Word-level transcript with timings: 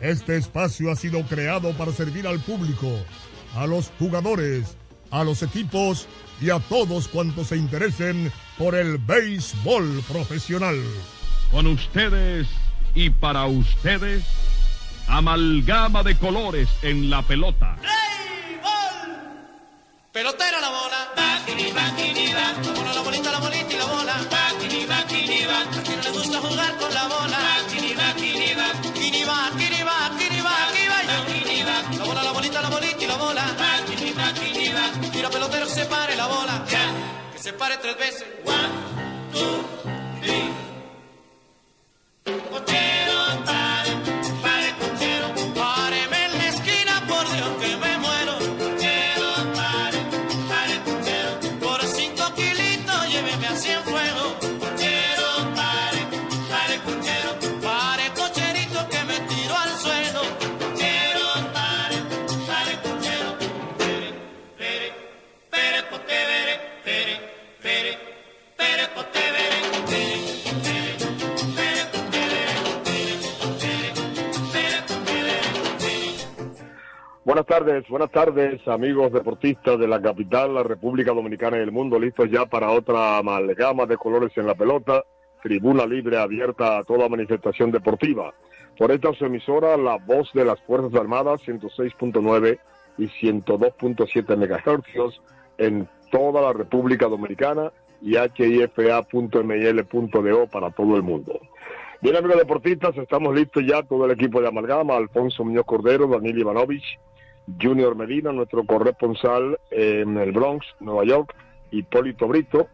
este 0.00 0.36
espacio 0.36 0.90
ha 0.90 0.96
sido 0.96 1.22
creado 1.22 1.72
para 1.72 1.92
servir 1.92 2.26
al 2.26 2.40
público, 2.40 2.90
a 3.54 3.66
los 3.66 3.92
jugadores, 3.98 4.76
a 5.10 5.24
los 5.24 5.42
equipos 5.42 6.06
y 6.40 6.50
a 6.50 6.58
todos 6.58 7.08
cuantos 7.08 7.48
se 7.48 7.56
interesen 7.56 8.32
por 8.56 8.74
el 8.74 8.98
béisbol 8.98 10.02
profesional. 10.08 10.80
Con 11.50 11.66
ustedes 11.66 12.46
y 12.94 13.10
para 13.10 13.44
ustedes, 13.46 14.24
amalgama 15.08 16.02
de 16.02 16.16
colores 16.16 16.68
en 16.82 17.10
la 17.10 17.22
pelota. 17.22 17.76
¡Béisbol! 17.76 19.10
Pelotera 20.12 20.60
la 20.60 20.68
bola. 20.70 21.08
Va, 21.18 21.38
va, 21.76 21.92
La 21.92 22.72
bola, 22.72 22.92
la 22.94 23.00
bolita, 23.02 23.32
la 23.32 23.38
bolita 23.38 23.72
y 23.72 23.76
la 23.76 23.84
bola. 23.84 24.14
Va, 24.32 24.52
va, 24.90 25.00
A 25.00 25.82
quien 25.82 25.96
no 25.96 26.02
le 26.02 26.10
gusta 26.10 26.38
jugar 26.38 26.76
con 26.78 26.94
la 26.94 27.06
bola. 27.06 27.29
Se 37.50 37.56
pare 37.56 37.76
tres 37.78 37.96
veces. 37.98 38.24
One, 38.44 39.09
tardes, 77.50 77.88
buenas 77.88 78.12
tardes, 78.12 78.66
amigos 78.68 79.12
deportistas 79.12 79.76
de 79.76 79.88
la 79.88 80.00
capital, 80.00 80.54
la 80.54 80.62
República 80.62 81.12
Dominicana 81.12 81.56
y 81.56 81.62
el 81.62 81.72
mundo, 81.72 81.98
listos 81.98 82.30
ya 82.30 82.46
para 82.46 82.70
otra 82.70 83.18
amalgama 83.18 83.86
de 83.86 83.96
colores 83.96 84.30
en 84.36 84.46
la 84.46 84.54
pelota, 84.54 85.02
tribuna 85.42 85.84
libre 85.84 86.16
abierta 86.16 86.78
a 86.78 86.84
toda 86.84 87.08
manifestación 87.08 87.72
deportiva. 87.72 88.32
Por 88.78 88.92
esta 88.92 89.12
su 89.14 89.24
emisora, 89.24 89.76
la 89.76 89.96
voz 89.96 90.30
de 90.32 90.44
las 90.44 90.60
Fuerzas 90.60 90.94
Armadas, 90.94 91.40
106.9 91.44 92.60
y 92.98 93.08
102.7 93.08 94.36
MHz 94.36 95.20
en 95.58 95.88
toda 96.12 96.42
la 96.42 96.52
República 96.52 97.08
Dominicana 97.08 97.72
y 98.00 98.16
hifa.mil.do 98.16 98.86
para 100.46 100.70
todo 100.70 100.94
el 100.94 101.02
mundo. 101.02 101.40
Bien, 102.00 102.14
amigos 102.14 102.38
deportistas, 102.38 102.96
estamos 102.96 103.34
listos 103.34 103.64
ya, 103.66 103.82
todo 103.82 104.04
el 104.04 104.12
equipo 104.12 104.40
de 104.40 104.46
Amalgama, 104.46 104.96
Alfonso 104.96 105.42
Muñoz 105.42 105.66
Cordero, 105.66 106.06
Daniel 106.06 106.38
Ivanovich, 106.38 107.00
Junior 107.60 107.96
Medina, 107.96 108.32
nuestro 108.32 108.64
corresponsal 108.64 109.58
en 109.70 110.16
el 110.16 110.32
Bronx, 110.32 110.66
Nueva 110.80 111.04
York, 111.04 111.34
Hipólito 111.70 112.28
Brito, 112.28 112.68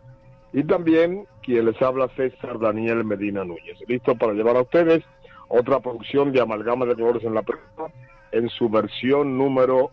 y 0.52 0.64
también 0.64 1.26
quien 1.42 1.66
les 1.66 1.80
habla 1.82 2.08
César 2.16 2.58
Daniel 2.58 3.04
Medina 3.04 3.44
Núñez. 3.44 3.78
Listo 3.86 4.14
para 4.16 4.32
llevar 4.32 4.56
a 4.56 4.62
ustedes 4.62 5.04
otra 5.48 5.80
producción 5.80 6.32
de 6.32 6.40
Amalgama 6.40 6.86
de 6.86 6.94
Colores 6.94 7.24
en 7.24 7.34
la 7.34 7.42
Prensa 7.42 7.92
en 8.32 8.48
su 8.50 8.68
versión 8.68 9.38
número, 9.38 9.90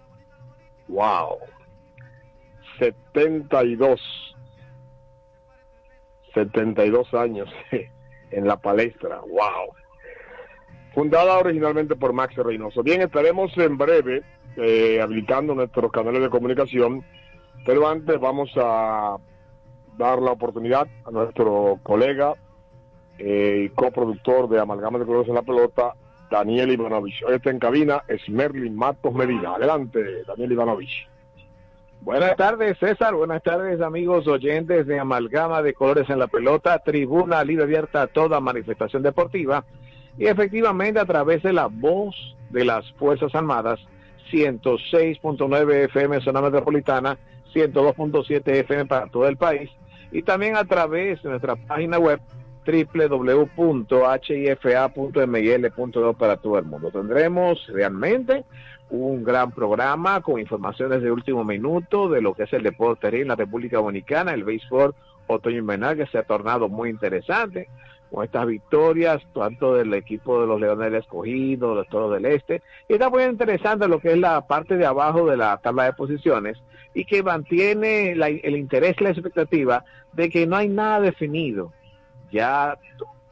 wow, 0.88 1.38
72. 2.80 4.02
72 6.34 7.14
años 7.14 7.50
en 8.32 8.48
la 8.48 8.58
palestra, 8.58 9.20
wow. 9.20 9.83
Fundada 10.94 11.38
originalmente 11.40 11.96
por 11.96 12.14
Max 12.14 12.36
Reynoso. 12.36 12.84
Bien, 12.84 13.02
estaremos 13.02 13.58
en 13.58 13.78
breve 13.78 14.24
eh, 14.56 15.02
habilitando 15.02 15.56
nuestros 15.56 15.92
canales 15.92 16.22
de 16.22 16.30
comunicación. 16.30 17.04
Pero 17.66 17.88
antes 17.88 18.20
vamos 18.20 18.52
a 18.58 19.18
dar 19.98 20.22
la 20.22 20.32
oportunidad 20.32 20.88
a 21.06 21.12
nuestro 21.12 21.80
colega 21.82 22.34
eh, 23.18 23.66
y 23.66 23.70
coproductor 23.70 24.50
de 24.50 24.60
Amalgama 24.60 25.00
de 25.00 25.06
Colores 25.06 25.30
en 25.30 25.36
la 25.36 25.44
Pelota, 25.44 25.94
Daniel 26.30 26.72
Ivanovich. 26.72 27.24
Hoy 27.26 27.36
está 27.36 27.50
en 27.50 27.60
cabina, 27.60 28.04
es 28.08 28.28
Merlin 28.30 28.76
Matos 28.76 29.14
Medina. 29.14 29.56
Adelante, 29.56 30.24
Daniel 30.28 30.52
Ivanovich. 30.52 31.08
Buenas 32.02 32.36
tardes, 32.36 32.78
César. 32.80 33.16
Buenas 33.16 33.42
tardes, 33.44 33.80
amigos 33.80 34.28
oyentes 34.28 34.86
de 34.86 35.00
Amalgama 35.00 35.62
de 35.62 35.74
Colores 35.74 36.10
en 36.10 36.20
la 36.20 36.28
Pelota, 36.28 36.78
tribuna 36.80 37.44
libre 37.46 37.64
abierta 37.64 38.02
a 38.02 38.08
toda 38.08 38.42
manifestación 38.42 39.04
deportiva. 39.04 39.64
Y 40.18 40.28
efectivamente, 40.28 41.00
a 41.00 41.06
través 41.06 41.42
de 41.44 41.54
la 41.54 41.68
voz 41.68 42.16
de 42.50 42.66
las 42.66 42.92
Fuerzas 42.94 43.34
Armadas, 43.34 43.80
106.9 44.32 45.86
FM 45.86 46.22
zona 46.22 46.42
metropolitana, 46.42 47.18
102.7 47.54 48.42
FM 48.48 48.86
para 48.86 49.08
todo 49.08 49.28
el 49.28 49.38
país 49.38 49.70
y 50.12 50.22
también 50.24 50.56
a 50.56 50.66
través 50.66 51.22
de 51.24 51.30
nuestra 51.30 51.56
página 51.56 52.00
web 52.00 52.20
www.hifa.mil.do 52.66 53.64
para 56.14 56.38
todo 56.38 56.58
el 56.58 56.66
mundo. 56.66 56.90
Tendremos 56.92 57.68
realmente 57.68 58.46
un 58.90 59.24
gran 59.24 59.52
programa 59.52 60.22
con 60.22 60.40
informaciones 60.40 61.02
de 61.02 61.12
último 61.12 61.44
minuto 61.44 62.08
de 62.08 62.22
lo 62.22 62.34
que 62.34 62.44
es 62.44 62.54
el 62.54 62.64
deporte 62.64 63.08
en 63.20 63.28
la 63.28 63.36
República 63.36 63.78
Dominicana, 63.78 64.34
el 64.34 64.46
béisbol 64.46 64.96
otoño 65.28 65.58
invernal 65.58 65.98
que 65.98 66.06
se 66.08 66.18
ha 66.18 66.24
tornado 66.24 66.70
muy 66.70 66.90
interesante 66.90 67.68
con 68.14 68.24
estas 68.24 68.46
victorias, 68.46 69.24
tanto 69.34 69.74
del 69.74 69.92
equipo 69.96 70.40
de 70.40 70.46
los 70.46 70.62
Leones 70.62 70.92
del 70.92 71.02
Escogido, 71.02 71.74
los 71.74 71.88
Toros 71.88 72.14
del 72.14 72.28
Este. 72.28 72.62
Y 72.88 72.94
está 72.94 73.10
muy 73.10 73.24
interesante 73.24 73.88
lo 73.88 74.00
que 74.00 74.12
es 74.12 74.20
la 74.20 74.46
parte 74.46 74.78
de 74.78 74.86
abajo 74.86 75.26
de 75.26 75.36
la 75.36 75.58
tabla 75.58 75.86
de 75.86 75.94
posiciones 75.94 76.62
y 76.94 77.06
que 77.06 77.24
mantiene 77.24 78.12
el 78.12 78.56
interés 78.56 79.02
la 79.02 79.10
expectativa 79.10 79.84
de 80.12 80.30
que 80.30 80.46
no 80.46 80.58
hay 80.58 80.70
nada 80.70 81.00
definido. 81.00 81.74
Ya 82.32 82.78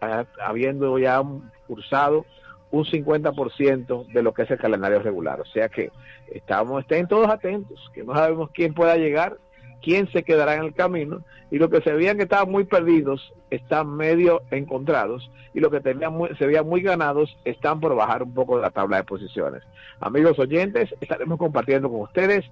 eh, 0.01 0.25
habiendo 0.43 0.97
ya 0.97 1.21
cursado 1.67 2.25
un 2.71 2.83
50% 2.83 4.07
de 4.07 4.23
lo 4.23 4.33
que 4.33 4.41
es 4.41 4.49
el 4.49 4.57
calendario 4.57 4.97
regular. 4.97 5.39
O 5.41 5.45
sea 5.45 5.69
que 5.69 5.91
estamos, 6.31 6.81
estén 6.81 7.07
todos 7.07 7.29
atentos, 7.29 7.91
que 7.93 8.03
no 8.03 8.15
sabemos 8.15 8.49
quién 8.51 8.73
pueda 8.73 8.95
llegar, 8.97 9.37
quién 9.81 10.11
se 10.11 10.23
quedará 10.23 10.55
en 10.55 10.63
el 10.63 10.73
camino, 10.73 11.21
y 11.49 11.57
lo 11.57 11.69
que 11.69 11.81
se 11.81 11.91
veían 11.91 12.17
que 12.17 12.23
estaban 12.23 12.49
muy 12.49 12.63
perdidos 12.63 13.33
están 13.49 13.95
medio 13.95 14.41
encontrados, 14.51 15.29
y 15.53 15.59
lo 15.59 15.69
que 15.69 15.81
tenían 15.81 16.13
se 16.37 16.45
veían 16.45 16.67
muy 16.67 16.81
ganados 16.81 17.37
están 17.43 17.79
por 17.79 17.95
bajar 17.95 18.23
un 18.23 18.33
poco 18.33 18.59
la 18.59 18.69
tabla 18.69 18.97
de 18.97 19.03
posiciones. 19.03 19.63
Amigos 19.99 20.39
oyentes, 20.39 20.93
estaremos 21.01 21.37
compartiendo 21.37 21.89
con 21.89 22.01
ustedes 22.01 22.45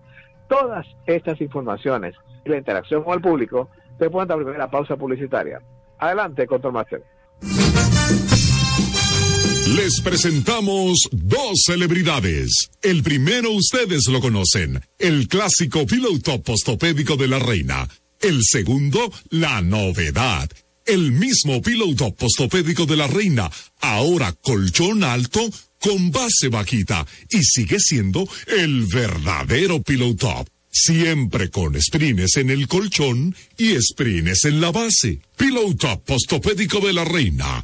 todas 0.48 0.86
estas 1.06 1.40
informaciones 1.40 2.16
y 2.44 2.50
la 2.50 2.58
interacción 2.58 3.04
con 3.04 3.14
el 3.14 3.22
público 3.22 3.70
después 3.98 4.28
de 4.28 4.36
la 4.36 4.44
primera 4.44 4.70
pausa 4.70 4.98
publicitaria. 4.98 5.62
Adelante, 6.00 6.48
Control 6.48 6.74
Master. 6.74 7.04
Les 9.80 10.02
presentamos 10.02 11.08
dos 11.10 11.62
celebridades. 11.66 12.70
El 12.81 13.02
primero 13.02 13.52
ustedes 13.52 14.08
lo 14.10 14.20
conocen, 14.20 14.81
el 14.98 15.30
clásico 15.30 15.86
piloto 15.86 16.42
postopédico 16.42 17.16
de 17.16 17.30
la 17.30 17.40
reina. 17.40 17.88
El 18.20 18.44
segundo, 18.44 19.10
la 19.30 19.62
novedad. 19.62 20.50
El 20.86 21.14
mismo 21.14 21.62
piloto 21.62 22.14
postopédico 22.14 22.86
de 22.86 22.98
la 22.98 23.08
reina, 23.08 23.50
ahora 23.80 24.34
colchón 24.34 25.06
alto 25.06 25.50
con 25.80 26.12
base 26.12 26.50
vaquita 26.50 27.08
y 27.30 27.42
sigue 27.42 27.80
siendo 27.80 28.28
el 28.48 28.86
verdadero 28.86 29.81
piloto 29.81 30.46
Siempre 30.72 31.50
con 31.50 31.81
sprines 31.81 32.38
en 32.38 32.52
el 32.52 32.68
colchón 32.68 33.36
y 33.58 33.76
sprines 33.81 34.46
en 34.46 34.62
la 34.62 34.72
base. 34.72 35.20
Pillow 35.36 35.74
Top 35.76 36.06
Postopédico 36.06 36.80
de 36.80 36.94
la 36.94 37.06
Reina. 37.06 37.64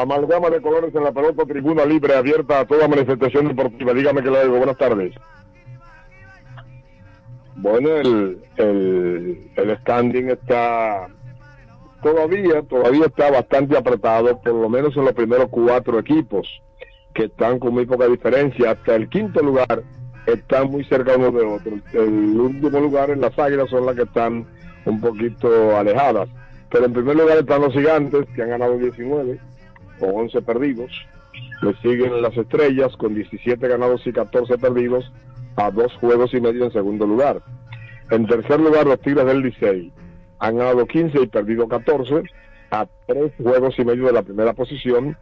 Amalgama 0.00 0.50
de 0.50 0.60
colores 0.60 0.94
en 0.94 1.04
la 1.04 1.12
pelota, 1.12 1.44
tribuna 1.44 1.84
libre, 1.84 2.14
abierta 2.14 2.60
a 2.60 2.66
toda 2.66 2.88
manifestación 2.88 3.48
deportiva. 3.48 3.92
Dígame 3.92 4.22
que 4.22 4.30
le 4.30 4.44
digo. 4.44 4.56
Buenas 4.56 4.78
tardes. 4.78 5.14
Bueno, 7.56 7.88
el, 7.90 8.42
el, 8.56 9.50
el 9.56 9.78
standing 9.78 10.30
está 10.30 11.08
todavía, 12.02 12.62
todavía 12.62 13.06
está 13.06 13.30
bastante 13.30 13.76
apretado, 13.76 14.38
por 14.40 14.54
lo 14.54 14.68
menos 14.68 14.96
en 14.96 15.04
los 15.04 15.14
primeros 15.14 15.48
cuatro 15.50 15.98
equipos, 15.98 16.46
que 17.14 17.24
están 17.24 17.58
con 17.58 17.72
muy 17.72 17.86
poca 17.86 18.06
diferencia. 18.06 18.72
Hasta 18.72 18.96
el 18.96 19.08
quinto 19.08 19.40
lugar 19.42 19.82
están 20.26 20.70
muy 20.70 20.84
cerca 20.84 21.16
uno 21.16 21.30
de 21.30 21.44
otro. 21.44 21.72
El 21.92 22.38
último 22.40 22.80
lugar 22.80 23.10
en 23.10 23.20
las 23.20 23.38
águilas 23.38 23.70
son 23.70 23.86
las 23.86 23.94
que 23.94 24.02
están 24.02 24.46
un 24.84 25.00
poquito 25.00 25.76
alejadas. 25.76 26.28
Pero 26.70 26.86
en 26.86 26.92
primer 26.92 27.16
lugar 27.16 27.38
están 27.38 27.62
los 27.62 27.72
gigantes, 27.72 28.26
que 28.34 28.42
han 28.42 28.50
ganado 28.50 28.76
19, 28.76 29.38
con 29.98 30.10
11 30.10 30.42
perdidos. 30.42 30.90
Le 31.62 31.74
siguen 31.76 32.22
las 32.22 32.36
estrellas, 32.36 32.96
con 32.96 33.14
17 33.14 33.66
ganados 33.68 34.06
y 34.06 34.12
14 34.12 34.58
perdidos, 34.58 35.10
a 35.56 35.70
dos 35.70 35.92
juegos 35.94 36.34
y 36.34 36.40
medio 36.40 36.64
en 36.64 36.72
segundo 36.72 37.06
lugar. 37.06 37.42
En 38.10 38.26
tercer 38.26 38.60
lugar, 38.60 38.86
los 38.86 39.00
Tigres 39.00 39.24
del 39.24 39.40
Licey 39.40 39.92
han 40.38 40.58
ganado 40.58 40.86
15 40.86 41.22
y 41.22 41.26
perdido 41.26 41.68
14, 41.68 42.22
a 42.70 42.86
tres 43.06 43.32
juegos 43.38 43.78
y 43.78 43.84
medio 43.84 44.06
de 44.06 44.12
la 44.12 44.22
primera 44.22 44.52
posición. 44.52 45.16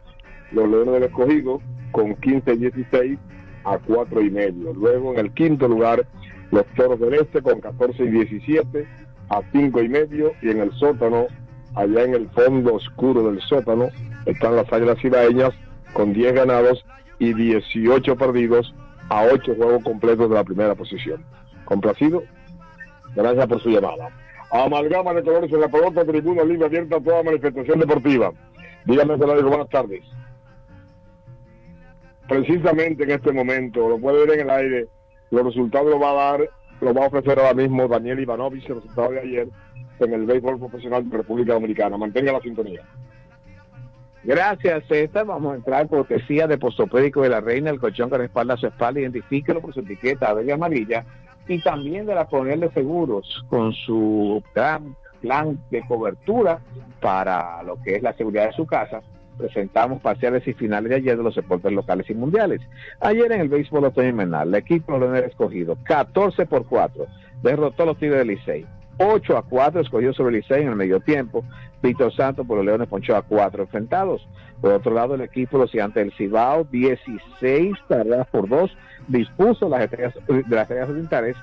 Los 0.51 0.69
Leones 0.69 0.93
del 0.93 1.03
Escogido, 1.03 1.61
con 1.91 2.15
15 2.15 2.53
y 2.53 2.57
16, 2.57 3.19
a 3.63 3.77
cuatro 3.79 4.21
y 4.21 4.29
medio. 4.29 4.73
Luego 4.73 5.13
en 5.13 5.19
el 5.19 5.33
quinto 5.33 5.67
lugar, 5.67 6.05
los 6.51 6.65
Toros 6.75 6.99
del 6.99 7.13
Este 7.13 7.41
con 7.41 7.61
14 7.61 8.03
y 8.03 8.07
17 8.09 8.87
a 9.29 9.41
cinco 9.51 9.81
y 9.81 9.89
medio. 9.89 10.33
Y 10.41 10.49
en 10.49 10.59
el 10.59 10.71
sótano, 10.73 11.27
allá 11.75 12.03
en 12.03 12.15
el 12.15 12.29
fondo 12.29 12.75
oscuro 12.75 13.23
del 13.31 13.41
sótano, 13.41 13.89
están 14.25 14.55
las 14.55 14.71
Águilas 14.71 15.03
Ibaeñas 15.03 15.53
con 15.93 16.13
10 16.13 16.33
ganados 16.33 16.85
y 17.19 17.33
18 17.33 18.15
perdidos 18.15 18.73
a 19.09 19.25
8 19.25 19.55
juegos 19.55 19.83
completos 19.83 20.29
de 20.29 20.35
la 20.35 20.43
primera 20.43 20.75
posición. 20.75 21.23
¿Complacido? 21.65 22.23
Gracias 23.15 23.47
por 23.47 23.61
su 23.61 23.69
llamada. 23.69 24.09
Amalgama 24.51 25.13
de 25.13 25.23
colores 25.23 25.51
en 25.51 25.61
la 25.61 25.67
pelota, 25.67 26.05
tribuna 26.05 26.43
libre 26.43 26.65
abierta 26.65 26.97
a 26.97 27.01
toda 27.01 27.23
manifestación 27.23 27.79
deportiva. 27.79 28.31
Dígame, 28.85 29.15
digo 29.15 29.49
buenas 29.49 29.69
tardes. 29.69 30.03
Precisamente 32.27 33.03
en 33.03 33.11
este 33.11 33.31
momento, 33.31 33.89
lo 33.89 33.97
puede 33.97 34.25
ver 34.25 34.39
en 34.39 34.49
el 34.49 34.49
aire, 34.49 34.87
los 35.31 35.45
resultados 35.45 35.89
lo 35.89 35.99
va 35.99 36.11
a 36.11 36.31
dar, 36.31 36.49
lo 36.81 36.93
va 36.93 37.03
a 37.03 37.07
ofrecer 37.07 37.39
ahora 37.39 37.53
mismo 37.53 37.87
Daniel 37.87 38.19
Ivanovich, 38.19 38.69
el 38.69 38.75
resultado 38.75 39.11
de 39.11 39.19
ayer 39.19 39.47
en 39.99 40.13
el 40.13 40.25
béisbol 40.25 40.59
profesional 40.59 41.09
de 41.09 41.17
República 41.17 41.53
Dominicana. 41.53 41.97
Mantenga 41.97 42.33
la 42.33 42.41
sintonía. 42.41 42.81
Gracias, 44.23 44.85
César. 44.87 45.25
Vamos 45.25 45.53
a 45.53 45.55
entrar 45.55 45.87
cortesía 45.87 46.47
de 46.47 46.57
Postopédico 46.57 47.21
de 47.21 47.29
la 47.29 47.41
Reina, 47.41 47.69
el 47.69 47.79
colchón 47.79 48.09
que 48.09 48.17
respalda 48.17 48.55
su 48.55 48.67
espalda, 48.67 49.01
identifíquelo 49.01 49.61
por 49.61 49.73
su 49.73 49.81
etiqueta 49.81 50.33
verde 50.33 50.53
amarilla, 50.53 51.05
y 51.47 51.61
también 51.61 52.05
de 52.05 52.15
la 52.15 52.25
Coronel 52.25 52.61
de 52.61 52.71
Seguros, 52.71 53.45
con 53.49 53.73
su 53.73 54.41
gran 54.55 54.95
plan 55.19 55.59
de 55.71 55.81
cobertura 55.87 56.59
para 57.01 57.63
lo 57.63 57.81
que 57.81 57.95
es 57.95 58.01
la 58.01 58.13
seguridad 58.13 58.47
de 58.47 58.53
su 58.53 58.65
casa. 58.65 59.01
Presentamos 59.37 60.01
parciales 60.01 60.47
y 60.47 60.53
finales 60.53 60.89
de 60.89 60.95
ayer 60.97 61.17
de 61.17 61.23
los 61.23 61.35
deportes 61.35 61.71
locales 61.71 62.09
y 62.09 62.13
mundiales. 62.13 62.61
Ayer 63.01 63.31
en 63.31 63.41
el 63.41 63.49
béisbol 63.49 63.85
otoño 63.85 64.09
invernal, 64.09 64.49
el 64.49 64.55
equipo 64.55 64.97
lo 64.97 65.13
escogido 65.15 65.77
14 65.83 66.45
por 66.45 66.65
4, 66.65 67.07
derrotó 67.41 67.83
a 67.83 67.85
los 67.87 67.97
Tigres 67.97 68.19
del 68.19 68.27
Licey. 68.27 68.65
8 68.99 69.37
a 69.37 69.43
4 69.43 69.81
escogió 69.81 70.13
sobre 70.13 70.35
Licey 70.37 70.61
en 70.61 70.69
el 70.69 70.75
medio 70.75 70.99
tiempo. 70.99 71.43
Víctor 71.83 72.15
Santos 72.15 72.47
por 72.47 72.57
los 72.57 72.65
Leones 72.65 72.87
ponchó 72.87 73.15
a 73.15 73.21
4 73.21 73.63
enfrentados. 73.63 74.25
Por 74.61 74.71
otro 74.71 74.93
lado, 74.93 75.15
el 75.15 75.21
equipo 75.21 75.57
los 75.57 75.69
gigantes 75.69 76.01
del 76.01 76.13
Cibao, 76.13 76.63
16 76.63 77.73
carreras 77.89 78.25
por 78.27 78.47
2, 78.47 78.71
dispuso 79.09 79.67
las 79.67 79.81
estrellas, 79.81 80.13
de 80.27 80.43
las 80.47 80.61
estrellas 80.61 80.89
orientales 80.89 81.35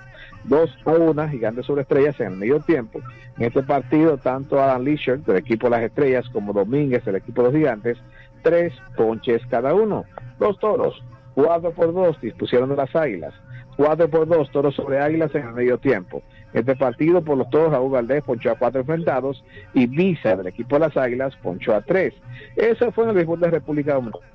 2 0.45 0.79
a 0.87 0.91
1, 0.93 1.29
gigantes 1.29 1.67
sobre 1.67 1.83
estrellas 1.83 2.19
en 2.21 2.29
el 2.29 2.37
medio 2.39 2.61
tiempo. 2.61 3.01
En 3.37 3.45
este 3.45 3.63
partido, 3.63 4.17
tanto 4.17 4.61
Adam 4.61 4.83
Leisure 4.83 5.19
del 5.19 5.37
equipo 5.37 5.67
de 5.67 5.71
las 5.73 5.83
estrellas 5.83 6.27
como 6.31 6.55
Domínguez 6.55 7.05
del 7.05 7.17
equipo 7.17 7.43
de 7.43 7.49
los 7.49 7.57
gigantes, 7.57 7.99
3 8.43 8.73
ponches 8.97 9.43
cada 9.51 9.75
uno. 9.75 10.07
Los 10.39 10.59
toros, 10.59 11.03
4 11.35 11.71
por 11.73 11.93
2, 11.93 12.19
dispusieron 12.23 12.71
de 12.71 12.77
las 12.77 12.97
águilas. 12.97 13.35
4 13.77 14.09
por 14.09 14.27
2, 14.27 14.51
toros 14.51 14.75
sobre 14.75 15.01
águilas 15.01 15.35
en 15.35 15.49
el 15.49 15.53
medio 15.53 15.77
tiempo. 15.77 16.23
Este 16.53 16.75
partido 16.75 17.23
por 17.23 17.39
los 17.39 17.49
toros, 17.51 17.73
Raúl 17.73 17.93
Valdés 17.93 18.23
ponchó 18.25 18.51
a 18.51 18.57
cuatro 18.57 18.81
enfrentados 18.81 19.45
y 19.73 19.87
Visa 19.87 20.37
del 20.37 20.49
equipo 20.49 20.77
de 20.77 20.81
las 20.81 20.97
Águilas 20.97 21.37
ponchó 21.43 21.75
a 21.75 21.81
tres. 21.81 22.15
Eso 22.57 22.91
fue 22.93 23.05
en 23.05 23.11
el 23.11 23.17
béisbol 23.17 23.41
de 23.41 23.51
República 23.51 23.95
Dominicana. 23.95 24.27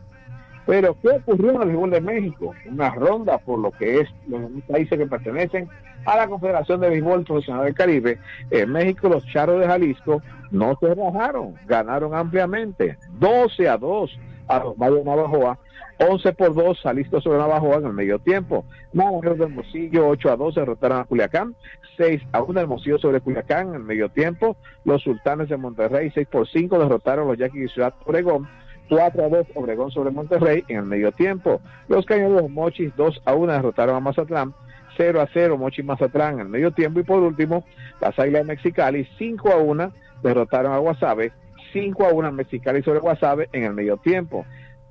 Pero, 0.65 0.97
¿qué 1.01 1.09
ocurrió 1.09 1.51
en 1.51 1.61
el 1.61 1.67
béisbol 1.67 1.91
de 1.91 2.01
México? 2.01 2.53
Una 2.65 2.89
ronda 2.89 3.37
por 3.37 3.59
lo 3.59 3.71
que 3.71 3.99
es 3.99 4.09
los 4.27 4.41
países 4.67 4.97
que 4.97 5.05
pertenecen 5.05 5.69
a 6.05 6.17
la 6.17 6.27
Confederación 6.27 6.79
de 6.81 6.89
Béisbol 6.89 7.23
Profesional 7.23 7.65
del 7.65 7.75
Caribe. 7.75 8.19
En 8.49 8.71
México, 8.71 9.09
los 9.09 9.25
charros 9.27 9.59
de 9.59 9.67
Jalisco 9.67 10.21
no 10.51 10.77
se 10.79 10.95
rajaron, 10.95 11.55
ganaron 11.67 12.15
ampliamente, 12.15 12.97
12 13.19 13.69
a 13.69 13.77
2 13.77 14.19
a 14.47 14.59
los 14.59 14.77
Mayos 14.77 15.03
Navajoa 15.03 15.59
11 15.97 16.33
por 16.33 16.53
2, 16.53 16.81
Jalisco 16.81 17.21
sobre 17.21 17.37
Navajoa 17.37 17.77
en 17.77 17.85
el 17.85 17.93
medio 17.93 18.19
tiempo. 18.19 18.65
Naranjeros 18.93 19.37
del 19.37 19.49
Hermosillo, 19.49 20.07
8 20.07 20.31
a 20.31 20.35
2, 20.35 20.55
derrotaron 20.55 20.99
a 20.99 21.05
Culiacán. 21.05 21.55
6 21.97 22.21
a 22.31 22.41
1, 22.41 22.59
Hermosillo 22.59 22.97
sobre 22.97 23.21
Culiacán 23.21 23.69
en 23.69 23.75
el 23.75 23.83
medio 23.83 24.09
tiempo. 24.09 24.57
Los 24.83 25.03
Sultanes 25.03 25.49
de 25.49 25.57
Monterrey, 25.57 26.11
6 26.13 26.27
por 26.27 26.47
5, 26.47 26.79
derrotaron 26.79 27.25
a 27.25 27.31
los 27.31 27.37
Yaquis 27.37 27.61
de 27.61 27.67
Ciudad 27.69 27.93
Obregón. 28.05 28.47
4 28.89 29.25
a 29.25 29.29
2, 29.29 29.47
Obregón 29.55 29.91
sobre 29.91 30.11
Monterrey 30.11 30.63
en 30.67 30.77
el 30.77 30.85
medio 30.85 31.11
tiempo. 31.11 31.61
Los 31.87 32.05
Cañones 32.05 32.49
Mochis, 32.49 32.95
2 32.95 33.21
a 33.25 33.33
1, 33.33 33.53
derrotaron 33.53 33.95
a 33.95 33.99
Mazatlán. 33.99 34.53
0 34.97 35.21
a 35.21 35.27
0, 35.33 35.57
Mochis 35.57 35.83
Mazatlán 35.83 36.35
en 36.35 36.39
el 36.41 36.49
medio 36.49 36.71
tiempo. 36.71 36.99
Y 36.99 37.03
por 37.03 37.21
último, 37.21 37.65
las 37.99 38.17
Águilas 38.19 38.45
de 38.45 38.53
Mexicali, 38.53 39.07
5 39.17 39.51
a 39.51 39.57
1, 39.57 39.91
derrotaron 40.21 40.73
a 40.73 40.77
Guasave. 40.77 41.31
5 41.73 42.05
a 42.05 42.13
1 42.13 42.31
Mexicali 42.31 42.81
sobre 42.83 42.99
Guasave 42.99 43.49
en 43.51 43.63
el 43.63 43.73
medio 43.73 43.97
tiempo. 43.97 44.45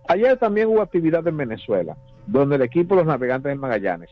Ayer 0.08 0.36
también 0.36 0.68
hubo 0.68 0.82
actividad 0.82 1.26
en 1.26 1.36
Venezuela, 1.36 1.96
donde 2.26 2.56
el 2.56 2.62
equipo 2.62 2.94
de 2.94 3.02
los 3.02 3.08
navegantes 3.08 3.50
de 3.50 3.56
Magallanes, 3.56 4.10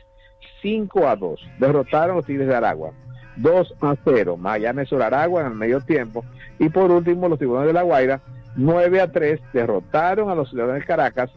5 0.63 1.09
a 1.09 1.17
2, 1.17 1.41
derrotaron 1.59 2.17
los 2.17 2.27
Tigres 2.27 2.49
de 2.49 2.55
Aragua. 2.55 2.93
2 3.37 3.75
a 3.81 3.97
0, 4.05 4.37
Magallanes 4.37 4.89
sobre 4.89 5.05
Aragua 5.05 5.41
en 5.41 5.49
el 5.49 5.55
medio 5.55 5.81
tiempo. 5.81 6.25
Y 6.59 6.69
por 6.69 6.91
último, 6.91 7.29
los 7.29 7.39
Tiburones 7.39 7.69
de 7.69 7.73
la 7.73 7.83
Guaira, 7.83 8.21
9 8.57 9.01
a 9.01 9.11
3, 9.11 9.41
derrotaron 9.53 10.31
a 10.31 10.35
los 10.35 10.53
Leones 10.53 10.81
de 10.81 10.87
Caracas. 10.87 11.31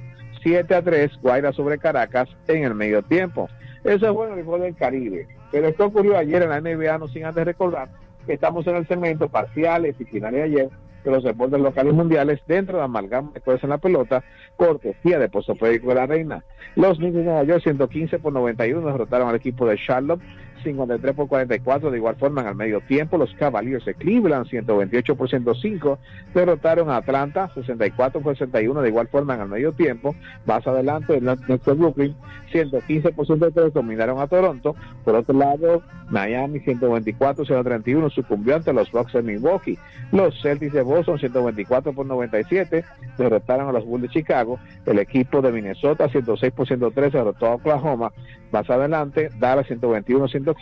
7 0.44 0.76
a 0.76 0.82
3, 0.82 1.20
Guaira 1.22 1.54
sobre 1.54 1.78
Caracas 1.78 2.30
en 2.48 2.64
el 2.64 2.76
medio 2.76 3.02
tiempo. 3.02 3.50
Eso 3.84 4.14
fue 4.14 4.28
en 4.28 4.40
el 4.40 4.46
fútbol 4.46 4.62
del 4.62 4.76
Caribe. 4.76 5.28
Pero 5.52 5.68
esto 5.68 5.86
ocurrió 5.86 6.18
ayer 6.18 6.42
en 6.44 6.50
la 6.50 6.60
NBA, 6.60 6.98
no 6.98 7.08
sin 7.08 7.26
antes 7.26 7.46
recordar 7.46 7.90
que 8.26 8.34
estamos 8.34 8.66
en 8.68 8.76
el 8.76 8.88
segmento 8.88 9.30
parciales 9.30 9.96
y 10.00 10.06
finales 10.06 10.40
de 10.40 10.44
ayer 10.44 10.70
de 11.10 11.16
los 11.16 11.24
deportes 11.24 11.60
locales 11.60 11.94
mundiales 11.94 12.42
dentro 12.48 12.76
de 12.76 12.80
la 12.80 12.86
amalgama 12.86 13.32
de 13.34 13.60
en 13.62 13.70
la 13.70 13.78
pelota, 13.78 14.24
cortesía 14.58 15.20
de 15.20 15.30
Pozo 15.30 15.54
de 15.54 15.80
la 15.96 16.06
Reina. 16.06 16.44
Los 16.76 16.98
Knicks 16.98 17.16
de 17.16 17.24
Nueva 17.24 17.44
York 17.44 17.64
115 17.64 18.20
por 18.20 18.34
91 18.34 18.86
derrotaron 18.86 19.30
al 19.30 19.36
equipo 19.36 19.68
de 19.68 19.78
Charlotte 19.78 20.22
53 20.66 21.16
por 21.16 21.28
44. 21.28 21.92
De 21.92 21.98
igual 21.98 22.16
forma, 22.18 22.42
en 22.42 22.48
el 22.48 22.56
medio 22.56 22.82
tiempo, 22.82 23.18
los 23.18 23.34
Cavaliers 23.36 23.86
de 23.86 23.94
Cleveland, 23.94 24.48
128 24.48 25.16
por 25.16 25.30
105, 25.30 25.98
derrotaron 26.34 26.90
a 26.90 26.98
Atlanta, 26.98 27.50
64 27.54 28.22
por 28.22 28.38
61. 28.38 28.82
De 28.82 28.90
igual 28.90 29.08
forma, 29.08 29.36
en 29.36 29.42
el 29.42 29.48
medio 29.48 29.72
tiempo, 29.72 30.16
más 30.46 30.68
adelante, 30.68 31.18
el 31.18 31.24
nuestro 31.24 31.76
Brooklyn, 31.76 32.16
115 32.52 33.12
por 33.12 33.26
103, 33.26 33.74
dominaron 33.74 34.20
a 34.20 34.28
Toronto. 34.28 34.76
Por 35.04 35.16
otro 35.16 35.38
lado, 35.38 35.82
Miami, 36.10 36.60
124 36.60 37.46
131, 37.46 38.10
sucumbió 38.10 38.56
ante 38.56 38.74
los 38.74 38.92
Bucks 38.92 39.14
de 39.14 39.22
Milwaukee. 39.22 39.78
Los 40.12 40.42
Celtics 40.42 40.74
de 40.74 40.82
Boston, 40.82 41.20
124 41.20 41.94
por 41.94 42.06
97, 42.06 42.84
derrotaron 43.18 43.70
a 43.70 43.72
los 43.72 43.86
Bulls 43.86 44.04
de 44.04 44.10
Chicago. 44.10 44.60
El 44.86 45.00
equipo 45.00 45.42
de 45.42 45.52
Minnesota, 45.52 46.10
106 46.10 46.54
por 46.54 46.68
103, 46.68 47.14
derrotó 47.14 47.48
a 47.48 47.56
Oklahoma. 47.56 48.12
Más 48.52 48.70
adelante, 48.70 49.30
Dallas 49.40 49.68
121 49.68 50.28
115 50.28 50.55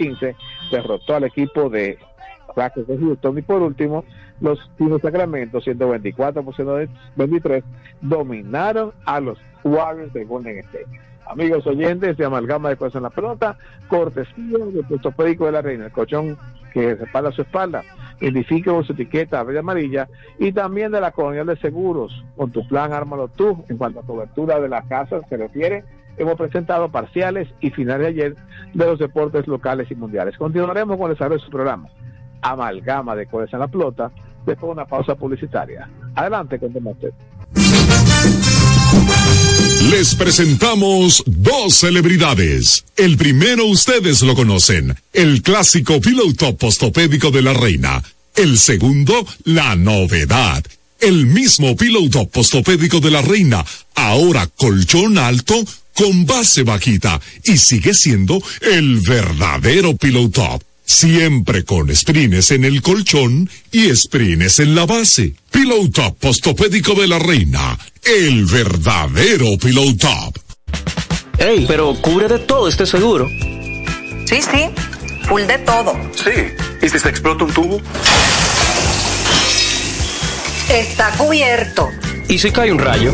derrotó 0.71 1.15
al 1.15 1.25
equipo 1.25 1.69
de 1.69 1.97
de 2.55 2.97
Houston 3.00 3.38
y 3.38 3.41
por 3.41 3.62
último 3.62 4.05
los 4.39 4.59
Tinos 4.77 5.01
Sacramento 5.01 5.59
124 5.59 6.43
por 6.43 6.55
123 6.55 7.63
dominaron 8.01 8.91
a 9.05 9.19
los 9.19 9.39
Warriors 9.63 10.13
de 10.13 10.25
Golden 10.25 10.59
State. 10.59 10.85
Amigos 11.25 11.65
oyentes 11.65 12.17
de 12.17 12.25
Amalgama 12.25 12.69
de 12.69 12.75
Cosas 12.75 12.95
en 12.97 13.03
la 13.03 13.09
Pelota, 13.09 13.57
cortesía 13.88 14.57
del 14.57 14.85
puesto 14.85 15.13
de 15.17 15.51
la 15.51 15.62
Reina, 15.62 15.85
el 15.85 15.91
colchón 15.91 16.38
que 16.73 16.95
respalda 16.95 17.31
su 17.31 17.43
espalda, 17.43 17.83
identifique 18.19 18.69
su 18.83 18.91
etiqueta 18.91 19.41
verde 19.43 19.59
amarilla 19.59 20.09
y 20.38 20.51
también 20.51 20.91
de 20.91 21.00
la 21.00 21.12
Colonial 21.12 21.47
de 21.47 21.55
Seguros, 21.57 22.23
con 22.35 22.51
tu 22.51 22.67
plan 22.67 22.91
Ármalo 22.91 23.29
tú, 23.29 23.63
en 23.69 23.77
cuanto 23.77 24.01
a 24.01 24.03
cobertura 24.03 24.59
de 24.59 24.69
la 24.69 24.81
casa 24.83 25.21
se 25.29 25.38
refiere, 25.38 25.85
hemos 26.17 26.36
presentado 26.36 26.89
parciales 26.89 27.48
y 27.62 27.70
finales 27.72 28.08
de 28.08 28.08
ayer 28.08 28.36
de 28.74 28.86
los 28.86 29.00
deportes 29.00 29.48
locales 29.48 29.89
y 29.91 29.96
mundiales. 29.96 30.38
Continuaremos 30.38 30.98
con 30.98 31.10
el 31.10 31.15
desarrollo 31.15 31.39
de 31.39 31.46
su 31.46 31.51
programa, 31.51 31.89
Amalgama 32.41 33.15
de 33.15 33.25
Cosas 33.27 33.53
en 33.53 33.60
la 33.60 33.67
Pelota, 33.67 34.12
después 34.46 34.70
de 34.70 34.74
una 34.74 34.86
pausa 34.86 35.15
publicitaria. 35.15 35.89
Adelante, 36.15 36.60
con 36.60 36.75
usted. 36.88 37.13
Les 39.89 40.15
presentamos 40.15 41.24
dos 41.25 41.75
celebridades. 41.75 42.86
El 42.96 43.17
primero 43.17 43.65
ustedes 43.65 44.22
lo 44.22 44.36
conocen, 44.36 44.96
el 45.13 45.41
clásico 45.41 46.00
piloto 46.00 46.55
postopédico 46.55 47.32
de 47.32 47.41
la 47.41 47.53
reina. 47.53 48.01
El 48.36 48.58
segundo, 48.58 49.25
la 49.46 49.75
novedad. 49.75 50.63
El 51.00 51.27
mismo 51.27 51.75
piloto 51.75 52.27
postopédico 52.27 53.00
de 53.00 53.12
la 53.12 53.22
reina, 53.22 53.63
ahora 53.96 54.48
colchón 54.48 55.17
alto 55.17 55.55
con 55.95 56.25
base 56.25 56.63
bajita 56.63 57.19
y 57.43 57.57
sigue 57.57 57.93
siendo 57.93 58.41
el 58.62 59.00
verdadero 59.01 59.95
piloto 59.95 60.59
Siempre 60.85 61.63
con 61.63 61.93
sprines 61.95 62.51
en 62.51 62.65
el 62.65 62.81
colchón 62.81 63.50
y 63.71 63.95
sprines 63.95 64.59
en 64.59 64.75
la 64.75 64.85
base. 64.85 65.33
Pillow 65.50 65.89
Top 65.89 66.17
Postopédico 66.19 66.93
de 66.93 67.07
la 67.07 67.19
Reina. 67.19 67.77
El 68.03 68.45
verdadero 68.45 69.57
Pillow 69.57 69.95
Top. 69.95 70.38
Ey, 71.38 71.65
pero 71.67 71.95
cubre 72.01 72.27
de 72.27 72.39
todo 72.39 72.67
este 72.67 72.85
seguro. 72.85 73.29
Sí, 74.25 74.41
sí. 74.41 74.69
Full 75.27 75.43
de 75.43 75.57
todo. 75.59 75.93
Sí. 76.15 76.31
¿Y 76.81 76.89
si 76.89 77.00
se 77.00 77.09
explota 77.09 77.45
un 77.45 77.53
tubo? 77.53 77.81
Está 80.69 81.12
cubierto. 81.17 81.89
¿Y 82.27 82.38
si 82.38 82.51
cae 82.51 82.71
un 82.71 82.79
rayo? 82.79 83.13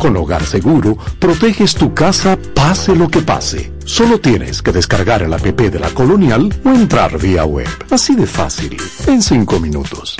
Con 0.00 0.16
Hogar 0.16 0.46
Seguro, 0.46 0.96
proteges 1.18 1.74
tu 1.74 1.92
casa 1.92 2.38
pase 2.54 2.96
lo 2.96 3.10
que 3.10 3.20
pase. 3.20 3.70
Solo 3.84 4.18
tienes 4.18 4.62
que 4.62 4.72
descargar 4.72 5.22
el 5.22 5.34
app 5.34 5.44
de 5.44 5.78
la 5.78 5.90
Colonial 5.90 6.58
o 6.64 6.70
entrar 6.70 7.18
vía 7.18 7.44
web. 7.44 7.68
Así 7.90 8.14
de 8.14 8.26
fácil, 8.26 8.78
en 9.06 9.22
5 9.22 9.60
minutos. 9.60 10.16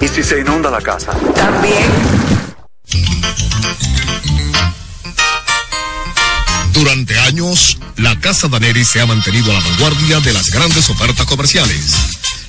¿Y 0.00 0.08
si 0.08 0.22
se 0.22 0.40
inunda 0.40 0.70
la 0.70 0.80
casa? 0.80 1.12
También. 1.34 1.84
Durante 6.72 7.18
años, 7.18 7.78
la 7.96 8.18
Casa 8.20 8.48
Daneri 8.48 8.86
se 8.86 9.02
ha 9.02 9.06
mantenido 9.06 9.50
a 9.50 9.54
la 9.54 9.60
vanguardia 9.60 10.20
de 10.20 10.32
las 10.32 10.50
grandes 10.50 10.88
ofertas 10.88 11.26
comerciales. 11.26 12.25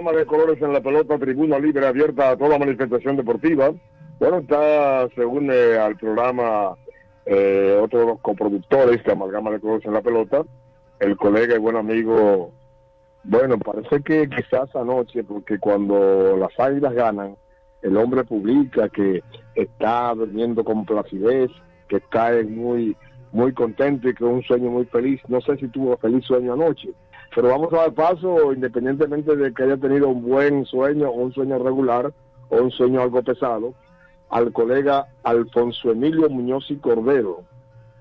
De 0.00 0.24
colores 0.24 0.60
en 0.62 0.72
la 0.72 0.80
pelota, 0.80 1.18
tribuna 1.18 1.58
libre 1.58 1.86
abierta 1.86 2.30
a 2.30 2.36
toda 2.36 2.58
manifestación 2.58 3.16
deportiva. 3.16 3.70
Bueno, 4.18 4.38
está, 4.38 5.08
se 5.14 5.24
une 5.24 5.76
al 5.76 5.96
programa 5.96 6.74
eh, 7.26 7.78
otro 7.80 8.00
de 8.00 8.06
los 8.06 8.20
coproductores 8.20 9.04
de 9.04 9.12
Amalgama 9.12 9.50
de 9.50 9.60
Colores 9.60 9.84
en 9.84 9.92
la 9.92 10.00
pelota, 10.00 10.42
el 10.98 11.16
colega 11.16 11.54
y 11.54 11.58
buen 11.58 11.76
amigo. 11.76 12.50
Bueno, 13.24 13.58
parece 13.58 14.02
que 14.02 14.28
quizás 14.28 14.74
anoche, 14.74 15.22
porque 15.22 15.58
cuando 15.58 16.36
las 16.38 16.58
águilas 16.58 16.94
ganan, 16.94 17.36
el 17.82 17.96
hombre 17.98 18.24
publica 18.24 18.88
que 18.88 19.22
está 19.54 20.14
durmiendo 20.14 20.64
con 20.64 20.86
placidez, 20.86 21.50
que 21.88 21.96
está 21.96 22.32
muy, 22.48 22.96
muy 23.32 23.52
contento 23.52 24.08
y 24.08 24.14
que 24.14 24.24
un 24.24 24.42
sueño 24.42 24.70
muy 24.70 24.86
feliz. 24.86 25.20
No 25.28 25.42
sé 25.42 25.58
si 25.58 25.68
tuvo 25.68 25.98
feliz 25.98 26.24
sueño 26.24 26.54
anoche 26.54 26.88
pero 27.34 27.48
vamos 27.48 27.72
a 27.72 27.76
dar 27.76 27.92
paso 27.92 28.52
independientemente 28.52 29.36
de 29.36 29.52
que 29.54 29.62
haya 29.62 29.76
tenido 29.76 30.08
un 30.08 30.22
buen 30.22 30.64
sueño 30.66 31.08
o 31.08 31.12
un 31.12 31.32
sueño 31.32 31.58
regular 31.58 32.12
o 32.48 32.56
un 32.56 32.70
sueño 32.70 33.00
algo 33.00 33.22
pesado, 33.22 33.74
al 34.28 34.52
colega 34.52 35.06
Alfonso 35.22 35.92
Emilio 35.92 36.28
Muñoz 36.28 36.70
y 36.70 36.76
Cordero, 36.76 37.44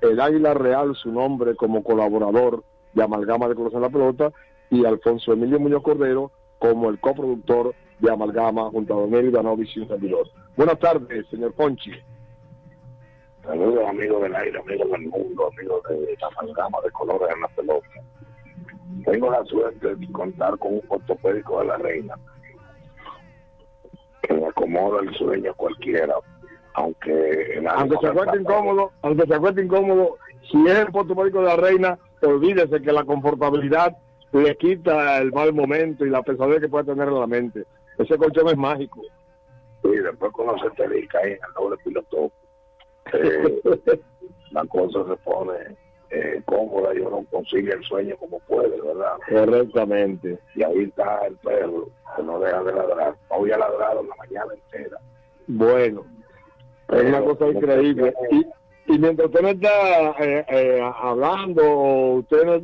el 0.01 0.19
Águila 0.19 0.53
Real, 0.53 0.95
su 0.95 1.11
nombre 1.11 1.55
como 1.55 1.83
colaborador 1.83 2.63
de 2.93 3.03
Amalgama 3.03 3.47
de 3.47 3.53
en 3.53 3.81
la 3.81 3.89
Pelota, 3.89 4.31
y 4.69 4.85
Alfonso 4.85 5.33
Emilio 5.33 5.59
Muñoz 5.59 5.83
Cordero 5.83 6.31
como 6.57 6.89
el 6.89 6.99
coproductor 6.99 7.73
de 7.99 8.11
Amalgama 8.11 8.69
junto 8.69 8.93
a 8.93 9.01
Don 9.01 9.13
Eli 9.13 9.31
Danovich 9.31 9.75
y 9.75 9.81
un 9.81 9.87
servidor. 9.87 10.27
Buenas 10.55 10.79
tardes, 10.79 11.27
señor 11.27 11.53
Ponchi. 11.53 11.91
Saludos 13.43 13.87
amigos 13.87 14.21
del 14.21 14.35
aire, 14.35 14.59
amigos 14.59 14.91
del 14.91 15.07
mundo, 15.07 15.49
amigos 15.51 15.81
de 15.89 16.17
amalgama 16.21 16.77
de 16.83 16.91
colores 16.91 17.29
en 17.33 17.41
la 17.41 17.47
pelota. 17.47 17.87
Tengo 19.05 19.31
la 19.31 19.43
suerte 19.45 19.95
de 19.95 20.11
contar 20.11 20.57
con 20.57 20.73
un 20.73 20.81
ortopédico 20.87 21.59
de 21.59 21.65
la 21.67 21.77
reina 21.77 22.15
que 24.23 24.33
me 24.33 24.47
acomoda 24.47 25.01
el 25.01 25.13
sueño 25.15 25.51
a 25.51 25.53
cualquiera, 25.53 26.15
aunque 26.73 27.61
Aunque 27.69 27.97
se 28.01 28.07
acueste 28.07 28.39
incómodo, 28.39 28.91
aunque 29.01 29.27
se 29.27 29.35
acueste 29.35 29.63
incómodo, 29.63 30.17
si 30.51 30.65
es 30.67 30.77
el 30.77 30.87
ortopédico 30.91 31.39
de 31.39 31.45
la 31.45 31.55
reina, 31.55 31.99
olvídese 32.21 32.81
que 32.81 32.91
la 32.91 33.03
confortabilidad 33.03 33.95
le 34.31 34.55
quita 34.57 35.17
el 35.19 35.31
mal 35.31 35.53
momento 35.53 36.05
y 36.05 36.09
la 36.09 36.21
pesadez 36.21 36.59
que 36.59 36.69
puede 36.69 36.85
tener 36.85 37.07
en 37.07 37.19
la 37.19 37.27
mente. 37.27 37.65
Ese 37.97 38.17
colchón 38.17 38.47
es 38.47 38.57
mágico. 38.57 39.01
Y 39.83 39.97
después 39.97 40.31
cuando 40.33 40.57
se 40.59 40.69
te 40.71 40.83
ahí 40.83 41.31
en 41.31 41.39
el 41.47 41.53
doble 41.55 41.77
piloto, 41.83 42.31
eh, 43.13 43.61
la 44.51 44.65
cosa 44.65 45.05
se 45.07 45.15
pone 45.23 45.77
eh, 46.11 46.41
cómoda 46.45 46.93
y 46.95 46.99
uno 46.99 47.23
consigue 47.29 47.71
el 47.73 47.83
sueño 47.83 48.15
como 48.17 48.39
puede, 48.39 48.79
¿verdad? 48.81 49.13
Correctamente. 49.29 50.39
Y 50.55 50.63
ahí 50.63 50.83
está 50.83 51.25
el 51.27 51.35
perro, 51.37 51.87
que 52.15 52.23
no 52.23 52.39
deja 52.39 52.63
de 52.63 52.73
ladrar. 52.73 53.15
Hoy 53.29 53.51
ha 53.51 53.57
ladrado 53.57 54.03
la 54.03 54.15
mañana 54.15 54.53
entera. 54.53 54.97
Bueno, 55.47 56.05
es 56.89 57.03
una 57.03 57.21
cosa 57.23 57.47
increíble. 57.47 58.13
Y, 58.31 58.45
y 58.93 58.97
mientras 58.99 59.27
usted 59.27 59.41
no 59.41 59.49
está 59.49 60.11
eh, 60.19 60.45
eh, 60.49 60.91
hablando, 61.01 61.63
usted 62.15 62.43
no- 62.45 62.61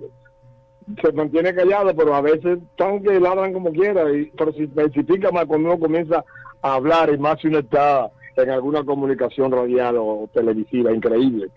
se 1.01 1.11
mantiene 1.13 1.53
callado, 1.55 1.95
pero 1.95 2.13
a 2.13 2.21
veces 2.21 2.59
están 2.59 3.01
que 3.01 3.19
ladran 3.19 3.53
como 3.53 3.71
quiera, 3.71 4.11
y, 4.11 4.25
pero 4.37 4.51
se 4.53 4.63
especifica 4.65 5.31
más 5.31 5.45
cuando 5.45 5.69
uno 5.69 5.79
comienza 5.79 6.23
a 6.61 6.73
hablar 6.75 7.11
y 7.11 7.17
más 7.17 7.39
si 7.41 7.47
uno 7.47 7.59
está 7.59 8.11
en 8.37 8.49
alguna 8.51 8.83
comunicación 8.83 9.51
radial 9.51 9.95
o 9.97 10.29
televisiva, 10.33 10.91
increíble. 10.91 11.47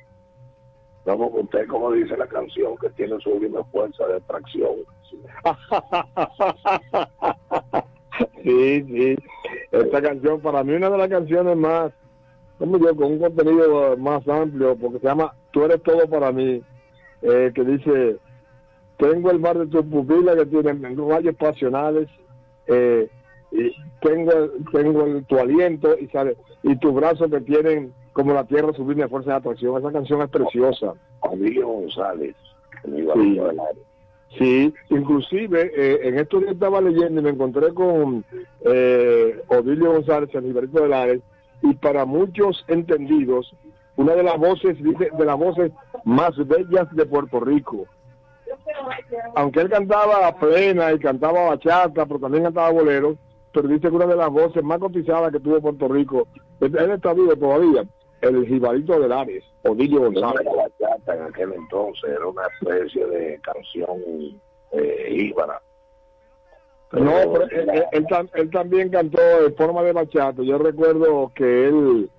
Vamos 1.08 1.30
usted, 1.32 1.66
como 1.68 1.90
dice 1.92 2.14
la 2.18 2.26
canción, 2.26 2.76
que 2.76 2.90
tiene 2.90 3.18
su 3.20 3.30
última 3.30 3.64
fuerza 3.64 4.06
de 4.08 4.16
atracción. 4.16 4.72
sí, 8.44 8.82
sí. 8.84 9.16
Esta 9.72 10.02
canción, 10.02 10.38
para 10.42 10.62
mí, 10.62 10.74
una 10.74 10.90
de 10.90 10.98
las 10.98 11.08
canciones 11.08 11.56
más, 11.56 11.92
como 12.58 12.76
yo, 12.78 12.94
con 12.94 13.12
un 13.12 13.18
contenido 13.20 13.96
más 13.96 14.28
amplio, 14.28 14.76
porque 14.76 14.98
se 14.98 15.06
llama 15.06 15.32
Tú 15.50 15.64
eres 15.64 15.82
todo 15.82 16.06
para 16.10 16.30
mí, 16.30 16.60
eh, 17.22 17.52
que 17.54 17.64
dice: 17.64 18.18
Tengo 18.98 19.30
el 19.30 19.40
mar 19.40 19.56
de 19.56 19.66
tus 19.68 19.86
pupilas 19.86 20.36
que 20.36 20.44
tienen 20.44 21.08
rayos 21.08 21.34
pasionales, 21.36 22.06
eh, 22.66 23.08
y 23.50 23.74
tengo, 24.02 24.30
tengo 24.72 25.06
el- 25.06 25.24
tu 25.24 25.38
aliento 25.38 25.96
y, 25.98 26.06
sale, 26.08 26.36
y 26.62 26.76
tus 26.76 26.92
brazos 26.92 27.30
que 27.30 27.40
tienen 27.40 27.94
como 28.12 28.34
la 28.34 28.44
tierra 28.44 28.72
sublime 28.72 29.02
de 29.02 29.08
fuerza 29.08 29.30
de 29.30 29.36
atracción. 29.36 29.78
Esa 29.78 29.92
canción 29.92 30.22
es 30.22 30.30
preciosa. 30.30 30.94
Emilio 31.32 31.68
González, 31.68 32.36
mi 32.84 33.02
Sí. 33.02 33.40
Sí, 34.36 34.74
inclusive 34.90 35.72
eh, 35.74 36.00
en 36.02 36.18
estos 36.18 36.40
días 36.40 36.52
estaba 36.52 36.80
leyendo 36.80 37.20
y 37.20 37.24
me 37.24 37.30
encontré 37.30 37.72
con 37.72 38.24
eh, 38.60 39.42
Odilio 39.48 39.92
González, 39.92 40.28
el 40.34 40.44
librito 40.44 40.82
de 40.82 40.88
Lares, 40.88 41.22
y 41.62 41.74
para 41.74 42.04
muchos 42.04 42.64
entendidos, 42.68 43.54
una 43.96 44.14
de 44.14 44.22
las 44.22 44.38
voces, 44.38 44.82
dice, 44.82 45.10
de 45.16 45.24
las 45.24 45.36
voces 45.38 45.72
más 46.04 46.36
bellas 46.46 46.94
de 46.94 47.06
Puerto 47.06 47.40
Rico. 47.40 47.86
Aunque 49.34 49.60
él 49.60 49.70
cantaba 49.70 50.30
plena 50.38 50.92
y 50.92 50.98
cantaba 50.98 51.48
bachata, 51.48 52.04
pero 52.04 52.20
también 52.20 52.44
cantaba 52.44 52.70
bolero, 52.70 53.16
pero 53.52 53.66
dice 53.66 53.88
que 53.88 53.96
una 53.96 54.06
de 54.06 54.16
las 54.16 54.30
voces 54.30 54.62
más 54.62 54.78
cotizadas 54.78 55.32
que 55.32 55.40
tuvo 55.40 55.60
Puerto 55.60 55.88
Rico, 55.88 56.28
él 56.60 56.90
está 56.90 57.14
vivo 57.14 57.34
todavía, 57.34 57.84
el 58.20 58.46
jibarito 58.46 58.98
de 58.98 59.08
Lares, 59.08 59.44
Odilio 59.62 60.00
González. 60.00 60.46
bachata 60.56 61.14
en 61.16 61.22
aquel 61.22 61.52
entonces, 61.52 62.10
era 62.10 62.26
una 62.26 62.42
especie 62.46 63.06
de 63.06 63.38
canción 63.40 63.88
eh, 64.72 65.08
íbara. 65.10 65.60
No, 66.92 67.12
pero 67.32 67.44
él, 67.50 67.68
él- 67.70 67.84
él 67.92 68.06
tam- 68.06 68.30
él 68.34 68.50
también 68.50 68.88
cantó 68.90 69.20
en 69.46 69.54
forma 69.56 69.82
de 69.82 69.92
bachata. 69.92 70.42
Yo 70.42 70.56
recuerdo 70.58 71.30
que 71.34 71.68
él 71.68 72.10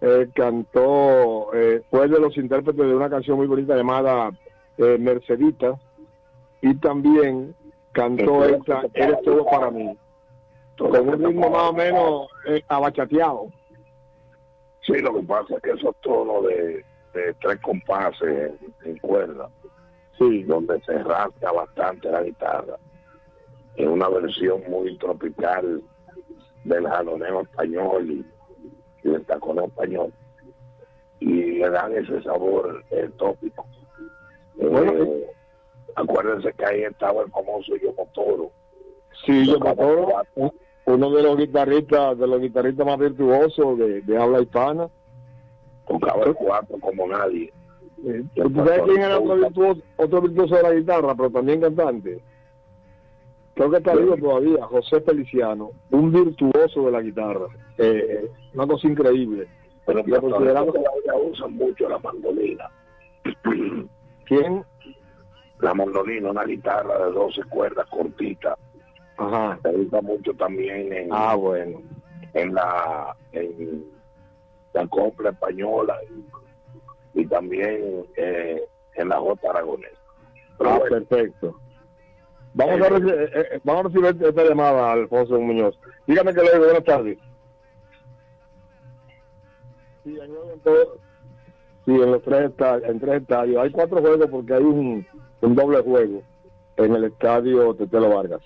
eh, 0.00 0.28
cantó, 0.34 1.52
eh, 1.54 1.82
fue 1.90 2.08
de 2.08 2.18
los 2.18 2.36
intérpretes 2.36 2.86
de 2.86 2.94
una 2.94 3.08
canción 3.10 3.36
muy 3.36 3.46
bonita 3.46 3.76
llamada 3.76 4.30
eh, 4.78 4.96
Mercedita 4.98 5.78
y 6.62 6.74
también 6.76 7.54
cantó 7.92 8.44
esta 8.44 8.82
Eres 8.94 9.20
todo 9.22 9.44
para 9.44 9.70
mí, 9.70 9.96
con 10.78 11.08
un 11.08 11.22
ritmo 11.24 11.48
más 11.50 11.70
o 11.70 11.72
menos 11.72 12.26
abachateado. 12.68 13.46
Sí, 14.86 14.98
lo 14.98 15.14
que 15.14 15.22
pasa 15.22 15.54
es 15.56 15.62
que 15.62 15.70
esos 15.70 15.96
tonos 16.02 16.44
de, 16.46 16.84
de 17.14 17.34
tres 17.40 17.58
compases 17.60 18.22
en, 18.28 18.74
en 18.90 18.98
cuerda 18.98 19.48
sí. 20.18 20.42
donde 20.44 20.80
se 20.82 20.98
rasca 21.02 21.52
bastante 21.52 22.10
la 22.10 22.22
guitarra. 22.22 22.76
Es 23.76 23.86
una 23.86 24.08
versión 24.08 24.62
muy 24.68 24.96
tropical 24.98 25.82
del 26.64 26.86
jaloneo 26.86 27.40
español 27.42 28.10
y, 28.10 28.26
y 29.02 29.10
del 29.10 29.24
taconeo 29.24 29.66
español. 29.66 30.12
Y 31.20 31.58
le 31.58 31.70
dan 31.70 31.92
ese 31.94 32.22
sabor 32.22 32.84
eh, 32.90 33.08
tópico. 33.16 33.66
Bueno, 34.56 34.92
Eh, 34.92 35.30
acuérdense 35.96 36.52
que 36.52 36.64
ahí 36.64 36.82
estaba 36.82 37.22
el 37.22 37.30
famoso 37.30 37.74
Yomo 37.76 38.08
Toro. 38.12 38.50
Sí, 39.24 39.46
yo 39.46 39.58
Toro, 39.58 40.22
uno 40.86 41.10
de 41.10 41.22
los 41.22 41.36
guitarristas, 41.36 42.18
de 42.18 42.26
los 42.26 42.40
guitarristas 42.40 42.86
más 42.86 42.98
virtuosos 42.98 43.78
de, 43.78 44.02
de 44.02 44.18
habla 44.18 44.40
hispana. 44.42 44.88
Tocaba 45.86 46.24
el 46.24 46.34
cuatro 46.34 46.78
como 46.80 47.06
nadie. 47.08 47.52
¿Tú 48.34 48.50
sabes 48.54 48.82
quién 48.84 49.00
era 49.02 49.18
otro 49.18 49.36
virtuoso, 49.36 49.80
otro 49.96 50.20
virtuoso 50.22 50.56
de 50.56 50.62
la 50.62 50.72
guitarra, 50.72 51.14
pero 51.14 51.30
también 51.30 51.60
cantante? 51.60 52.20
Creo 53.54 53.70
que 53.70 53.76
está 53.78 53.94
vivo 53.94 54.16
todavía, 54.16 54.64
José 54.66 55.00
Feliciano, 55.02 55.70
un 55.90 56.10
virtuoso 56.12 56.86
de 56.86 56.90
la 56.90 57.00
guitarra. 57.00 57.46
Eh, 57.78 58.28
una 58.54 58.66
cosa 58.66 58.88
increíble. 58.88 59.46
Pero 59.86 60.02
Lo 60.06 60.20
consideramos- 60.20 60.74
todavía 60.74 61.30
usan 61.30 61.52
mucho 61.54 61.88
la 61.88 61.98
mandolina. 61.98 62.70
¿Quién? 64.26 64.64
La 65.60 65.72
mandolina, 65.74 66.30
una 66.30 66.44
guitarra 66.44 67.06
de 67.06 67.12
12 67.12 67.42
cuerdas 67.44 67.86
cortita. 67.88 68.56
Ajá. 69.16 69.58
Se 69.62 69.68
usa 69.68 70.00
mucho 70.02 70.34
también 70.34 70.92
en, 70.92 71.08
Ah, 71.12 71.34
bueno. 71.34 71.80
en 72.34 72.54
la 72.54 73.16
en 73.32 73.84
la 74.72 74.86
copla 74.88 75.30
española 75.30 75.96
y, 77.14 77.20
y 77.20 77.26
también 77.26 78.04
eh, 78.16 78.62
en 78.94 79.08
la 79.08 79.18
J 79.20 79.50
aragonesa. 79.50 79.96
Pero 80.58 80.70
Ah, 80.70 80.78
bueno, 80.78 80.96
perfecto. 81.06 81.60
Vamos 82.54 82.80
a, 82.82 82.88
recibir, 82.88 83.14
eh, 83.14 83.30
eh, 83.34 83.60
vamos 83.64 83.84
a 83.84 83.88
recibir 83.88 84.26
esta 84.28 84.44
llamada, 84.44 84.92
Alfonso 84.92 85.40
Muñoz. 85.40 85.78
Dígame 86.06 86.32
que 86.34 86.40
le 86.42 86.52
digo, 86.52 86.64
buenas 86.64 86.84
tardes. 86.84 87.18
Sí, 90.04 90.16
en 91.92 92.10
los 92.12 92.22
tres 92.22 92.50
estadios, 92.50 92.88
en 92.90 93.00
tres 93.00 93.22
estadios. 93.22 93.62
Hay 93.62 93.70
cuatro 93.70 94.00
juegos 94.00 94.28
porque 94.30 94.54
hay 94.54 94.62
un, 94.62 95.06
un 95.40 95.54
doble 95.54 95.82
juego 95.82 96.22
en 96.76 96.94
el 96.94 97.04
estadio 97.04 97.74
Tetelo 97.74 98.10
Vargas. 98.14 98.40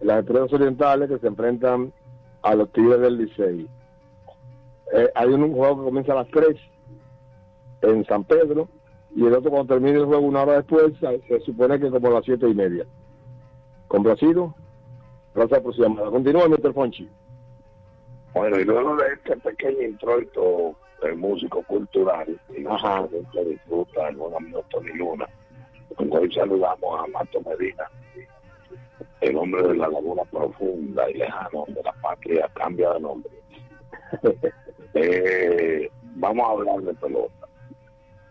Las 0.00 0.20
estrellas 0.20 0.52
orientales 0.52 1.08
que 1.08 1.18
se 1.18 1.26
enfrentan 1.26 1.92
a 2.42 2.54
los 2.54 2.70
Tigres 2.72 3.00
del 3.00 3.18
Licey. 3.18 3.68
Eh, 4.94 5.10
hay 5.14 5.28
un, 5.28 5.42
un 5.42 5.54
juego 5.54 5.78
que 5.78 5.84
comienza 5.84 6.12
a 6.12 6.16
las 6.16 6.28
3 6.28 6.56
en 7.82 8.04
San 8.06 8.24
Pedro 8.24 8.68
y 9.14 9.26
el 9.26 9.34
otro 9.34 9.50
cuando 9.50 9.74
termine 9.74 9.98
el 9.98 10.06
juego 10.06 10.22
una 10.26 10.42
hora 10.42 10.54
después 10.54 10.92
se, 11.00 11.20
se 11.28 11.40
supone 11.40 11.78
que 11.80 11.90
como 11.90 12.08
a 12.08 12.12
las 12.12 12.24
siete 12.24 12.48
y 12.48 12.54
media. 12.54 12.84
Complacido. 13.88 14.54
Gracias 15.34 15.60
por 15.60 15.74
su 15.74 15.82
llamada. 15.82 16.10
Continúa, 16.10 16.48
Mr. 16.48 16.72
Fonchi. 16.72 17.08
bueno, 18.34 18.58
y 18.58 18.64
luego 18.64 18.96
de 18.96 19.12
este 19.14 19.36
pequeño 19.36 19.82
introito 19.82 20.74
del 21.02 21.16
músico 21.16 21.62
cultural, 21.62 22.38
y 22.56 22.60
no 22.60 22.74
Ajá. 22.74 23.06
sé 23.08 23.22
que 23.32 23.44
disfruta 23.44 24.08
el 24.08 24.16
buen 24.16 24.34
amigo 24.34 24.64
Tony 24.68 24.92
Luna, 24.94 25.28
hoy 25.96 26.32
saludamos 26.34 27.00
a 27.00 27.06
Mato 27.06 27.40
Medina, 27.42 27.84
el 29.20 29.36
hombre 29.36 29.62
de 29.62 29.74
la 29.74 29.88
laguna 29.88 30.22
profunda 30.24 31.10
y 31.10 31.14
lejano 31.14 31.64
de 31.68 31.82
la 31.82 31.92
patria 31.92 32.50
cambia 32.54 32.92
de 32.94 33.00
nombre. 33.00 33.32
Eh, 34.94 35.90
vamos 36.14 36.48
a 36.48 36.50
hablar 36.52 36.80
de 36.80 36.94
pelota. 36.94 37.46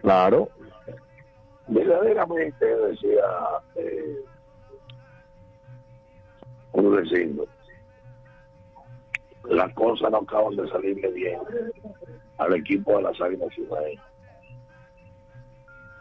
Claro. 0.01 0.49
Verdaderamente 1.67 2.65
decía 2.65 3.23
eh, 3.75 4.17
un 6.71 6.95
vecino, 6.95 7.43
las 9.45 9.73
cosas 9.75 10.11
no 10.11 10.17
acaban 10.17 10.55
de 10.55 10.67
salirle 10.69 11.11
bien 11.11 11.39
al 12.37 12.55
equipo 12.55 12.97
de 12.97 13.03
las 13.03 13.21
Águilas 13.21 13.53
Ciudadanas. 13.53 14.03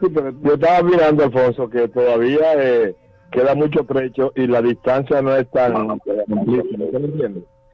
Sí, 0.01 0.07
pero 0.13 0.31
yo 0.43 0.55
estaba 0.55 0.83
mirando, 0.83 1.25
Alfonso, 1.25 1.69
que 1.69 1.89
todavía 1.89 2.55
eh, 2.55 2.95
queda 3.31 3.55
mucho 3.55 3.85
trecho 3.85 4.33
y 4.35 4.47
la 4.47 4.63
distancia 4.63 5.23
no 5.23 5.35
es 5.35 5.49
tan. 5.51 5.99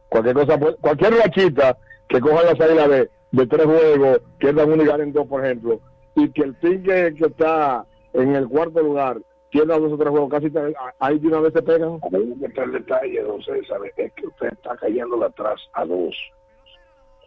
Cualquier 0.08 0.34
cosa, 0.34 0.58
cualquier 0.80 1.14
rachita 1.14 1.78
que 2.08 2.20
coja 2.20 2.42
la 2.42 2.56
salida 2.56 2.88
de, 2.88 3.10
de 3.30 3.46
tres 3.46 3.64
juegos, 3.64 4.20
pierdan 4.38 4.72
un 4.72 4.80
y 4.80 4.84
ganen 4.84 5.12
dos, 5.12 5.26
por 5.26 5.44
ejemplo, 5.44 5.80
y 6.14 6.28
que 6.30 6.42
el 6.42 6.54
team 6.56 6.82
que, 6.82 7.14
que 7.14 7.26
está 7.26 7.86
en 8.12 8.36
el 8.36 8.46
cuarto 8.48 8.82
lugar 8.82 9.18
pierda 9.52 9.78
dos 9.78 9.92
o 9.92 9.98
tres 9.98 10.10
juegos, 10.10 10.30
casi 10.30 10.50
ahí 10.98 11.18
de 11.18 11.28
una 11.28 11.40
vez 11.40 11.52
se 11.52 11.62
pegan. 11.62 12.00
El 12.10 12.72
detalle, 12.72 13.22
don 13.22 13.42
César, 13.42 13.80
es 13.96 14.12
que 14.12 14.26
usted 14.26 14.48
está 14.48 14.76
cayendo 14.76 15.22
atrás 15.22 15.60
a 15.74 15.84
dos. 15.84 16.14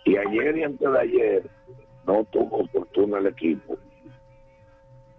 Y 0.06 0.18
ayer 0.18 0.58
y 0.58 0.64
antes 0.64 0.92
de 0.92 1.00
ayer 1.00 1.44
no 2.06 2.24
tuvo 2.26 2.68
fortuna 2.68 3.20
el 3.20 3.28
equipo. 3.28 3.78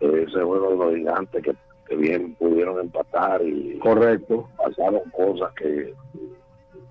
Ese 0.01 0.43
juego 0.43 0.71
de 0.71 0.77
los 0.77 0.95
gigantes 0.95 1.43
que, 1.43 1.55
que 1.89 1.97
bien 1.97 2.35
pudieron 2.35 2.81
empatar 2.81 3.43
y 3.43 3.79
Correcto. 3.79 4.49
pasaron 4.57 5.03
cosas 5.11 5.53
que, 5.55 5.95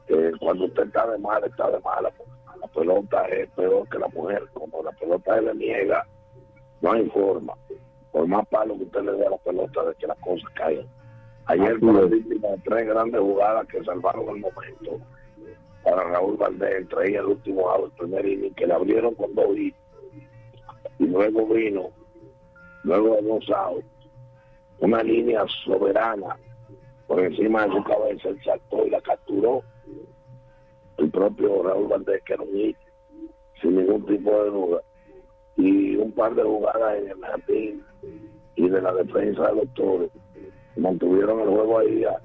que 0.08 0.32
cuando 0.40 0.66
usted 0.66 0.84
está 0.84 1.08
de 1.08 1.18
mala, 1.18 1.46
está 1.48 1.70
de 1.70 1.80
mala. 1.82 2.12
La 2.62 2.68
pelota 2.68 3.26
es 3.28 3.50
peor 3.52 3.88
que 3.90 4.00
la 4.00 4.08
mujer. 4.10 4.44
Como 4.54 4.82
la 4.84 4.92
pelota 4.92 5.40
le 5.42 5.54
niega, 5.56 6.06
no 6.82 6.92
hay 6.94 7.08
forma. 7.10 7.54
Por 8.12 8.28
más 8.28 8.48
palo 8.48 8.78
que 8.78 8.84
usted 8.84 9.02
le 9.02 9.12
dé 9.14 9.28
a 9.28 9.32
la 9.32 9.38
pelota 9.38 9.84
de 9.84 9.96
que 9.96 10.08
las 10.08 10.18
cosas 10.20 10.50
caigan. 10.56 10.88
Ayer 11.48 11.74
es. 11.74 12.10
víctimas 12.10 12.52
de 12.52 12.62
tres 12.64 12.88
grandes 12.88 13.22
jugadas 13.22 13.68
que 13.68 13.84
salvaron 13.84 14.30
el 14.30 14.42
momento 14.42 15.00
para 15.84 16.04
Raúl 16.04 16.38
Valdés, 16.38 16.78
entre 16.78 17.10
ellas 17.10 17.22
el 17.22 17.28
último 17.28 17.70
out, 17.70 17.86
el 17.86 17.92
primer 17.92 18.26
inning, 18.26 18.54
que 18.56 18.66
le 18.66 18.74
abrieron 18.74 19.14
con 19.14 19.36
dos 19.36 19.56
hits. 19.56 19.78
Y 20.98 21.06
luego 21.06 21.46
vino, 21.46 21.90
luego 22.84 23.16
de 23.18 23.22
dos 23.22 23.50
outs, 23.52 23.86
una 24.80 25.02
línea 25.04 25.46
soberana 25.64 26.38
por 27.08 27.20
encima 27.20 27.66
de 27.68 27.74
su 27.74 27.84
cabeza, 27.84 28.30
él 28.30 28.40
saltó 28.44 28.86
y 28.86 28.90
la 28.90 29.02
capturó. 29.02 29.62
El 30.98 31.10
propio 31.12 31.62
Raúl 31.64 31.88
Valdés, 31.90 32.24
que 32.24 32.34
era 32.34 32.44
un 32.44 32.50
hit, 32.54 32.78
sin 33.62 33.76
ningún 33.76 34.06
tipo 34.06 34.32
de 34.44 34.50
duda. 34.50 34.82
Y 35.58 35.96
un 35.98 36.12
par 36.14 36.34
de 36.36 36.44
jugadas 36.44 36.98
en 36.98 37.10
el 37.10 37.20
jardín 37.22 37.84
y 38.56 38.70
de 38.70 38.82
la 38.82 38.94
defensa 38.94 39.48
de 39.50 39.56
los 39.56 39.74
toros 39.74 40.10
mantuvieron 40.78 41.42
el 41.42 41.48
juego 41.50 41.80
ahí 41.80 42.04
a, 42.06 42.20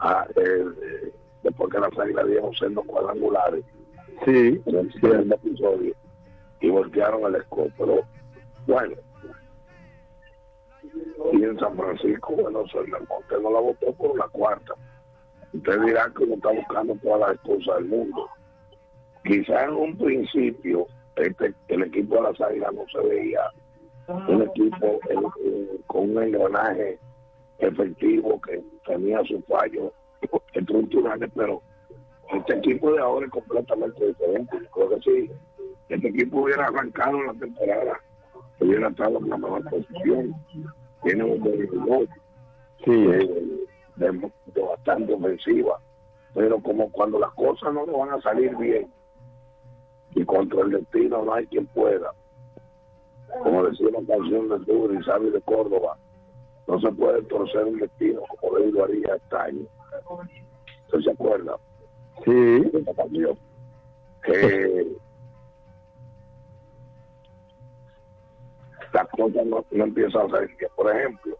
a- 0.00 0.26
eh, 0.36 1.12
después 1.42 1.72
que 1.72 1.80
las 1.80 1.98
águilas 1.98 2.26
dieron 2.26 2.54
sendos 2.54 2.84
cuadrangulares 2.86 3.64
Sí, 4.24 4.60
en 4.66 4.76
el 4.76 4.92
siguiente 4.92 5.34
episodio 5.34 5.94
y 6.60 6.68
voltearon 6.70 7.34
el 7.34 7.42
score. 7.42 7.72
Pero 7.76 8.00
bueno, 8.66 8.94
y 11.32 11.44
en 11.44 11.58
San 11.58 11.76
Francisco, 11.76 12.34
bueno, 12.34 12.64
Fernández 12.66 13.08
Montes 13.08 13.42
no 13.42 13.50
la 13.50 13.60
votó 13.60 13.92
por 13.92 14.10
una 14.10 14.28
cuarta. 14.28 14.74
Usted 15.52 15.80
dirá 15.80 16.10
que 16.16 16.24
uno 16.24 16.34
está 16.34 16.50
buscando 16.50 16.94
todas 17.02 17.20
las 17.30 17.40
cosas 17.40 17.76
del 17.76 17.84
mundo. 17.86 18.28
Quizá 19.24 19.64
en 19.64 19.74
un 19.74 19.96
principio 19.96 20.86
este, 21.16 21.54
el 21.68 21.82
equipo 21.82 22.16
de 22.16 22.22
las 22.22 22.40
águilas 22.40 22.72
no 22.72 22.84
se 22.90 23.06
veía 23.06 23.40
un 24.08 24.42
equipo 24.42 24.86
eh, 24.86 25.16
eh, 25.44 25.80
con 25.86 26.10
un 26.10 26.22
engranaje 26.22 26.98
efectivo 27.58 28.40
que 28.40 28.62
tenía 28.86 29.22
sus 29.24 29.44
fallos 29.46 29.92
estructurales, 30.54 31.30
pero 31.34 31.62
este 32.34 32.56
equipo 32.56 32.92
de 32.92 33.00
ahora 33.00 33.26
es 33.26 33.32
completamente 33.32 34.06
diferente. 34.06 34.58
Creo 34.72 34.88
que 34.88 35.00
si 35.00 35.30
este 35.88 36.08
equipo 36.08 36.42
hubiera 36.42 36.66
arrancado 36.66 37.22
la 37.22 37.34
temporada, 37.34 38.00
hubiera 38.60 38.88
estado 38.88 39.18
en 39.18 39.24
una 39.24 39.36
mejor 39.36 39.70
posición. 39.70 40.34
Tiene 41.02 41.24
un 41.24 41.40
buen 41.40 42.08
Sí. 42.84 42.90
eh, 42.90 43.58
de, 43.96 44.30
de 44.46 44.60
bastante 44.60 45.12
ofensiva, 45.14 45.78
pero 46.34 46.60
como 46.60 46.90
cuando 46.90 47.18
las 47.20 47.30
cosas 47.34 47.72
no 47.72 47.86
le 47.86 47.92
van 47.92 48.10
a 48.10 48.20
salir 48.22 48.56
bien 48.56 48.90
y 50.14 50.24
contra 50.24 50.62
el 50.62 50.70
destino 50.70 51.24
no 51.24 51.34
hay 51.34 51.46
quien 51.46 51.66
pueda, 51.66 52.12
como 53.42 53.64
decía 53.64 53.86
la 53.92 54.04
canción 54.14 54.48
de 54.48 54.58
Duro 54.72 54.94
y 54.94 55.02
Sabi 55.04 55.30
de 55.30 55.40
Córdoba, 55.42 55.96
no 56.66 56.80
se 56.80 56.90
puede 56.92 57.22
torcer 57.22 57.64
un 57.66 57.78
destino 57.78 58.20
como 58.40 58.58
David 58.58 58.74
lo 58.74 58.84
haría 58.84 59.14
este 59.16 59.36
año. 59.36 59.66
¿Usted 60.86 61.00
se 61.04 61.10
acuerda? 61.12 61.56
Sí. 62.24 62.30
de 62.32 62.78
esa 62.80 62.94
canción? 62.94 63.38
Que 64.24 64.86
las 68.92 69.08
cosas 69.08 69.46
no, 69.46 69.64
no 69.70 69.84
empiezan 69.84 70.26
a 70.26 70.30
salir 70.30 70.56
bien. 70.56 70.70
Por 70.76 70.94
ejemplo, 70.94 71.36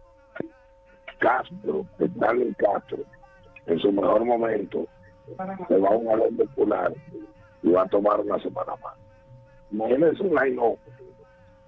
Castro, 1.19 1.87
Stalin 1.99 2.55
Castro, 2.55 2.99
en 3.67 3.79
su 3.79 3.93
mejor 3.93 4.25
momento, 4.25 4.87
se 5.69 5.79
va 5.79 5.89
a 5.89 5.97
un 5.97 6.07
balón 6.07 6.37
popular 6.37 6.93
y 7.63 7.71
va 7.71 7.83
a 7.83 7.89
tomar 7.89 8.21
una 8.21 8.39
semana 8.41 8.75
más. 8.83 8.97
Imagínense 9.71 10.23
un 10.23 10.35
line 10.35 10.79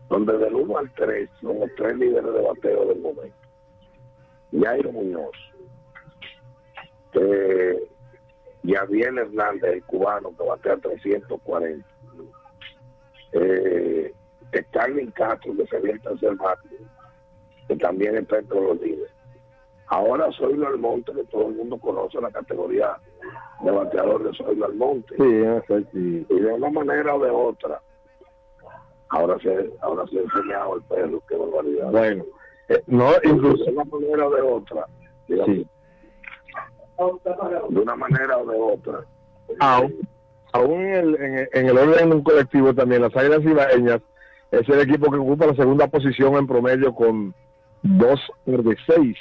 donde 0.08 0.38
del 0.38 0.54
1 0.54 0.78
al 0.78 0.92
3 0.94 1.30
son 1.40 1.60
los 1.60 1.70
tres 1.76 1.96
líderes 1.96 2.32
de 2.32 2.40
bateo 2.40 2.86
del 2.86 3.00
momento. 3.00 3.36
Jairo 4.52 4.92
Muñoz, 4.92 5.36
eh, 7.14 7.88
Javier 8.66 9.18
Hernández, 9.18 9.72
el 9.74 9.84
cubano 9.84 10.30
que 10.36 10.44
batea 10.44 10.76
340. 10.76 11.86
Eh, 13.32 14.14
Starling 14.62 15.10
Castro, 15.12 15.52
que 15.56 15.66
sería 15.66 15.92
el 15.92 16.00
tercer 16.02 16.34
bate, 16.36 16.68
que 17.68 17.76
también 17.76 18.16
está 18.16 18.38
entre 18.38 18.60
los 18.60 18.80
líderes. 18.80 19.10
Ahora 19.86 20.30
soy 20.32 20.54
el 20.54 20.78
monte, 20.78 21.12
que 21.12 21.24
todo 21.24 21.48
el 21.48 21.56
mundo 21.56 21.76
conoce 21.78 22.20
la 22.20 22.30
categoría 22.30 22.96
de 23.62 23.70
bateador 23.70 24.24
de 24.24 24.32
Soy 24.36 24.60
al 24.62 24.74
monte. 24.74 25.14
Sí, 25.16 25.84
sí. 25.92 26.26
Y 26.28 26.40
de 26.40 26.52
una 26.52 26.70
manera 26.70 27.14
o 27.14 27.22
de 27.22 27.30
otra, 27.30 27.80
ahora 29.10 29.38
se, 29.40 29.70
ahora 29.82 30.04
se 30.08 30.18
ha 30.18 30.22
enseñado 30.22 30.76
el 30.76 30.82
perro, 30.84 31.22
qué 31.28 31.36
barbaridad. 31.36 31.90
Bueno, 31.90 32.24
eh, 32.68 32.82
no, 32.86 33.10
incluso 33.22 33.64
de 33.64 33.72
una 33.72 33.84
manera 33.84 34.26
o 34.26 34.30
de 34.34 34.40
otra, 34.42 34.86
digamos, 35.28 35.54
Sí. 35.54 35.66
de 37.70 37.80
una 37.80 37.96
manera 37.96 38.38
o 38.38 38.46
de 38.46 38.58
otra. 38.58 39.04
aún, 39.60 40.08
aún 40.52 40.80
en, 40.80 40.94
el, 40.94 41.14
en, 41.16 41.38
el, 41.38 41.48
en 41.52 41.66
el 41.68 41.78
orden 41.78 42.08
de 42.10 42.16
un 42.16 42.22
colectivo 42.22 42.74
también, 42.74 43.02
las 43.02 43.14
Águilas 43.14 43.42
Ibaeñas 43.44 44.00
es 44.60 44.68
el 44.68 44.80
equipo 44.80 45.10
que 45.10 45.18
ocupa 45.18 45.46
la 45.46 45.54
segunda 45.54 45.86
posición 45.86 46.34
en 46.36 46.46
promedio 46.46 46.94
con 46.94 47.34
dos 47.82 48.20
de 48.46 48.76
seis, 48.86 49.16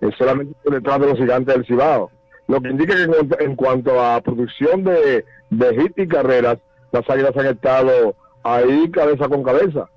es 0.00 0.14
solamente 0.16 0.54
detrás 0.70 1.00
de 1.00 1.06
los 1.08 1.18
gigantes 1.18 1.54
del 1.54 1.66
Cibao. 1.66 2.10
Lo 2.46 2.60
que 2.60 2.68
indica 2.70 2.94
que 2.94 3.44
en, 3.44 3.56
cuanto- 3.56 4.00
a 4.00 4.20
producción 4.20 4.84
de, 4.84 5.24
de 5.50 5.80
hit 5.80 5.98
y 5.98 6.06
carreras, 6.06 6.58
las 6.92 7.08
Águilas 7.08 7.36
han 7.36 7.46
estado 7.46 8.14
ahí 8.42 8.90
cabeza 8.90 9.28
con 9.28 9.42
cabeza. 9.42 9.88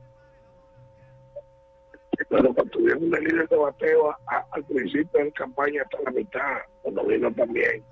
Pero 2.29 2.53
cuando 2.53 2.71
tuvieron 2.71 3.09
de 3.11 3.19
líder 3.21 3.47
de 3.47 3.55
bateo 3.57 4.15
al 4.51 4.63
principio 4.63 5.23
de 5.23 5.31
campaña 5.33 5.83
hasta 5.83 6.01
la 6.03 6.11
mitad, 6.11 6.57
cuando 6.81 7.03
vino 7.05 7.31
también 7.33 7.83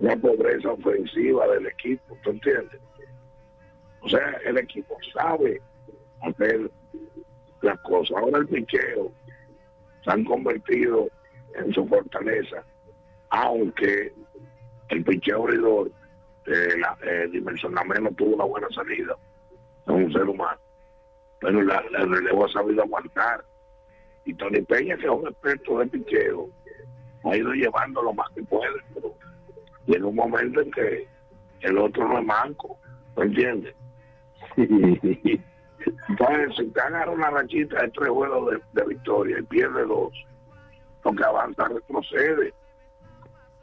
la 0.00 0.16
pobreza 0.16 0.70
ofensiva 0.70 1.46
del 1.48 1.66
equipo, 1.66 2.16
¿tú 2.22 2.30
entiendes? 2.30 2.80
O 4.02 4.08
sea, 4.08 4.32
el 4.44 4.58
equipo 4.58 4.96
sabe 5.14 5.60
hacer 6.22 6.70
las 7.62 7.80
cosas. 7.80 8.16
Ahora 8.16 8.38
el 8.38 8.48
picheo 8.48 9.12
se 10.04 10.10
han 10.10 10.24
convertido 10.24 11.08
en 11.54 11.72
su 11.72 11.86
fortaleza, 11.86 12.64
aunque 13.30 14.12
el 14.88 15.04
picheo 15.04 15.42
abridor 15.42 15.90
eh, 16.46 16.78
la, 16.78 16.96
eh, 17.02 17.28
dimensionalmente 17.30 18.02
no 18.02 18.10
tuvo 18.12 18.34
una 18.36 18.44
buena 18.44 18.68
salida, 18.70 19.16
es 19.86 19.92
un 19.92 20.12
ser 20.12 20.22
humano 20.22 20.58
pero 21.40 21.62
la 21.62 21.80
relevo 21.80 22.44
ha 22.44 22.52
sabido 22.52 22.82
aguantar. 22.82 23.44
Y 24.24 24.34
Tony 24.34 24.60
Peña, 24.60 24.96
que 24.96 25.06
es 25.06 25.10
un 25.10 25.26
experto 25.26 25.78
de 25.78 25.86
picheo, 25.86 26.48
ha 27.24 27.36
ido 27.36 27.52
llevando 27.52 28.02
lo 28.02 28.12
más 28.12 28.30
que 28.30 28.42
puede, 28.42 28.76
pero 28.94 29.14
llega 29.86 30.06
un 30.06 30.14
momento 30.14 30.60
en 30.60 30.70
que 30.70 31.08
el 31.62 31.78
otro 31.78 32.06
no 32.06 32.18
es 32.18 32.24
manco, 32.24 32.78
¿me 33.16 33.24
entiendes? 33.24 33.74
Entonces, 36.08 36.56
si 36.56 36.66
te 36.70 36.80
agarra 36.80 37.10
una 37.10 37.30
rachita 37.30 37.80
de 37.82 37.88
tres 37.90 38.10
juegos 38.10 38.50
de, 38.50 38.80
de 38.80 38.88
victoria 38.88 39.38
y 39.38 39.42
pierde 39.42 39.84
dos, 39.84 40.12
lo 41.04 41.12
que 41.12 41.24
avanza 41.24 41.68
retrocede. 41.68 42.54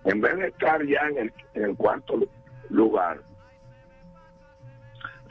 En 0.06 0.22
vez 0.22 0.38
de 0.38 0.48
estar 0.48 0.84
ya 0.86 1.02
en 1.10 1.18
el, 1.18 1.34
en 1.54 1.64
el 1.64 1.76
cuarto 1.76 2.20
lugar, 2.70 3.20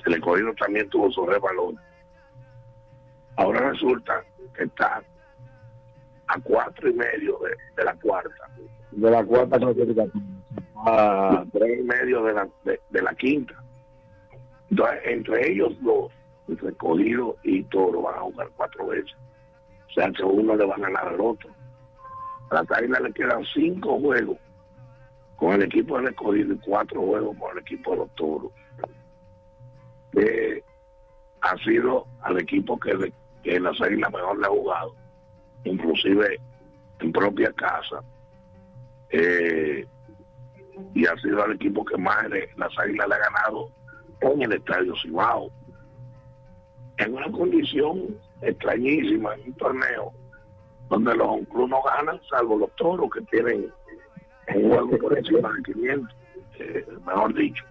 el 0.05 0.15
escogido 0.15 0.55
también 0.55 0.89
tuvo 0.89 1.11
su 1.11 1.27
rebalón. 1.27 1.79
Ahora 3.37 3.71
resulta 3.71 4.23
que 4.55 4.65
está 4.65 5.03
a 6.29 6.41
cuatro 6.41 6.89
y 6.89 6.95
medio 6.95 7.39
de, 7.39 7.57
de 7.77 7.85
la 7.85 7.95
cuarta, 7.95 8.49
De 8.91 9.11
la 9.11 9.25
cuarta 9.25 9.59
clasificación. 9.59 10.43
A 10.77 11.45
tres 11.53 11.81
y 11.81 11.83
medio 11.83 12.23
de 12.23 12.33
la, 12.35 12.49
de, 12.65 12.81
de 12.91 13.03
la 13.03 13.15
quinta. 13.15 13.55
Entonces, 14.71 15.01
entre 15.05 15.51
ellos 15.53 15.73
dos, 15.81 16.13
recogido 16.49 17.37
y 17.43 17.63
toro 17.65 18.03
van 18.03 18.15
a 18.17 18.21
jugar 18.21 18.49
cuatro 18.57 18.87
veces. 18.87 19.15
O 19.89 19.93
sea 19.93 20.11
que 20.13 20.23
uno 20.23 20.55
le 20.57 20.65
va 20.67 20.75
a 20.75 20.79
ganar 20.79 21.09
al 21.09 21.21
otro. 21.21 21.51
A 22.51 22.55
la 22.55 22.77
Águilas 22.77 23.01
le 23.03 23.13
quedan 23.13 23.45
cinco 23.55 23.99
juegos 24.01 24.39
con 25.37 25.53
el 25.55 25.63
equipo 25.65 25.97
del 25.99 26.09
escogido 26.09 26.55
y 26.55 26.59
cuatro 26.59 27.01
juegos 27.03 27.37
con 27.39 27.51
el 27.53 27.59
equipo 27.59 27.91
de 27.93 27.97
los 27.99 28.15
toros. 28.15 28.53
Eh, 30.15 30.63
ha 31.43 31.57
sido 31.59 32.07
al 32.23 32.41
equipo 32.41 32.79
que, 32.79 32.95
le- 32.95 33.13
que 33.43 33.59
la 33.61 33.71
Águilas 33.71 34.13
mejor 34.13 34.39
le 34.39 34.47
ha 34.47 34.51
jugado, 34.51 34.95
inclusive 35.65 36.41
en 37.01 37.13
propia 37.13 37.53
casa. 37.53 38.03
Eh, 39.11 39.87
y 40.95 41.07
ha 41.07 41.17
sido 41.17 41.45
el 41.47 41.53
equipo 41.53 41.85
que 41.85 41.97
más 41.97 42.25
las 42.57 42.79
Águilas 42.79 43.09
le 43.09 43.15
ha 43.15 43.19
ganado 43.19 43.71
en 44.21 44.43
el 44.43 44.53
Estadio 44.53 44.95
Cibao. 45.03 45.51
En 46.99 47.15
una 47.15 47.31
condición 47.31 48.17
extrañísima, 48.41 49.35
en 49.35 49.41
un 49.49 49.53
torneo 49.55 50.13
donde 50.89 51.15
los 51.15 51.47
clubes 51.49 51.71
no 51.71 51.83
ganan, 51.83 52.21
salvo 52.29 52.59
los 52.59 52.75
toros 52.77 53.11
que 53.11 53.21
tienen 53.23 53.71
un 54.55 54.69
juego 54.71 54.99
por 54.99 55.19
encima 55.19 55.53
de 55.53 55.63
500, 55.63 56.17
eh, 56.59 56.87
mejor 57.05 57.35
dicho, 57.35 57.65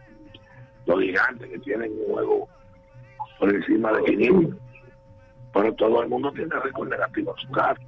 los 0.86 1.02
gigantes 1.02 1.50
que 1.50 1.60
tienen 1.60 1.92
un 1.92 2.14
juego 2.14 2.50
por 3.40 3.54
encima 3.54 3.92
de 3.94 4.04
500. 4.04 4.56
Pero 5.54 5.74
todo 5.76 6.04
el 6.04 6.10
mundo 6.10 6.32
tiene 6.34 6.54
récord 6.60 6.90
negativo 6.90 7.34
en 7.38 7.48
su 7.48 7.52
casa. 7.54 7.82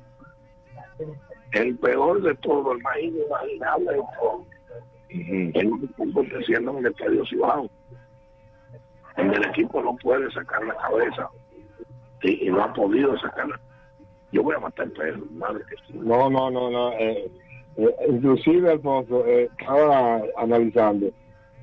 El 1.52 1.78
peor 1.78 2.22
de 2.22 2.34
todo, 2.36 2.72
el 2.72 2.82
más 2.82 2.98
inimaginable 3.00 3.92
de 3.92 4.02
todo, 4.20 4.46
es 5.10 5.64
lo 5.64 5.80
que 5.80 5.86
está 5.86 6.04
aconteciendo 6.04 6.72
en 6.72 6.78
el 6.78 6.92
Estadio 6.92 7.26
Cibao, 7.26 7.70
donde 9.18 9.36
el 9.38 9.46
equipo 9.46 9.82
no 9.82 9.96
puede 9.98 10.32
sacar 10.32 10.64
la 10.66 10.76
cabeza 10.76 11.30
y, 12.22 12.48
y 12.48 12.52
no 12.52 12.64
ha 12.64 12.74
podido 12.74 13.18
sacarla. 13.18 13.60
Yo 14.32 14.44
voy 14.44 14.56
a 14.56 14.60
matar 14.60 14.90
perro, 14.92 15.24
madre 15.32 15.64
que 15.70 15.76
sí. 15.88 15.98
No, 15.98 16.30
no, 16.30 16.50
no, 16.52 16.70
no. 16.70 16.92
eh, 16.94 17.30
eh, 17.78 17.96
inclusive, 18.10 18.72
Alfonso, 18.72 19.26
eh, 19.26 19.50
estaba 19.60 20.22
analizando 20.38 21.10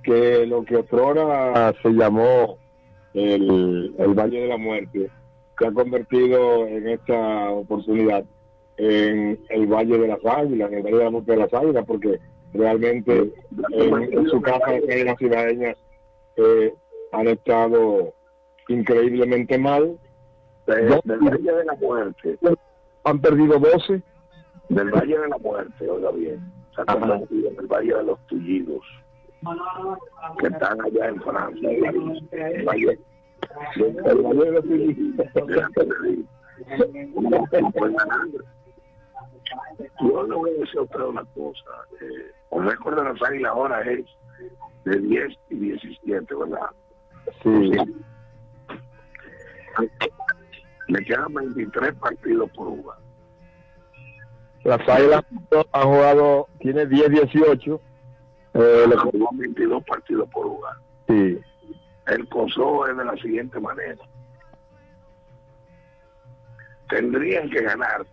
que 0.03 0.47
lo 0.47 0.65
que 0.65 0.77
otrora 0.77 1.73
se 1.83 1.91
llamó 1.91 2.59
el, 3.15 3.95
el 3.99 4.15
Valle 4.15 4.41
de 4.41 4.49
la 4.49 4.57
Muerte 4.59 5.11
se 5.59 5.67
ha 5.67 5.73
convertido 5.73 6.67
en 6.67 6.89
esta 6.89 7.51
oportunidad 7.51 8.25
en 8.77 9.39
el 9.51 9.67
Valle 9.69 9.99
de 9.99 10.09
las 10.09 10.25
Águilas, 10.25 10.73
en 10.73 10.79
el 10.79 10.83
Valle 10.83 10.97
de 10.99 11.05
la 11.05 11.11
Muerte 11.11 11.31
de 11.33 11.39
las 11.39 11.55
Águilas, 11.55 11.85
porque 11.87 12.19
realmente 12.53 13.33
en, 13.71 14.13
en 14.13 14.27
su 14.29 14.41
casa 14.43 14.73
las 14.73 14.83
águilas 14.83 15.17
cibaeñas 15.19 15.77
eh, 16.37 16.75
han 17.15 17.29
estado 17.29 18.13
increíblemente 18.69 19.59
mal. 19.59 19.99
De- 20.67 21.01
del 21.05 21.19
Valle 21.21 21.53
de 21.53 21.65
la 21.65 21.75
Muerte, 21.75 22.39
han 23.05 23.21
perdido 23.21 23.59
12 23.59 24.03
del 24.71 24.91
Valle 24.91 25.19
de 25.19 25.29
la 25.29 25.37
Muerte, 25.39 25.91
oiga 25.91 26.11
bien, 26.13 26.41
se 26.75 26.81
ha 26.81 26.85
convertido 26.87 27.51
en 27.51 27.59
el 27.59 27.67
Valle 27.67 27.95
de 27.95 28.03
los 28.05 28.19
Tullidos, 28.27 28.83
que 30.39 30.47
están 30.47 30.81
allá 30.81 31.09
en 31.09 31.21
Francia. 31.21 31.69
El 31.71 31.83
Valle, 31.83 31.99
el 32.33 32.65
Valle 32.65 32.99
de 33.77 34.15
los 34.15 34.25
ganar. 37.93 38.27
Yo 40.01 40.23
le 40.27 40.35
voy 40.35 40.51
a 40.51 40.53
decir 40.55 40.79
a 40.79 40.83
usted 40.83 41.01
una 41.01 41.25
cosa. 41.35 41.71
Eh, 42.01 42.31
el 42.53 42.65
récord 42.65 42.97
de 42.97 43.05
las 43.05 43.23
águilas 43.23 43.53
ahora 43.53 43.81
es 43.83 44.07
de 44.85 44.99
10 44.99 45.39
y 45.51 45.55
17, 45.57 46.35
¿verdad? 46.35 46.71
Sí. 47.43 47.73
Le 50.89 51.05
quedan 51.05 51.33
23 51.33 51.95
partidos 51.95 52.51
por 52.51 52.69
jugar. 52.69 52.99
Las 54.65 54.89
Águilas 54.89 55.25
han 55.73 55.83
jugado, 55.83 56.49
tiene 56.61 56.87
10-18. 56.87 57.81
Eh, 58.55 58.85
le- 58.89 58.97
Jugó 58.97 59.31
22 59.35 59.85
partidos 59.85 60.29
por 60.31 60.47
jugar. 60.47 60.75
sí. 61.09 61.41
El 62.07 62.29
coso 62.29 62.87
es 62.87 62.95
de 62.99 63.03
la 63.05 63.17
siguiente 63.17 63.59
manera. 63.59 63.97
Tendrían 66.91 67.49
que 67.49 67.63
ganar 67.63 68.05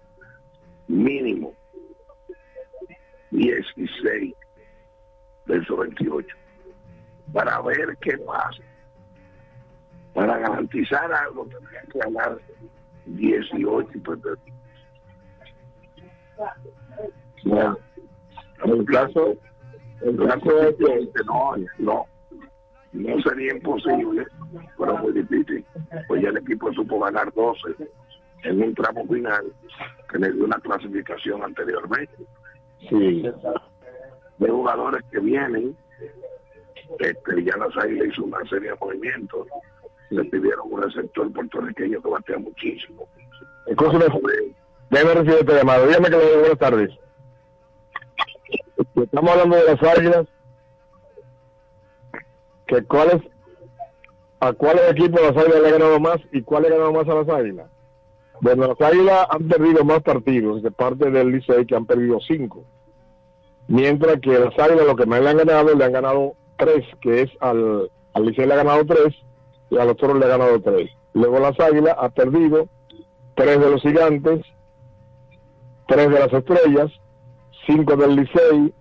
mínimo 0.88 1.54
16 3.32 4.34
de 5.46 5.58
esos 5.58 5.78
28 5.78 6.28
para 7.34 7.62
ver 7.62 7.98
qué 8.00 8.18
pasa. 8.20 8.64
Para 10.14 10.38
garantizar 10.38 11.12
algo 11.12 11.46
tendrían 11.46 11.88
que 11.88 12.00
ganar 12.00 12.38
18 13.06 13.90
y 13.94 14.00
perder. 14.00 14.38
Bueno, 17.46 17.78
el 18.66 18.86
caso, 18.86 19.36
el 20.02 20.18
caso 20.18 20.62
es 20.62 20.76
no, 21.26 21.56
no. 21.80 22.06
No 22.94 23.22
sería 23.22 23.54
imposible, 23.54 24.26
pero 24.78 24.98
muy 24.98 25.14
difícil. 25.14 25.66
Pues 26.08 26.22
ya 26.22 26.30
el 26.30 26.38
equipo 26.38 26.74
supo 26.74 27.00
ganar 27.00 27.32
12 27.34 27.90
en 28.44 28.62
un 28.62 28.76
tramo 28.76 29.06
final 29.08 29.46
que 30.10 30.20
le 30.20 30.32
dio 30.34 30.44
una 30.44 30.60
clasificación 30.60 31.42
anteriormente. 31.44 32.14
Sí. 32.90 33.24
De 34.40 34.50
jugadores 34.50 35.04
que 35.10 35.20
vienen, 35.20 35.78
este, 37.00 37.44
ya 37.44 37.56
las 37.58 37.78
águilas 37.78 38.10
hizo 38.10 38.26
una 38.26 38.44
serie 38.50 38.72
de 38.72 38.78
movimientos. 38.82 39.48
Le 40.12 40.26
pidieron 40.26 40.68
un 40.70 40.82
receptor 40.82 41.32
puertorriqueño 41.32 42.02
que 42.02 42.10
batea 42.10 42.38
muchísimo. 42.38 43.08
Escúchame, 43.66 44.06
déjame 44.90 45.14
recibir 45.14 45.40
esta 45.40 45.54
llamada. 45.54 45.88
Dígame 45.88 46.10
que 46.10 46.18
le 46.18 46.30
doy 46.30 46.40
buenas 46.40 46.60
tardes. 46.60 46.90
Estamos 48.96 49.32
hablando 49.32 49.56
de 49.56 49.64
las 49.64 49.84
águilas. 49.84 50.28
Que 52.68 52.84
cuáles, 52.84 53.22
¿A 54.42 54.52
cuáles 54.52 54.92
equipos 54.92 55.22
las 55.22 55.38
águilas 55.38 55.62
le 55.62 55.68
han 55.68 55.80
ganado 55.80 56.00
más 56.02 56.18
y 56.34 56.42
cuál 56.42 56.64
le 56.64 56.70
ha 56.70 56.72
ganado 56.72 56.92
más 56.92 57.08
a 57.08 57.14
las 57.14 57.30
águilas? 57.30 57.70
Bueno, 58.42 58.68
las 58.68 58.82
águilas 58.82 59.28
han 59.30 59.48
perdido 59.48 59.86
más 59.86 60.02
partidos 60.02 60.62
de 60.62 60.72
parte 60.72 61.10
del 61.10 61.32
Licey 61.32 61.66
que 61.66 61.76
han 61.76 61.86
perdido 61.86 62.20
cinco. 62.20 62.66
Mientras 63.70 64.20
que 64.20 64.38
las 64.38 64.58
águilas 64.60 64.88
lo 64.88 64.96
que 64.98 65.06
más 65.06 65.22
le 65.22 65.30
han 65.30 65.38
ganado, 65.38 65.74
le 65.74 65.86
han 65.86 65.94
ganado 65.94 66.34
tres, 66.58 66.84
que 67.00 67.22
es 67.22 67.30
al, 67.40 67.90
al 68.14 68.26
Licey 68.26 68.46
le 68.46 68.54
ha 68.54 68.58
ganado 68.58 68.86
tres 68.86 69.16
y 69.72 69.78
a 69.78 69.86
los 69.86 69.96
toros 69.96 70.20
le 70.20 70.26
ha 70.26 70.30
ganado 70.30 70.62
tres. 70.62 70.92
Luego 71.14 71.40
las 71.40 71.60
águilas 71.60 71.96
ha 71.98 72.10
perdido 72.10 72.68
tres 73.36 73.60
de 73.60 73.70
los 73.72 73.82
gigantes, 73.82 74.46
tres 75.88 76.10
de 76.10 76.20
las 76.20 76.32
estrellas, 76.32 76.92
cinco 77.66 77.96
del 77.96 78.18
Licey, 78.18 78.74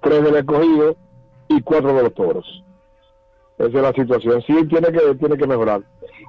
tres 0.00 0.24
del 0.24 0.36
escogido 0.36 0.96
y 1.48 1.60
cuatro 1.62 1.94
de 1.94 2.02
los 2.02 2.14
toros. 2.14 2.64
Esa 3.58 3.68
es 3.68 3.74
la 3.74 3.92
situación. 3.92 4.42
Sí, 4.46 4.54
tiene 4.68 4.90
que, 4.90 5.14
tiene 5.16 5.36
que 5.36 5.46
mejorar. 5.46 5.82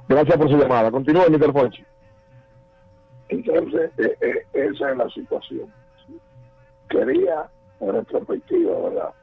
Gracias 0.06 0.36
por 0.36 0.50
su 0.50 0.58
llamada. 0.58 0.90
Continúe, 0.90 1.30
Mr. 1.30 1.52
Fonchi. 1.52 1.84
Entonces, 3.30 3.90
eh, 3.96 4.16
eh, 4.20 4.46
esa 4.52 4.90
es 4.90 4.96
la 4.98 5.08
situación. 5.08 5.72
Quería, 6.90 7.48
en 7.80 7.92
retrospectiva, 7.92 8.78
¿verdad? 8.78 9.14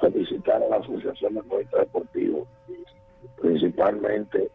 Felicitar 0.00 0.62
a 0.62 0.68
la 0.68 0.76
Asociación 0.76 1.34
de 1.34 1.42
Poetas 1.42 1.80
Deportivos, 1.80 2.46
principalmente 3.40 4.50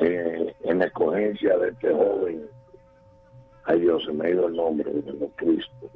eh, 0.00 0.54
en 0.64 0.78
la 0.78 0.86
escogencia 0.86 1.58
de 1.58 1.70
este 1.70 1.92
joven, 1.92 2.46
ay 3.64 3.80
Dios, 3.80 4.04
se 4.04 4.12
me 4.12 4.26
ha 4.26 4.30
ido 4.30 4.46
el 4.46 4.56
nombre 4.56 4.90
de 4.90 5.30
Cristo, 5.36 5.90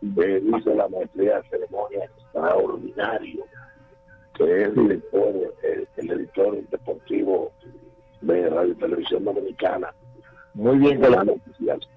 de, 0.00 0.40
dice 0.40 0.74
la 0.74 0.88
maestría 0.88 1.40
de 1.40 1.48
ceremonia 1.48 2.04
extraordinario, 2.04 3.44
que 4.34 4.62
es 4.62 4.68
el 4.68 4.74
director, 4.74 5.54
el, 5.62 5.88
el 5.96 6.10
editor 6.10 6.68
deportivo 6.68 7.52
de 8.20 8.48
Radio 8.48 8.72
y 8.72 8.76
Televisión 8.76 9.24
Dominicana, 9.24 9.94
Muy 10.54 10.78
bien, 10.78 10.98
¿cuál, 10.98 11.40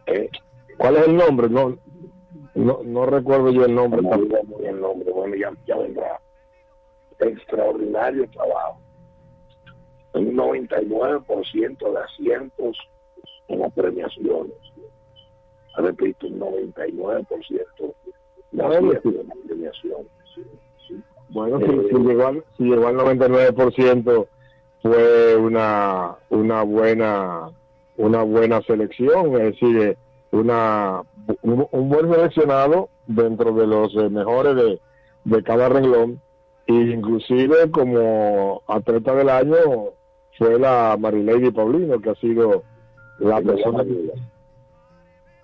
eh, 0.07 0.29
cuál 0.77 0.97
es 0.97 1.07
el 1.07 1.15
nombre? 1.15 1.49
No, 1.49 1.77
no, 2.55 2.81
no 2.83 3.05
recuerdo 3.05 3.51
yo 3.51 3.65
el 3.65 3.75
nombre. 3.75 4.01
no 4.01 4.13
el 4.59 4.81
nombre, 4.81 5.11
bueno, 5.11 5.35
ya, 5.35 5.51
ya 5.65 5.77
vendrá. 5.77 6.19
Extraordinario 7.19 8.29
trabajo. 8.29 8.79
Un 10.13 10.35
99% 10.35 11.91
de 11.91 11.99
asientos 11.99 12.77
en 13.47 13.59
las 13.59 13.73
premiaciones. 13.73 14.53
Repito, 15.77 16.27
un 16.27 16.39
99% 16.39 17.27
de 17.27 17.35
asientos 17.35 17.91
en 18.51 18.57
las 18.57 19.37
premiaciones. 19.47 20.07
Bueno, 21.29 21.59
si, 21.59 21.65
si 21.65 22.03
llegó 22.03 22.27
al, 22.27 22.43
si 22.57 22.63
llegó 22.63 22.87
al 22.87 22.95
99% 22.95 24.27
fue 24.81 25.35
una, 25.35 26.15
una 26.29 26.63
buena 26.63 27.51
una 27.97 28.21
buena 28.23 28.61
selección, 28.61 29.33
es 29.35 29.53
decir, 29.53 29.77
eh, 29.81 29.97
una 30.31 31.01
un, 31.41 31.67
un 31.71 31.89
buen 31.89 32.11
seleccionado 32.11 32.89
dentro 33.07 33.53
de 33.53 33.67
los 33.67 33.93
eh, 33.95 34.09
mejores 34.09 34.55
de, 34.55 34.79
de 35.25 35.43
cada 35.43 35.67
renglón 35.69 36.21
inclusive 36.73 37.69
como 37.71 38.61
atleta 38.67 39.15
del 39.15 39.29
año 39.29 39.55
fue 40.37 40.59
la 40.59 40.95
Marilady 40.99 41.51
Paulino 41.51 41.99
que 41.99 42.09
ha 42.09 42.15
sido 42.15 42.63
la 43.19 43.41
persona 43.41 43.83
que 43.83 44.11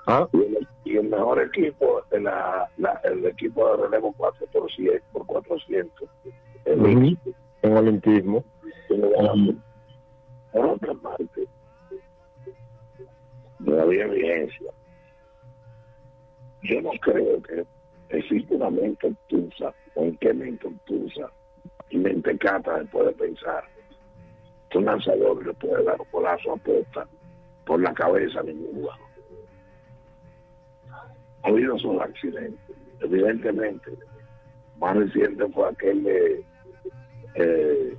¿Ah? 0.06 0.28
Y, 0.34 0.38
el, 0.38 0.68
y 0.84 0.98
el 0.98 1.08
mejor 1.10 1.42
equipo, 1.42 2.02
la, 2.12 2.70
la- 2.78 3.00
el 3.06 3.26
equipo 3.26 3.66
de 3.78 3.84
relevo 3.84 4.14
4 4.18 4.46
por 4.52 4.70
100, 4.70 5.02
por 5.14 5.26
400. 5.26 6.10
El 6.66 6.80
Ujú, 6.82 7.16
en 7.62 7.78
olimpismo. 7.78 8.44
ganado. 8.90 9.36
Por 10.52 10.66
otra 10.66 10.94
parte, 10.96 11.48
no 13.60 13.82
había 13.82 14.08
vigencia. 14.08 14.72
Yo 16.64 16.82
no 16.82 16.92
creo 17.02 17.42
que 17.44 17.66
existe 18.10 18.56
una 18.56 18.70
mente 18.70 19.08
obtusa, 19.08 19.74
en 19.96 20.18
qué 20.18 20.34
mente 20.34 20.68
obtusa 20.68 21.32
y 21.90 21.98
mente 21.98 22.38
cata 22.38 22.80
después 22.80 23.06
de 23.08 23.14
pensar 23.14 23.64
que 24.70 24.78
un 24.80 24.86
lanzador 24.86 25.46
le 25.46 25.54
puede 25.54 25.84
dar 25.84 26.00
un 26.00 26.08
golazo 26.12 26.54
a 26.54 26.58
posta 26.58 27.08
por 27.66 27.80
la 27.82 27.94
cabeza 27.94 28.40
a 28.40 28.44
ningún 28.44 28.74
jugador. 28.74 29.08
Ha 31.44 31.48
habido 31.48 31.78
sus 31.78 32.02
accidentes, 32.02 32.76
evidentemente. 33.02 33.92
Más 34.80 34.98
reciente 34.98 35.48
fue 35.50 35.70
aquel 35.70 36.04
de 36.04 36.46
eh, 37.36 37.98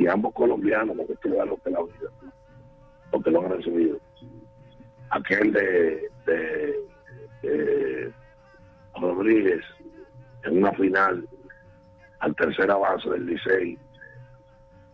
y 0.00 0.06
ambos 0.06 0.32
colombianos, 0.32 0.96
porque 0.96 1.12
esto 1.12 1.28
es 1.28 1.46
lo 1.46 1.56
que 1.58 1.70
la 1.70 1.82
vida, 1.82 2.10
porque 3.10 3.30
lo 3.30 3.42
han 3.42 3.50
recibido. 3.50 3.98
Aquel 5.10 5.52
de, 5.52 6.10
de, 6.24 6.74
de 7.42 8.12
Rodríguez 8.94 9.62
en 10.44 10.58
una 10.58 10.72
final 10.72 11.28
al 12.20 12.34
tercera 12.36 12.76
base 12.76 13.08
del 13.10 13.26
Licey 13.26 13.78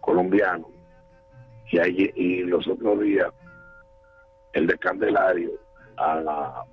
colombiano. 0.00 0.68
Y, 1.70 1.78
allí- 1.78 2.12
y 2.14 2.42
los 2.44 2.66
otros 2.68 3.00
días 3.00 3.32
el 4.52 4.66
de 4.66 4.78
Candelario 4.78 5.50
a 5.96 6.14
la 6.16 6.64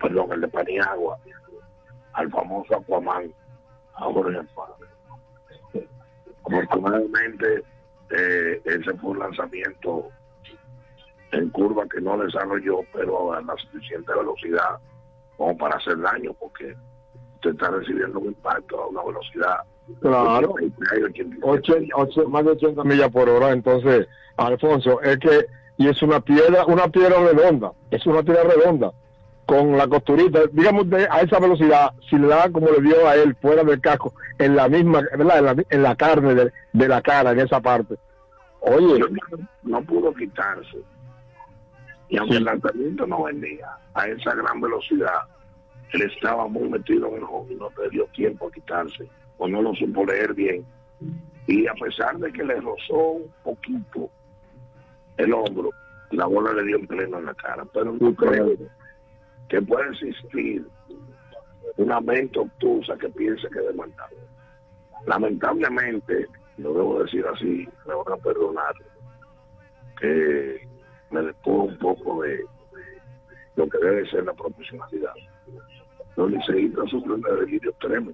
perdón 0.00 0.32
el 0.32 0.40
de 0.42 0.48
Paniagua 0.48 1.18
al 2.12 2.30
famoso 2.30 2.76
Aquaman 2.76 3.32
a 3.94 4.04
Jorge 4.04 4.38
Alfaro. 4.38 4.76
Afortunadamente 6.44 7.62
eh, 8.10 8.60
ese 8.64 8.94
fue 8.98 9.10
un 9.10 9.18
lanzamiento 9.18 10.08
en 11.32 11.50
curva 11.50 11.86
que 11.88 12.00
no 12.00 12.16
desarrolló 12.18 12.80
pero 12.92 13.32
a 13.32 13.42
la 13.42 13.54
suficiente 13.56 14.12
velocidad 14.14 14.78
como 15.36 15.56
para 15.56 15.76
hacer 15.76 15.98
daño 16.00 16.32
porque 16.34 16.74
usted 17.40 17.50
está 17.52 17.70
recibiendo 17.70 18.18
un 18.20 18.26
impacto 18.26 18.82
a 18.82 18.86
una 18.88 19.02
velocidad 19.02 19.56
Claro. 20.00 20.52
83, 20.52 21.04
87. 21.04 21.40
80, 21.42 21.96
ocho- 21.96 22.28
más 22.28 22.44
de 22.44 22.50
80 22.52 22.84
millas 22.84 23.08
por 23.10 23.28
hora. 23.28 23.50
Entonces, 23.50 24.06
Alfonso, 24.36 25.00
es 25.02 25.18
que, 25.18 25.46
y 25.78 25.88
es 25.88 26.00
una 26.02 26.20
piedra, 26.20 26.64
una 26.66 26.86
piedra 26.88 27.16
redonda, 27.20 27.72
es 27.90 28.06
una 28.06 28.22
piedra 28.22 28.44
redonda, 28.44 28.92
con 29.46 29.76
la 29.76 29.88
costurita, 29.88 30.42
digamos, 30.52 30.88
de- 30.90 31.08
a 31.10 31.22
esa 31.22 31.40
velocidad, 31.40 31.90
si 32.08 32.16
le 32.16 32.28
da 32.28 32.48
como 32.52 32.68
le 32.70 32.80
dio 32.82 33.08
a 33.08 33.16
él 33.16 33.34
fuera 33.42 33.64
del 33.64 33.80
casco, 33.80 34.12
en 34.38 34.54
la 34.54 34.68
misma, 34.68 35.00
¿verdad? 35.16 35.38
En 35.38 35.44
la, 35.44 35.64
en 35.70 35.82
la 35.82 35.96
carne 35.96 36.34
de, 36.36 36.52
de 36.72 36.88
la 36.88 37.02
cara, 37.02 37.32
en 37.32 37.40
esa 37.40 37.60
parte. 37.60 37.96
Oye, 38.60 39.00
no 39.64 39.82
pudo 39.82 40.14
quitarse. 40.14 40.78
Y 42.10 42.16
aunque 42.16 42.36
el 42.36 42.44
lanzamiento 42.44 43.06
no 43.08 43.24
venía 43.24 43.66
a 43.94 44.06
esa 44.06 44.34
gran 44.34 44.60
velocidad, 44.60 45.22
él 45.92 46.02
estaba 46.02 46.46
muy 46.46 46.68
metido 46.68 47.08
en 47.08 47.14
el 47.16 47.24
juego 47.24 47.46
y 47.50 47.54
no 47.54 47.70
le 47.82 47.90
dio 47.90 48.06
tiempo 48.08 48.48
a 48.48 48.52
quitarse, 48.52 49.08
o 49.38 49.48
no 49.48 49.62
lo 49.62 49.74
supo 49.74 50.04
leer 50.04 50.34
bien. 50.34 50.64
Y 51.46 51.66
a 51.66 51.74
pesar 51.74 52.16
de 52.18 52.32
que 52.32 52.44
le 52.44 52.60
rozó 52.60 53.12
un 53.12 53.32
poquito 53.42 54.10
el 55.16 55.32
hombro, 55.32 55.70
la 56.12 56.26
bola 56.26 56.52
le 56.52 56.64
dio 56.64 56.76
en 56.76 56.86
pleno 56.86 57.18
en 57.18 57.26
la 57.26 57.34
cara. 57.34 57.64
Pero 57.72 57.96
no 57.98 58.14
creo 58.14 58.52
que 59.48 59.62
pueda 59.62 59.88
existir 59.88 60.64
una 61.76 62.00
mente 62.00 62.38
obtusa 62.38 62.96
que 62.96 63.08
piense 63.08 63.48
que 63.48 63.60
demandar. 63.60 64.08
Lamentablemente, 65.06 66.26
lo 66.58 66.74
debo 66.74 67.02
decir 67.02 67.24
así, 67.26 67.68
me 67.86 67.94
van 67.94 68.12
a 68.12 68.22
perdonar, 68.22 68.74
que 69.98 70.68
me 71.10 71.22
despojo 71.22 71.62
un 71.64 71.78
poco 71.78 72.22
de 72.22 72.44
lo 73.56 73.68
que 73.68 73.78
debe 73.78 74.08
ser 74.10 74.24
la 74.24 74.34
profesionalidad 74.34 75.14
los 76.20 76.30
liceístas 76.32 76.90
sufren 76.90 77.22
de 77.22 77.36
delirio 77.36 77.70
extremo. 77.70 78.12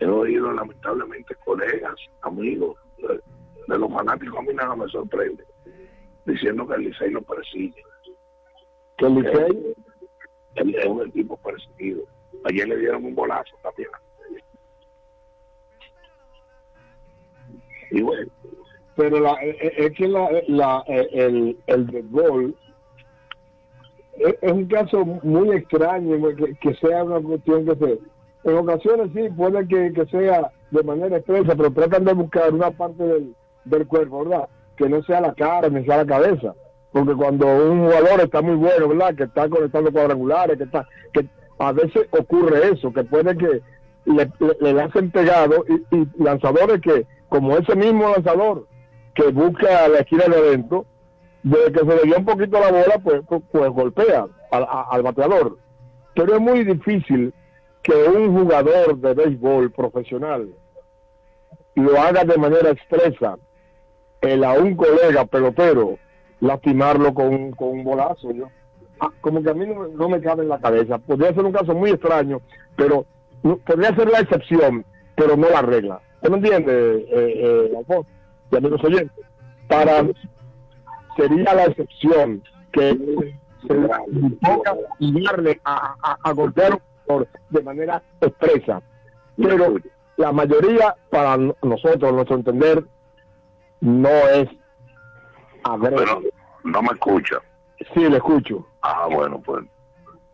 He 0.00 0.06
oído 0.06 0.52
lamentablemente 0.52 1.34
colegas, 1.44 1.94
amigos, 2.22 2.76
de, 2.98 3.78
los 3.78 3.92
fanáticos 3.92 4.38
a 4.38 4.42
mí 4.42 4.54
nada 4.54 4.74
me 4.74 4.88
sorprende, 4.88 5.44
diciendo 6.24 6.66
que 6.66 6.74
el 6.74 6.82
Licey 6.82 7.10
lo 7.10 7.22
persigue. 7.22 7.82
¿Que 8.98 9.06
el 9.06 9.14
Licey? 9.14 9.74
Eh, 10.56 10.74
es 10.78 10.86
un 10.86 11.06
equipo 11.06 11.36
perseguido. 11.36 12.02
Ayer 12.44 12.68
le 12.68 12.78
dieron 12.78 13.04
un 13.04 13.14
bolazo 13.14 13.56
también. 13.62 13.90
Y 17.92 18.02
bueno. 18.02 18.32
Pero 18.96 19.20
la, 19.20 19.34
eh, 19.34 19.56
eh, 19.60 19.72
es 19.76 19.92
que 19.92 20.04
el, 20.06 21.58
el, 21.66 21.86
es, 24.18 24.52
un 24.52 24.66
caso 24.66 25.04
muy 25.04 25.50
extraño 25.50 26.16
que, 26.36 26.54
que 26.54 26.74
sea 26.76 27.04
una 27.04 27.20
cuestión 27.20 27.66
que 27.66 27.76
se 27.76 28.00
en 28.44 28.56
ocasiones 28.56 29.10
sí 29.14 29.28
puede 29.36 29.66
que, 29.66 29.92
que 29.92 30.06
sea 30.06 30.50
de 30.70 30.82
manera 30.82 31.16
expresa 31.16 31.54
pero 31.56 31.72
tratan 31.72 32.04
de 32.04 32.12
buscar 32.12 32.52
una 32.52 32.70
parte 32.70 33.02
del, 33.02 33.34
del 33.64 33.86
cuerpo 33.86 34.24
verdad 34.24 34.48
que 34.76 34.88
no 34.88 35.02
sea 35.02 35.20
la 35.20 35.34
cara 35.34 35.68
ni 35.68 35.84
sea 35.84 35.98
la 35.98 36.06
cabeza. 36.06 36.54
Porque 36.92 37.14
cuando 37.14 37.46
un 37.46 37.86
jugador 37.86 38.20
está 38.20 38.42
muy 38.42 38.54
bueno 38.54 38.88
verdad 38.88 39.14
que 39.14 39.24
está 39.24 39.48
conectando 39.48 39.92
cuadrangulares 39.92 40.56
que 40.56 40.64
está 40.64 40.86
que 41.12 41.26
a 41.58 41.72
veces 41.72 42.06
ocurre 42.10 42.72
eso 42.72 42.92
que 42.92 43.04
puede 43.04 43.36
que 43.36 43.62
le, 44.04 44.30
le, 44.38 44.56
le 44.60 44.72
lancen 44.72 45.10
pegado 45.10 45.64
y, 45.68 45.96
y 45.96 46.08
lanzadores 46.18 46.80
que 46.80 47.06
como 47.28 47.56
ese 47.56 47.74
mismo 47.74 48.10
lanzador 48.10 48.66
que 49.14 49.28
busca 49.32 49.88
la 49.88 49.98
esquina 49.98 50.24
de 50.26 50.36
adentro, 50.36 50.84
de 51.46 51.72
que 51.72 51.78
se 51.78 51.84
le 51.96 52.02
dio 52.04 52.18
un 52.18 52.24
poquito 52.24 52.58
la 52.58 52.70
bola, 52.72 52.98
pues, 53.02 53.20
pues, 53.28 53.42
pues 53.52 53.70
golpea 53.70 54.26
al, 54.50 54.66
al 54.90 55.02
bateador. 55.02 55.58
Pero 56.14 56.34
es 56.34 56.40
muy 56.40 56.64
difícil 56.64 57.32
que 57.82 57.94
un 57.94 58.36
jugador 58.36 58.96
de 58.98 59.14
béisbol 59.14 59.70
profesional 59.70 60.48
lo 61.76 62.00
haga 62.00 62.24
de 62.24 62.36
manera 62.36 62.70
expresa 62.70 63.36
el 64.22 64.42
a 64.44 64.52
un 64.54 64.74
colega 64.74 65.24
pelotero 65.26 65.98
lastimarlo 66.40 67.14
con, 67.14 67.52
con 67.52 67.68
un 67.68 67.84
bolazo. 67.84 68.28
Ah, 68.98 69.10
como 69.20 69.42
que 69.42 69.50
a 69.50 69.54
mí 69.54 69.66
no, 69.66 69.74
me- 69.82 69.88
no 69.94 70.08
me 70.08 70.20
cabe 70.20 70.42
en 70.42 70.48
la 70.48 70.58
cabeza. 70.58 70.98
Podría 70.98 71.32
ser 71.34 71.44
un 71.44 71.52
caso 71.52 71.74
muy 71.74 71.90
extraño, 71.90 72.40
pero 72.76 73.04
podría 73.42 73.94
ser 73.94 74.08
la 74.10 74.20
excepción, 74.20 74.84
pero 75.14 75.36
no 75.36 75.48
la 75.50 75.62
regla. 75.62 76.00
¿Usted 76.16 76.30
me 76.30 76.36
entiende, 76.38 77.06
eh, 77.10 77.70
eh, 77.70 78.56
amigos 78.56 78.82
oyentes, 78.82 79.24
para 79.68 80.02
sería 81.16 81.54
la 81.54 81.64
excepción 81.64 82.42
que 82.72 82.96
se 83.66 83.74
toca 84.44 84.74
darle 85.00 85.60
a, 85.64 85.94
a, 86.02 86.18
a 86.22 86.32
golpear 86.32 86.80
jugador 87.06 87.28
de 87.50 87.62
manera 87.62 88.02
expresa. 88.20 88.82
Pero 89.36 89.76
la 90.16 90.32
mayoría, 90.32 90.94
para 91.10 91.36
nosotros, 91.36 92.12
nuestro 92.12 92.36
entender, 92.36 92.84
no 93.80 94.08
es 94.08 94.48
pero 95.82 96.22
no 96.64 96.82
me 96.82 96.88
escucha. 96.92 97.36
Sí, 97.92 98.08
le 98.08 98.16
escucho. 98.16 98.64
Ah, 98.82 99.08
bueno, 99.10 99.40
pues. 99.44 99.64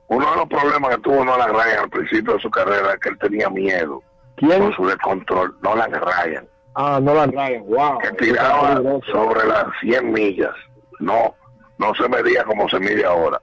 Uno 0.08 0.30
de 0.30 0.36
los 0.36 0.48
problemas 0.48 0.94
que 0.94 1.00
tuvo 1.02 1.24
Nolan 1.24 1.50
Ryan 1.54 1.84
al 1.84 1.90
principio 1.90 2.34
de 2.34 2.40
su 2.40 2.50
carrera 2.50 2.92
es 2.92 3.00
que 3.00 3.08
él 3.08 3.18
tenía 3.18 3.48
miedo 3.48 4.02
¿Quién? 4.36 4.60
con 4.60 4.72
su 4.74 4.86
descontrol. 4.86 5.56
Nolan 5.62 5.90
Ryan, 5.90 6.46
Ah, 6.74 6.98
no 7.02 7.14
la 7.14 7.26
Ryan, 7.26 7.64
wow. 7.66 7.98
que 7.98 8.10
tiraba 8.12 8.80
sobre 9.10 9.46
las 9.46 9.66
100 9.80 10.10
millas. 10.12 10.54
No, 11.02 11.34
no 11.78 11.94
se 11.94 12.08
medía 12.08 12.44
como 12.44 12.68
se 12.68 12.78
mide 12.78 13.04
ahora. 13.04 13.40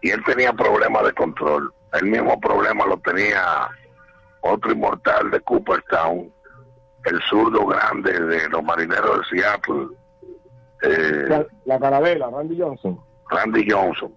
Y 0.00 0.10
él 0.10 0.22
tenía 0.24 0.52
problemas 0.52 1.04
de 1.04 1.12
control. 1.12 1.72
El 1.92 2.06
mismo 2.06 2.40
problema 2.40 2.86
lo 2.86 2.96
tenía 2.98 3.68
otro 4.40 4.72
inmortal 4.72 5.30
de 5.30 5.40
Cooperstown, 5.40 6.32
el 7.04 7.20
zurdo 7.28 7.66
grande 7.66 8.12
de 8.18 8.48
los 8.48 8.62
marineros 8.62 9.18
de 9.18 9.38
Seattle, 9.38 9.88
eh, 10.82 11.24
La, 11.28 11.46
la 11.64 11.78
carabela, 11.78 12.30
Randy 12.30 12.60
Johnson. 12.60 13.00
Randy 13.30 13.68
Johnson. 13.70 14.14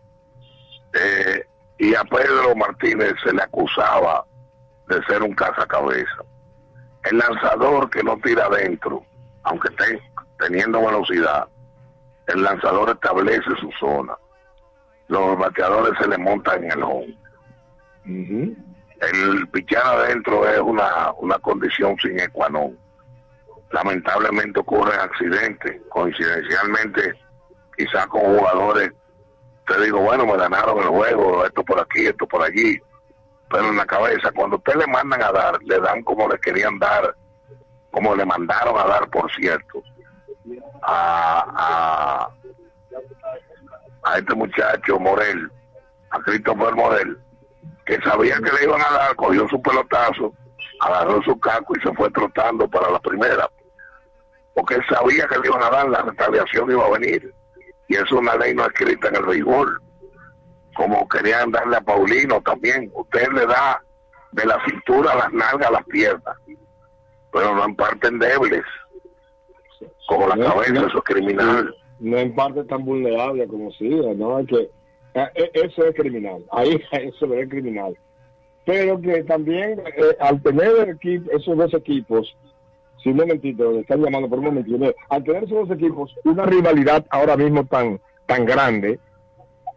Eh, 0.94 1.46
y 1.80 1.96
a 1.96 2.04
Pedro 2.04 2.56
Martínez 2.56 3.14
se 3.24 3.34
le 3.34 3.42
acusaba 3.42 4.26
de 4.88 5.04
ser 5.06 5.24
un 5.24 5.34
cazacabeza. 5.34 6.24
El 7.04 7.18
lanzador 7.18 7.90
que 7.90 8.04
no 8.04 8.18
tira 8.18 8.46
adentro, 8.46 9.04
aunque 9.44 9.70
esté 9.70 10.00
teniendo 10.38 10.86
velocidad, 10.86 11.48
el 12.34 12.44
lanzador 12.44 12.90
establece 12.90 13.50
su 13.60 13.72
zona. 13.80 14.14
Los 15.08 15.38
bateadores 15.38 15.94
se 16.00 16.08
le 16.08 16.18
montan 16.18 16.64
en 16.64 16.72
el 16.72 16.84
home. 16.84 17.18
El 18.06 19.48
pichar 19.50 19.86
adentro 19.86 20.48
es 20.48 20.60
una, 20.60 21.12
una 21.18 21.38
condición 21.40 21.98
sin 21.98 22.20
ecuanón. 22.20 22.78
Lamentablemente 23.72 24.60
ocurren 24.60 25.00
accidentes, 25.00 25.82
coincidencialmente, 25.90 27.14
quizás 27.78 28.06
con 28.08 28.22
jugadores 28.22 28.92
te 29.72 29.80
digo, 29.86 30.02
bueno, 30.02 30.26
me 30.26 30.38
ganaron 30.38 30.80
el 30.80 30.90
juego, 30.90 31.46
esto 31.46 31.64
por 31.64 31.80
aquí, 31.80 32.06
esto 32.06 32.28
por 32.28 32.44
allí, 32.44 32.80
pero 33.50 33.70
en 33.70 33.78
la 33.78 33.86
cabeza, 33.86 34.32
cuando 34.36 34.58
usted 34.58 34.76
le 34.76 34.88
mandan 34.88 35.22
a 35.24 35.32
dar, 35.32 35.62
le 35.64 35.80
dan 35.80 36.04
como 36.04 36.28
le 36.28 36.40
querían 36.40 36.78
dar, 36.80 37.16
como 37.92 38.16
le 38.16 38.26
mandaron 38.26 38.78
a 38.78 38.86
dar, 38.86 39.10
por 39.10 39.32
cierto, 39.32 39.84
a, 40.82 41.46
a, 41.56 42.30
a 44.04 44.18
este 44.18 44.36
muchacho 44.36 45.00
Morel, 45.00 45.52
a 46.12 46.20
Christopher 46.20 46.76
Morel, 46.76 47.18
que 47.86 48.00
sabía 48.02 48.36
que 48.38 48.52
le 48.52 48.64
iban 48.64 48.82
a 48.82 48.92
dar, 48.92 49.16
cogió 49.16 49.48
su 49.48 49.62
pelotazo, 49.62 50.34
agarró 50.82 51.22
su 51.24 51.40
caco 51.40 51.74
y 51.78 51.82
se 51.82 51.94
fue 51.94 52.10
trotando 52.12 52.68
para 52.68 52.90
la 52.90 53.00
primera, 53.00 53.50
porque 54.54 54.76
él 54.76 54.84
sabía 54.90 55.28
que 55.28 55.40
le 55.40 55.48
iban 55.48 55.64
a 55.64 55.70
dar, 55.70 55.90
la 55.90 56.02
retaliación 56.02 56.72
iba 56.72 56.86
a 56.86 56.92
venir 56.92 57.34
y 57.88 57.96
es 57.96 58.12
una 58.12 58.36
ley 58.38 58.54
no 58.54 58.66
escrita 58.66 59.10
en 59.10 59.18
el 59.18 59.26
béisbol. 59.26 59.82
Como 60.76 61.08
querían 61.10 61.52
darle 61.52 61.76
a 61.76 61.82
Paulino 61.82 62.42
también, 62.42 62.90
usted 62.94 63.28
le 63.34 63.46
da 63.46 63.84
de 64.32 64.46
la 64.46 64.58
cintura 64.66 65.14
las 65.16 65.34
nalgas 65.34 65.68
a 65.68 65.72
las 65.72 65.86
piernas, 65.86 66.38
pero 67.34 67.54
no 67.54 67.66
en 67.66 67.76
partes 67.76 68.12
débiles, 68.18 68.64
como 70.12 70.28
la 70.28 70.36
No, 70.36 70.46
cabeza, 70.54 70.74
no. 70.74 70.88
eso 70.88 70.98
es 70.98 71.04
criminal. 71.04 71.76
No 72.00 72.18
en 72.18 72.34
parte 72.36 72.64
tan 72.64 72.84
vulnerable 72.84 73.48
como 73.48 73.72
si, 73.74 73.90
¿no? 73.90 74.40
Es 74.40 74.48
que 74.48 74.70
eh, 75.14 75.28
eh, 75.36 75.52
eso 75.54 75.86
es 75.86 75.96
criminal. 75.96 76.44
Ahí 76.52 76.82
eso 76.92 77.34
es 77.34 77.50
criminal. 77.50 77.98
Pero 78.66 79.00
que 79.02 79.24
también 79.24 79.80
eh, 79.80 80.16
al 80.20 80.42
tener 80.42 80.72
el 80.84 80.90
equipo, 80.96 81.32
esos 81.32 81.58
dos 81.58 81.74
equipos, 81.74 82.36
si 83.04 83.10
un 83.10 83.18
momentito, 83.18 83.72
le 83.72 83.80
están 83.80 84.02
llamando 84.04 84.30
por 84.30 84.40
un 84.40 84.46
momentito, 84.46 84.94
al 85.10 85.24
tener 85.24 85.44
esos 85.44 85.68
dos 85.68 85.78
equipos 85.78 86.16
una 86.24 86.46
rivalidad 86.46 87.06
ahora 87.10 87.36
mismo 87.38 87.66
tan 87.66 88.00
tan 88.28 88.46
grande, 88.46 89.00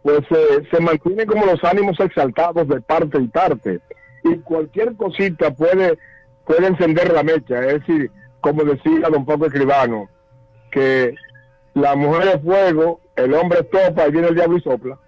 pues 0.03 0.21
eh, 0.29 0.63
se 0.71 0.79
mantienen 0.79 1.25
como 1.27 1.45
los 1.45 1.63
ánimos 1.63 1.99
exaltados 1.99 2.67
de 2.67 2.79
parte 2.81 3.19
y 3.19 3.27
parte. 3.27 3.79
Y 4.23 4.37
cualquier 4.37 4.95
cosita 4.95 5.51
puede, 5.51 5.97
puede 6.45 6.67
encender 6.67 7.11
la 7.11 7.23
mecha. 7.23 7.59
Es 7.65 7.79
decir, 7.81 8.11
como 8.39 8.63
decía 8.63 9.09
don 9.11 9.25
Pablo 9.25 9.47
Escribano, 9.47 10.07
que 10.75 11.15
la 11.73 11.95
mujer 11.95 12.35
es 12.35 12.41
fuego, 12.43 12.99
el 13.15 13.33
hombre 13.33 13.59
es 13.61 13.69
topa 13.69 14.07
y 14.07 14.11
viene 14.11 14.27
el 14.27 14.35
diablo 14.35 14.57
y 14.57 14.61
sopla. 14.61 14.99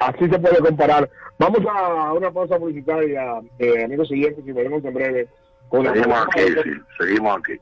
Así 0.00 0.28
se 0.28 0.38
puede 0.38 0.58
comparar. 0.58 1.08
Vamos 1.38 1.60
a 1.72 2.12
una 2.12 2.32
pausa 2.32 2.58
publicitaria, 2.58 3.40
eh, 3.58 3.84
amigos 3.84 4.08
siguientes, 4.08 4.44
y 4.44 4.50
volvemos 4.50 4.84
en 4.84 4.94
breve 4.94 5.28
con 5.68 5.86
Seguimos 5.86 6.26
aquí, 6.26 6.40
sí, 6.40 6.70
seguimos 6.98 7.38
aquí. 7.38 7.52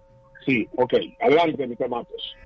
Sí, 0.46 0.68
ok. 0.76 0.94
Adelante, 1.20 1.66
Mr. 1.66 1.88
Matos. 1.88 2.36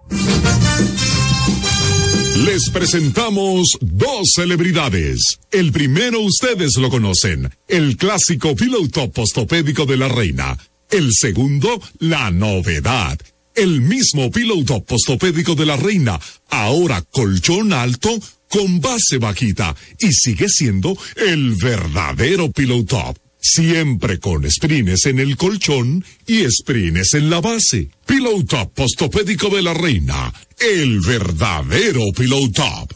Les 2.45 2.71
presentamos 2.71 3.79
dos 3.81 4.33
celebridades. 4.33 5.39
El 5.53 5.71
primero 5.71 6.21
ustedes 6.21 6.77
lo 6.79 6.89
conocen, 6.89 7.51
el 7.69 7.97
clásico 7.97 8.57
Pillow 8.57 8.89
Top 8.89 9.13
postopédico 9.13 9.85
de 9.87 9.97
la 9.97 10.09
reina. 10.09 10.57
El 10.91 11.13
segundo, 11.13 11.81
la 12.01 12.31
novedad. 12.31 13.19
El 13.55 13.81
mismo 13.81 14.31
Pillow 14.31 14.65
Top 14.65 14.87
postopédico 14.87 15.55
de 15.55 15.67
la 15.67 15.77
reina, 15.77 16.19
ahora 16.51 17.03
colchón 17.03 17.73
alto 17.73 18.11
con 18.49 18.81
base 18.81 19.19
bajita 19.19 19.75
y 19.99 20.13
sigue 20.13 20.49
siendo 20.49 20.97
el 21.17 21.55
verdadero 21.57 22.51
Pillow 22.51 22.85
Top. 22.85 23.17
Siempre 23.43 24.19
con 24.19 24.49
sprines 24.51 25.07
en 25.07 25.19
el 25.19 25.37
colchón 25.37 26.05
y 26.27 26.45
sprines 26.51 27.15
en 27.15 27.31
la 27.31 27.41
base. 27.41 27.91
Pillow 28.07 28.45
Top 28.45 28.73
postopédico 28.75 29.49
de 29.49 29.63
la 29.63 29.75
reina, 29.75 30.33
el 30.59 31.01
verdadero 31.01 32.03
Pillow 32.15 32.51
Top. 32.51 32.93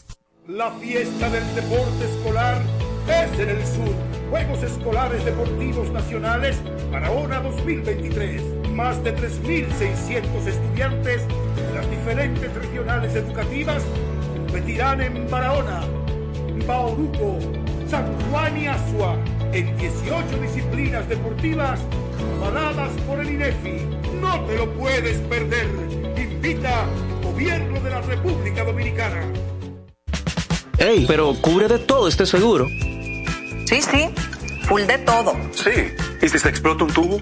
La 0.47 0.71
fiesta 0.73 1.29
del 1.29 1.55
deporte 1.55 2.05
escolar 2.05 2.63
es 3.07 3.39
en 3.39 3.49
el 3.49 3.65
sur. 3.65 3.95
Juegos 4.29 4.63
Escolares 4.63 5.25
Deportivos 5.25 5.91
Nacionales 5.91 6.57
Barahona 6.91 7.41
2023. 7.41 8.54
Más 8.75 9.01
de 9.05 9.15
3.600 9.15 10.47
estudiantes 10.47 11.21
de 11.55 11.73
las 11.73 11.89
diferentes 11.89 12.53
regionales 12.53 13.15
educativas 13.15 13.81
competirán 14.35 14.99
en 14.99 15.31
Barahona, 15.31 15.85
Bauruco, 16.67 17.39
San 17.89 18.05
Juan 18.29 18.57
y 18.57 18.67
Asua 18.67 19.15
en 19.53 19.77
18 19.77 20.41
disciplinas 20.41 21.07
deportivas 21.07 21.79
avaladas 22.41 22.91
por 23.07 23.21
el 23.21 23.31
INEFI. 23.31 23.77
No 24.19 24.41
te 24.41 24.57
lo 24.57 24.69
puedes 24.73 25.19
perder. 25.19 25.69
Invita 26.17 26.85
Gobierno 27.23 27.79
de 27.79 27.89
la 27.89 28.01
República 28.01 28.65
Dominicana. 28.65 29.21
Ey, 30.79 31.05
pero 31.07 31.33
cubre 31.39 31.69
de 31.69 31.79
todo 31.79 32.09
este 32.09 32.25
seguro. 32.25 32.67
Sí, 33.67 33.81
sí, 33.81 34.09
full 34.67 34.81
de 34.81 34.97
todo. 34.97 35.33
Sí. 35.53 35.93
¿Y 36.21 36.27
si 36.27 36.37
se 36.37 36.49
explota 36.49 36.83
un 36.83 36.91
tubo? 36.91 37.21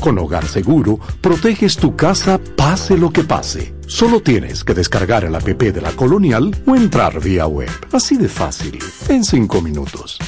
Con 0.00 0.18
Hogar 0.18 0.46
Seguro, 0.46 0.98
proteges 1.20 1.76
tu 1.76 1.96
casa 1.96 2.38
pase 2.56 2.96
lo 2.96 3.10
que 3.10 3.24
pase. 3.24 3.74
Solo 3.86 4.20
tienes 4.20 4.64
que 4.64 4.74
descargar 4.74 5.24
el 5.24 5.34
app 5.34 5.44
de 5.44 5.80
la 5.80 5.92
Colonial 5.92 6.54
o 6.66 6.76
entrar 6.76 7.20
vía 7.20 7.46
web. 7.46 7.70
Así 7.92 8.16
de 8.16 8.28
fácil, 8.28 8.78
en 9.08 9.24
5 9.24 9.60
minutos. 9.60 10.18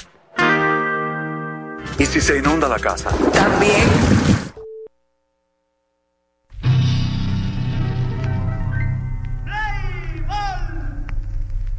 ¿Y 1.98 2.04
si 2.04 2.20
se 2.20 2.38
inunda 2.38 2.68
la 2.68 2.78
casa? 2.78 3.10
También. 3.32 3.88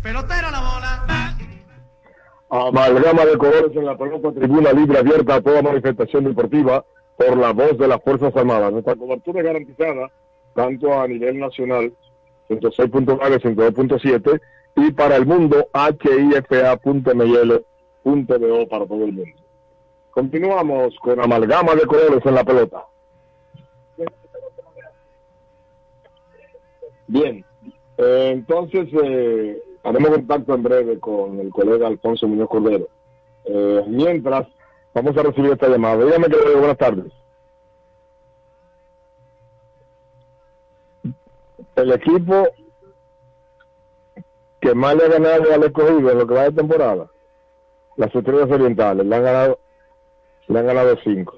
Pelotero 0.02 0.50
la 0.52 0.60
bola. 0.60 1.38
Amalgama 2.50 3.26
de 3.26 3.38
colores 3.38 3.76
en 3.76 3.86
la 3.86 3.98
pelota 3.98 4.32
tribuna 4.32 4.72
libre 4.72 5.00
abierta 5.00 5.36
a 5.36 5.42
toda 5.42 5.62
manifestación 5.62 6.24
deportiva 6.24 6.84
por 7.18 7.38
la 7.38 7.52
voz 7.52 7.78
de 7.78 7.88
las 7.88 8.02
Fuerzas 8.02 8.36
Armadas. 8.36 8.72
Nuestra 8.72 8.96
cobertura 8.96 9.42
garantizada 9.42 10.12
tanto 10.54 10.94
a 11.00 11.08
nivel 11.08 11.40
nacional, 11.40 11.94
106.9, 12.50 13.20
102.7, 13.42 14.42
y 14.76 14.92
para 14.92 15.16
el 15.16 15.26
mundo, 15.26 15.68
hifa.mil.do 15.74 16.68
para 18.68 18.86
todo 18.86 19.06
el 19.06 19.14
mundo. 19.14 19.42
Continuamos 20.12 20.96
con 21.00 21.20
amalgama 21.20 21.76
de 21.76 21.86
colores 21.86 22.26
en 22.26 22.34
la 22.34 22.44
pelota. 22.44 22.86
Bien, 27.06 27.46
eh, 27.98 28.32
entonces 28.34 28.90
eh, 29.04 29.62
haremos 29.84 30.10
contacto 30.10 30.56
en 30.56 30.64
breve 30.64 31.00
con 31.00 31.40
el 31.40 31.50
colega 31.52 31.88
Alfonso 31.88 32.28
Muñoz 32.28 32.50
Cordero. 32.50 32.88
Eh, 33.46 33.84
mientras, 33.88 34.48
vamos 34.98 35.16
a 35.16 35.22
recibir 35.22 35.52
esta 35.52 35.70
llamada. 35.70 36.04
Dígame 36.04 36.28
que 36.28 36.56
buenas 36.56 36.78
tardes. 36.78 37.14
El 41.76 41.92
equipo 41.92 42.48
que 44.60 44.74
más 44.74 44.96
le 44.96 45.06
ha 45.06 45.10
ganado 45.10 45.54
al 45.54 45.64
escogido 45.64 46.12
en 46.12 46.18
lo 46.18 46.26
que 46.26 46.34
va 46.34 46.44
de 46.46 46.52
temporada, 46.52 47.08
las 47.96 48.14
estrellas 48.14 48.50
orientales, 48.50 49.06
le 49.06 49.16
han 49.16 49.24
ganado, 49.24 49.60
le 50.48 50.60
han 50.60 50.66
ganado 50.66 50.98
cinco. 51.04 51.38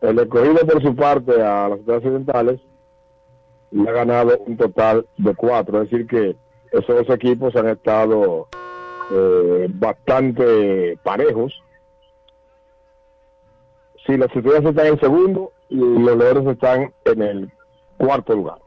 El 0.00 0.18
escogido 0.18 0.66
por 0.66 0.82
su 0.82 0.96
parte 0.96 1.40
a 1.40 1.68
las 1.68 1.78
estrellas 1.78 2.04
orientales 2.04 2.60
le 3.70 3.88
ha 3.88 3.92
ganado 3.92 4.36
un 4.38 4.56
total 4.56 5.06
de 5.18 5.34
cuatro, 5.36 5.82
es 5.82 5.90
decir 5.90 6.08
que 6.08 6.36
esos 6.72 7.06
dos 7.06 7.10
equipos 7.14 7.54
han 7.54 7.68
estado 7.68 8.48
eh, 9.10 9.66
bastante 9.70 10.98
parejos. 11.02 11.62
Si 14.06 14.16
las 14.16 14.34
estrellas 14.34 14.64
están 14.64 14.86
en 14.86 15.00
segundo 15.00 15.52
y 15.68 15.76
los 15.76 16.16
leones 16.16 16.46
están 16.46 16.92
en 17.04 17.22
el 17.22 17.52
cuarto 17.98 18.34
lugar. 18.34 18.58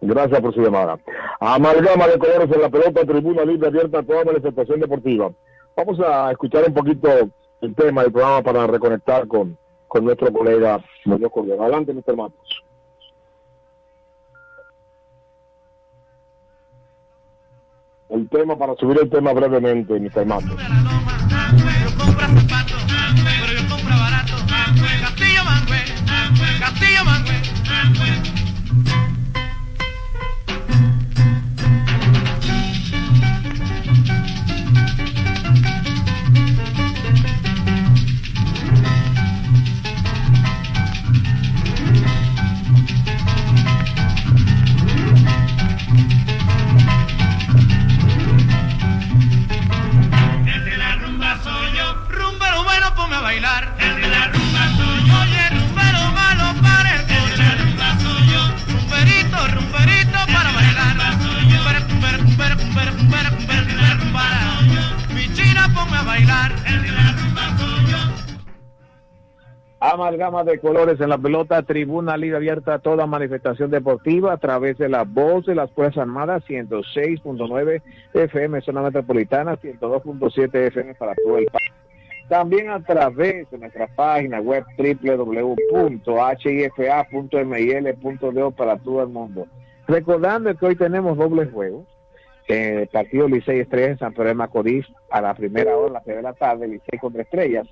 Gracias 0.00 0.40
por 0.40 0.54
su 0.54 0.60
llamada. 0.60 0.98
Amalgama 1.40 2.06
de 2.08 2.18
colores 2.18 2.50
en 2.54 2.60
la 2.60 2.68
pelota, 2.68 3.06
tribuna 3.06 3.44
libre 3.44 3.68
abierta 3.68 4.00
a 4.00 4.02
toda 4.02 4.24
manifestación 4.24 4.80
deportiva. 4.80 5.30
Vamos 5.76 5.98
a 6.00 6.30
escuchar 6.30 6.64
un 6.68 6.74
poquito 6.74 7.08
el 7.60 7.74
tema 7.74 8.02
del 8.02 8.12
programa 8.12 8.42
para 8.42 8.66
reconectar 8.66 9.26
con, 9.26 9.56
con 9.88 10.04
nuestro 10.04 10.32
colega 10.32 10.84
Muñoz 11.04 11.32
Cordero. 11.32 11.62
Adelante, 11.62 11.94
Mr. 11.94 12.16
Matos. 12.16 12.63
El 18.14 18.28
tema, 18.28 18.56
para 18.56 18.76
subir 18.76 18.96
el 19.02 19.10
tema 19.10 19.32
brevemente, 19.32 19.98
Mr. 19.98 20.24
Matos. 20.24 20.56
Amalgama 69.94 70.44
de 70.44 70.58
colores 70.58 71.00
en 71.00 71.08
la 71.08 71.18
pelota, 71.18 71.62
tribuna 71.62 72.16
libre 72.16 72.36
abierta 72.36 72.74
a 72.74 72.78
toda 72.80 73.06
manifestación 73.06 73.70
deportiva 73.70 74.32
a 74.32 74.36
través 74.36 74.76
de 74.78 74.88
la 74.88 75.04
voz 75.04 75.46
de 75.46 75.54
las 75.54 75.70
Fuerzas 75.70 76.02
Armadas, 76.02 76.42
106.9 76.48 77.80
FM 78.12 78.60
zona 78.60 78.82
metropolitana, 78.82 79.56
102.7 79.56 80.54
FM 80.66 80.94
para 80.94 81.14
todo 81.14 81.38
el 81.38 81.46
país. 81.46 81.72
También 82.28 82.70
a 82.70 82.80
través 82.80 83.48
de 83.50 83.58
nuestra 83.58 83.86
página 83.86 84.40
web 84.40 84.64
www.hifa.mil.do 84.76 85.70
para 88.50 88.76
todo 88.78 89.02
el 89.02 89.08
mundo. 89.08 89.46
Recordando 89.86 90.54
que 90.56 90.66
hoy 90.66 90.74
tenemos 90.76 91.16
dobles 91.16 91.52
juegos. 91.52 91.86
Eh, 92.46 92.86
partido 92.92 93.26
Licey 93.26 93.60
Estrellas 93.60 93.92
en 93.92 93.98
San 93.98 94.12
Pedro 94.12 94.28
de 94.28 94.34
Macorís 94.34 94.86
a 95.10 95.22
la 95.22 95.34
primera 95.34 95.76
hora, 95.76 95.88
a 95.88 95.92
las 95.94 96.04
tres 96.04 96.16
de 96.16 96.22
la 96.22 96.34
tarde, 96.34 96.68
Licey 96.68 96.98
contra 96.98 97.22
Estrellas. 97.22 97.66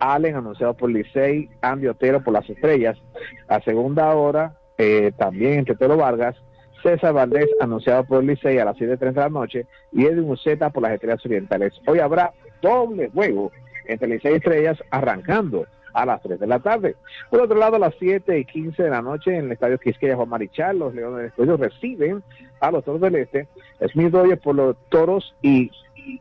Allen 0.00 0.34
anunciado 0.34 0.74
por 0.74 0.90
Licey, 0.90 1.48
Andy 1.60 1.86
Otero 1.86 2.22
por 2.22 2.34
las 2.34 2.48
Estrellas. 2.50 2.98
A 3.46 3.60
segunda 3.62 4.12
hora, 4.14 4.56
eh, 4.76 5.12
también 5.16 5.60
entre 5.60 5.76
Tero 5.76 5.96
Vargas, 5.96 6.36
César 6.82 7.12
Valdés 7.12 7.48
anunciado 7.60 8.04
por 8.04 8.24
Licey 8.24 8.58
a 8.58 8.64
las 8.64 8.76
7.30 8.76 8.98
de 8.98 9.20
la 9.20 9.28
noche 9.28 9.66
y 9.92 10.06
Edwin 10.06 10.30
Uceta 10.30 10.70
por 10.70 10.82
las 10.82 10.92
Estrellas 10.92 11.24
Orientales. 11.24 11.72
Hoy 11.86 12.00
habrá 12.00 12.32
doble 12.60 13.10
juego 13.10 13.52
entre 13.86 14.08
Licey 14.08 14.34
Estrellas 14.34 14.78
arrancando 14.90 15.66
a 16.02 16.06
las 16.06 16.22
3 16.22 16.38
de 16.38 16.46
la 16.46 16.60
tarde. 16.60 16.96
Por 17.30 17.40
otro 17.40 17.58
lado, 17.58 17.76
a 17.76 17.80
las 17.80 17.94
7 17.98 18.38
y 18.38 18.44
15 18.44 18.84
de 18.84 18.90
la 18.90 19.02
noche 19.02 19.36
en 19.36 19.46
el 19.46 19.52
Estadio 19.52 19.78
Quisqueya 19.78 20.16
Juan 20.16 20.28
Marichal, 20.28 20.78
los 20.78 20.94
Leones 20.94 21.18
del 21.18 21.26
Escogido 21.26 21.56
reciben 21.56 22.22
a 22.60 22.70
los 22.70 22.84
Toros 22.84 23.00
del 23.00 23.16
Este, 23.16 23.48
Smith 23.92 24.12
Rogers 24.12 24.40
por 24.40 24.54
los 24.54 24.76
Toros 24.88 25.34
y 25.42 25.70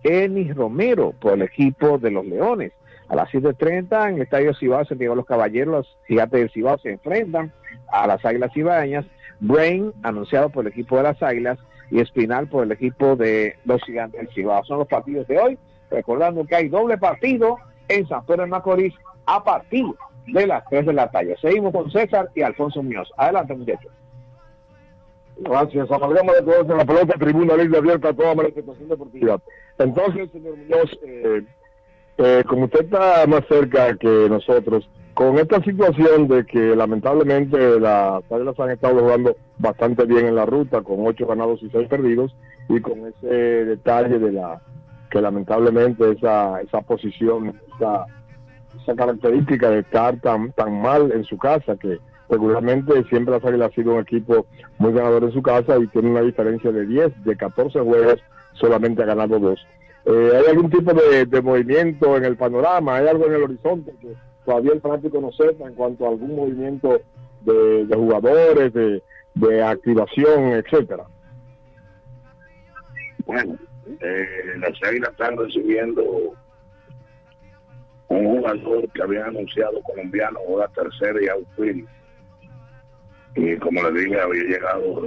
Enis 0.04 0.56
Romero 0.56 1.14
por 1.20 1.34
el 1.34 1.44
equipo 1.44 1.98
de 1.98 2.12
los 2.12 2.26
Leones. 2.26 2.74
A 3.10 3.16
las 3.16 3.30
7.30 3.30 4.10
en 4.10 4.16
el 4.16 4.22
Estadio 4.24 4.54
Cibao, 4.54 4.84
Santiago 4.84 5.14
de 5.14 5.18
los 5.18 5.26
Caballeros, 5.26 5.74
los 5.74 5.98
Gigantes 6.08 6.42
del 6.42 6.52
Cibao 6.52 6.78
se 6.80 6.92
enfrentan 6.92 7.54
a 7.92 8.08
las 8.08 8.24
Águilas 8.26 8.52
Cibaeñas. 8.54 9.06
Brain, 9.40 9.94
anunciado 10.02 10.50
por 10.50 10.66
el 10.66 10.72
equipo 10.72 10.98
de 10.98 11.04
las 11.04 11.22
Águilas, 11.22 11.60
y 11.90 12.02
Espinal 12.02 12.48
por 12.48 12.64
el 12.64 12.72
equipo 12.72 13.16
de 13.16 13.56
los 13.64 13.82
Gigantes 13.84 14.20
del 14.20 14.34
Cibao. 14.34 14.66
Son 14.66 14.80
los 14.80 14.88
partidos 14.88 15.28
de 15.28 15.40
hoy, 15.40 15.58
recordando 15.90 16.46
que 16.46 16.56
hay 16.56 16.68
doble 16.68 16.98
partido 16.98 17.58
en 17.88 18.08
San 18.08 18.26
Pedro 18.26 18.44
de 18.44 18.50
Macorís 18.50 18.94
a 19.28 19.44
partir 19.44 19.86
de 20.26 20.48
las 20.48 20.68
3 20.70 20.88
de 20.88 20.94
la 20.94 21.10
tarde. 21.12 21.38
Seguimos 21.40 21.72
con 21.74 21.92
César 21.92 22.30
y 22.34 22.42
Alfonso 22.42 22.82
Muñoz. 22.82 23.10
Adelante, 23.18 23.56
muchachos. 23.56 23.92
Gracias. 25.40 25.88
De 25.88 25.96
en 25.96 26.78
la 26.78 26.86
pelota, 26.86 27.14
tribuna 27.20 27.56
libre 27.56 27.78
abierta 27.78 28.10
a 28.10 28.14
toda 28.14 28.34
manifestación 28.34 28.90
deportiva. 28.90 29.40
Entonces, 29.78 30.32
señor 30.32 30.58
Muñoz, 30.58 31.00
eh, 31.04 31.44
eh, 32.18 32.44
como 32.48 32.66
usted 32.66 32.86
está 32.86 33.28
más 33.28 33.46
cerca 33.48 33.96
que 33.98 34.28
nosotros, 34.30 34.90
con 35.14 35.38
esta 35.38 35.62
situación 35.64 36.28
de 36.28 36.46
que 36.46 36.76
lamentablemente 36.76 37.80
las 37.80 38.24
Águilas 38.32 38.60
han 38.60 38.72
estado 38.72 39.00
jugando 39.00 39.36
bastante 39.60 40.06
bien 40.06 40.28
en 40.28 40.36
la 40.36 40.46
ruta, 40.46 40.82
con 40.82 41.06
ocho 41.06 41.28
ganados 41.28 41.62
y 41.62 41.70
seis 41.70 41.88
perdidos, 41.88 42.36
y 42.70 42.80
con 42.82 43.06
ese 43.08 43.28
detalle 43.28 44.20
de 44.20 44.32
la 44.32 44.62
que 45.10 45.22
lamentablemente 45.22 46.12
esa 46.12 46.62
esa 46.62 46.82
posición, 46.82 47.60
esa, 47.76 48.06
esa 48.82 48.96
característica 48.96 49.70
de 49.70 49.80
estar 49.80 50.20
tan 50.20 50.52
tan 50.54 50.82
mal 50.82 51.12
en 51.12 51.24
su 51.24 51.38
casa 51.38 51.76
que 51.78 52.00
regularmente 52.30 53.04
siempre 53.06 53.34
las 53.34 53.46
Águilas 53.46 53.72
ha 53.72 53.76
sido 53.76 53.94
un 53.94 54.02
equipo 54.02 54.46
muy 54.78 54.94
ganador 54.94 55.24
en 55.24 55.32
su 55.32 55.42
casa 55.42 55.78
y 55.78 55.88
tiene 55.88 56.12
una 56.12 56.22
diferencia 56.22 56.72
de 56.72 56.86
10, 56.86 57.24
de 57.24 57.36
14 57.38 57.80
juegos, 57.80 58.22
solamente 58.54 59.04
ha 59.04 59.06
ganado 59.06 59.40
dos. 59.40 59.66
Eh, 60.06 60.32
¿Hay 60.38 60.52
algún 60.52 60.70
tipo 60.70 60.92
de, 60.94 61.42
movimiento 61.42 62.16
en 62.18 62.26
el 62.26 62.38
panorama? 62.38 62.98
¿Hay 62.98 63.08
algo 63.08 63.26
en 63.26 63.34
el 63.34 63.44
horizonte 63.44 63.94
que 64.02 64.14
todavía 64.46 64.74
el 64.74 64.82
fanático 64.82 65.20
no 65.20 65.32
sepa 65.32 65.68
en 65.68 65.76
cuanto 65.76 66.06
a 66.06 66.10
algún 66.10 66.36
movimiento 66.36 67.02
de, 67.42 67.86
de 67.86 67.96
jugadores, 67.96 68.74
de, 68.74 69.04
de 69.36 69.64
activación, 69.64 70.54
etcétera? 70.54 71.06
Bueno, 73.26 73.58
eh, 74.00 74.26
las 74.60 74.82
águilas 74.84 75.12
están 75.12 75.38
recibiendo 75.38 76.34
un 78.10 78.26
jugador 78.26 78.90
que 78.92 79.02
habían 79.04 79.26
anunciado 79.26 79.82
colombiano, 79.84 80.40
la 80.58 80.68
tercera 80.70 81.20
y 81.22 81.28
outfield. 81.28 81.88
Y 83.36 83.58
como 83.58 83.84
le 83.84 84.02
dije, 84.02 84.20
había 84.20 84.44
llegado 84.44 85.02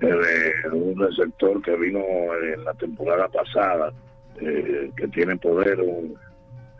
de, 0.00 0.08
de 0.08 0.68
un 0.72 0.98
receptor 0.98 1.62
que 1.62 1.76
vino 1.76 2.00
en 2.54 2.64
la 2.64 2.74
temporada 2.74 3.28
pasada, 3.28 3.92
eh, 4.40 4.90
que 4.96 5.08
tiene 5.08 5.36
poder 5.36 5.78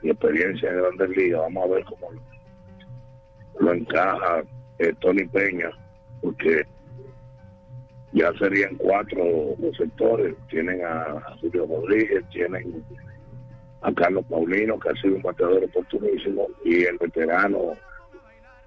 y 0.03 0.11
experiencia 0.11 0.71
en 0.71 0.79
grandes 0.79 1.11
ligas. 1.17 1.41
Vamos 1.41 1.65
a 1.65 1.75
ver 1.75 1.85
cómo 1.85 2.09
lo, 3.61 3.73
encaja 3.73 4.43
eh, 4.79 4.95
Tony 5.01 5.25
Peña, 5.27 5.71
porque 6.21 6.63
ya 8.13 8.33
serían 8.39 8.77
cuatro 8.77 9.25
receptores. 9.61 10.35
Tienen 10.49 10.85
a 10.85 11.21
Julio 11.41 11.67
Rodríguez, 11.67 12.25
tienen 12.31 12.85
a 13.81 13.93
Carlos 13.93 14.25
Paulino, 14.29 14.79
que 14.79 14.89
ha 14.91 14.95
sido 15.01 15.17
un 15.17 15.23
bateador 15.23 15.65
oportunísimo, 15.65 16.47
y 16.65 16.85
el 16.85 16.99
veterano, 16.99 17.73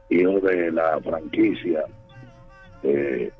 hijo 0.10 0.40
de 0.40 0.72
la 0.72 1.00
franquicia, 1.02 1.84
eh, 2.84 3.32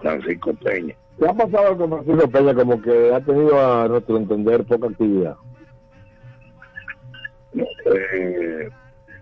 Francisco 0.00 0.54
Peña. 0.54 0.94
¿Qué 1.18 1.26
ha 1.26 1.34
pasado 1.34 1.76
con 1.76 1.90
Francisco 1.90 2.30
Peña? 2.30 2.54
Como 2.54 2.80
que 2.80 3.14
ha 3.14 3.20
tenido, 3.20 3.60
a 3.60 3.88
nuestro 3.88 4.16
entender, 4.16 4.64
poca 4.64 4.88
actividad. 4.88 5.36
Eh, 7.54 8.68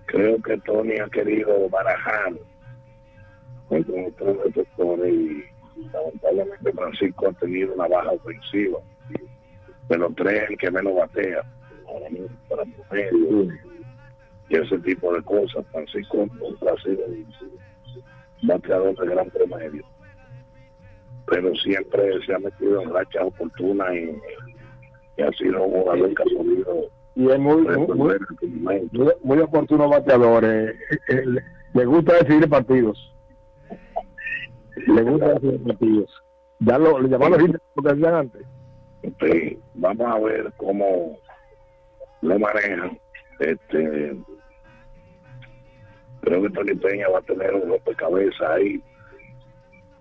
creo 0.07 0.43
que 0.43 0.59
Tony 0.59 0.99
ha 0.99 1.09
querido 1.09 1.69
barajar 1.69 2.33
con 3.69 3.81
otros 3.81 4.45
receptores 4.45 5.15
y 5.15 5.45
lamentablemente 5.93 6.73
Francisco 6.73 7.29
ha 7.29 7.33
tenido 7.33 7.75
una 7.75 7.89
baja 7.89 8.11
ofensiva. 8.11 8.79
De 9.89 9.97
los 9.97 10.15
tres, 10.17 10.51
el 10.51 10.59
que 10.59 10.71
menos 10.71 10.95
batea. 10.95 11.43
Ahora 11.89 12.09
mismo 12.11 12.29
para. 12.49 12.65
Y 14.51 14.57
ese 14.57 14.79
tipo 14.79 15.13
de 15.15 15.23
cosas. 15.23 15.65
Francisco 15.73 16.25
ha 16.25 16.83
sido 16.83 17.05
un 17.07 17.27
bateador 18.49 18.97
de 18.99 19.07
gran 19.15 19.29
promedio. 19.31 19.85
Pero 21.27 21.55
siempre 21.57 22.25
se 22.25 22.35
ha 22.35 22.39
metido 22.39 22.81
en 22.83 22.91
rachas 22.95 23.25
oportunas 23.25 23.93
y, 23.95 24.11
y 25.19 25.23
ha 25.23 25.31
sido 25.33 25.63
un 25.65 25.83
jugador 25.83 26.15
que 26.15 26.23
ha 26.23 26.37
podido 26.39 26.91
Y 27.15 27.29
es 27.31 27.39
muy, 27.39 27.57
muy, 27.63 27.87
muy, 27.89 28.89
muy- 29.23 29.39
oportuno 29.41 29.89
bateador. 29.89 30.45
eh, 30.45 30.71
eh, 31.09 31.27
le- 31.27 31.43
le 31.75 31.85
gusta 31.85 32.15
decidir 32.15 32.49
partidos. 32.49 33.15
Le 34.87 35.03
gusta 35.03 35.35
decidir 35.35 35.63
partidos. 35.65 36.23
Ya 36.61 36.79
lo, 36.79 36.99
le 37.01 37.09
llamaron 37.09 37.41
hit, 37.47 37.57
lo 37.77 37.83
que 37.83 37.91
hacían 37.91 38.15
antes. 38.15 38.43
Sí, 39.21 39.59
vamos 39.75 40.07
a 40.07 40.19
ver 40.19 40.53
cómo 40.57 41.19
lo 42.23 42.39
manejan. 42.39 42.99
Este, 43.41 44.17
creo 46.21 46.43
que 46.43 46.51
Tony 46.51 46.75
Peña 46.75 47.09
va 47.09 47.19
a 47.19 47.23
tener 47.23 47.55
un 47.55 47.69
rompecabezas 47.69 48.51
ahí. 48.51 48.83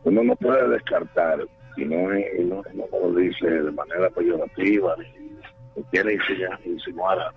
Uno 0.04 0.24
no 0.24 0.36
puede 0.36 0.68
descartar, 0.70 1.40
y 1.76 1.86
no, 1.86 2.12
es, 2.14 2.40
y 2.40 2.44
no, 2.46 2.64
no 2.74 3.12
dice 3.16 3.50
de 3.50 3.72
manera 3.72 4.10
peyorativa, 4.12 4.96
ni 5.76 5.84
quiere 5.92 6.14
insinuar, 6.14 6.60
insinuar 6.66 7.34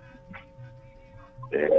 eh, 1.51 1.69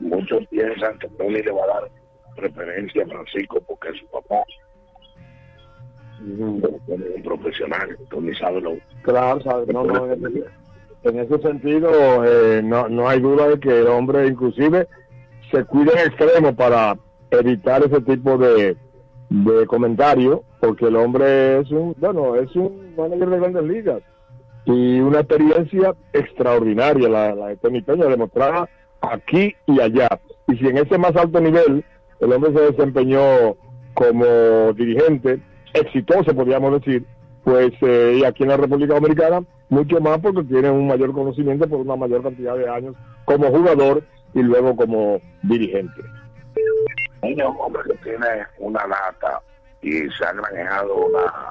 muchos 0.00 0.46
piensan 0.48 0.98
que 0.98 1.08
Tony 1.08 1.42
le 1.42 1.52
va 1.52 1.64
a 1.64 1.80
dar 1.80 1.90
preferencia 2.36 3.02
a 3.04 3.06
Francisco 3.06 3.60
porque 3.66 3.88
es 3.90 3.98
su 3.98 4.06
papá. 4.08 4.42
Un 6.20 7.22
profesional, 7.22 7.96
Tony 8.10 8.34
sabe 8.34 8.60
lo 8.60 8.72
Claro, 9.02 9.40
sabe, 9.42 9.72
no, 9.72 9.84
no, 9.84 10.12
en, 10.12 10.26
ese, 10.26 10.44
en 11.04 11.18
ese 11.20 11.38
sentido 11.38 11.90
eh, 12.24 12.60
no, 12.62 12.88
no 12.88 13.08
hay 13.08 13.20
duda 13.20 13.48
de 13.48 13.60
que 13.60 13.80
el 13.80 13.86
hombre 13.86 14.26
inclusive 14.26 14.88
se 15.50 15.64
cuida 15.64 15.92
en 15.92 16.08
extremo 16.08 16.54
para 16.54 16.96
evitar 17.30 17.84
ese 17.84 18.00
tipo 18.02 18.36
de, 18.36 18.76
de 19.30 19.66
comentarios, 19.66 20.40
porque 20.60 20.86
el 20.86 20.96
hombre 20.96 21.60
es 21.60 21.70
un, 21.70 21.94
bueno, 21.98 22.34
es 22.34 22.54
un 22.56 22.94
manager 22.96 23.30
de 23.30 23.38
grandes 23.38 23.64
ligas 23.64 24.02
y 24.64 25.00
una 25.00 25.20
experiencia 25.20 25.94
extraordinaria 26.12 27.08
la, 27.08 27.34
la 27.34 27.46
de 27.48 27.56
Tony 27.56 27.80
Peña, 27.80 28.06
demostrada 28.06 28.68
aquí 29.00 29.54
y 29.66 29.80
allá. 29.80 30.08
Y 30.48 30.56
si 30.56 30.66
en 30.66 30.78
ese 30.78 30.98
más 30.98 31.14
alto 31.16 31.40
nivel 31.40 31.84
el 32.20 32.32
hombre 32.32 32.52
se 32.52 32.72
desempeñó 32.72 33.56
como 33.94 34.72
dirigente, 34.74 35.40
exitoso 35.80 36.34
podríamos 36.34 36.80
decir, 36.80 37.04
pues 37.44 37.72
eh, 37.82 38.18
y 38.20 38.24
aquí 38.24 38.42
en 38.42 38.50
la 38.50 38.56
República 38.56 38.94
Dominicana 38.94 39.40
mucho 39.68 40.00
más 40.00 40.18
porque 40.18 40.42
tiene 40.44 40.70
un 40.70 40.86
mayor 40.86 41.12
conocimiento 41.12 41.68
por 41.68 41.80
una 41.80 41.96
mayor 41.96 42.22
cantidad 42.22 42.56
de 42.56 42.68
años 42.68 42.94
como 43.24 43.48
jugador 43.50 44.02
y 44.34 44.42
luego 44.42 44.74
como 44.76 45.20
dirigente. 45.42 46.00
un 47.22 47.40
hombre 47.60 47.82
que 47.86 47.94
tiene 48.10 48.26
una 48.58 48.86
lata 48.86 49.40
y 49.82 49.92
se 50.10 50.24
ha 50.24 50.32
granjeado 50.32 50.94
una 51.06 51.50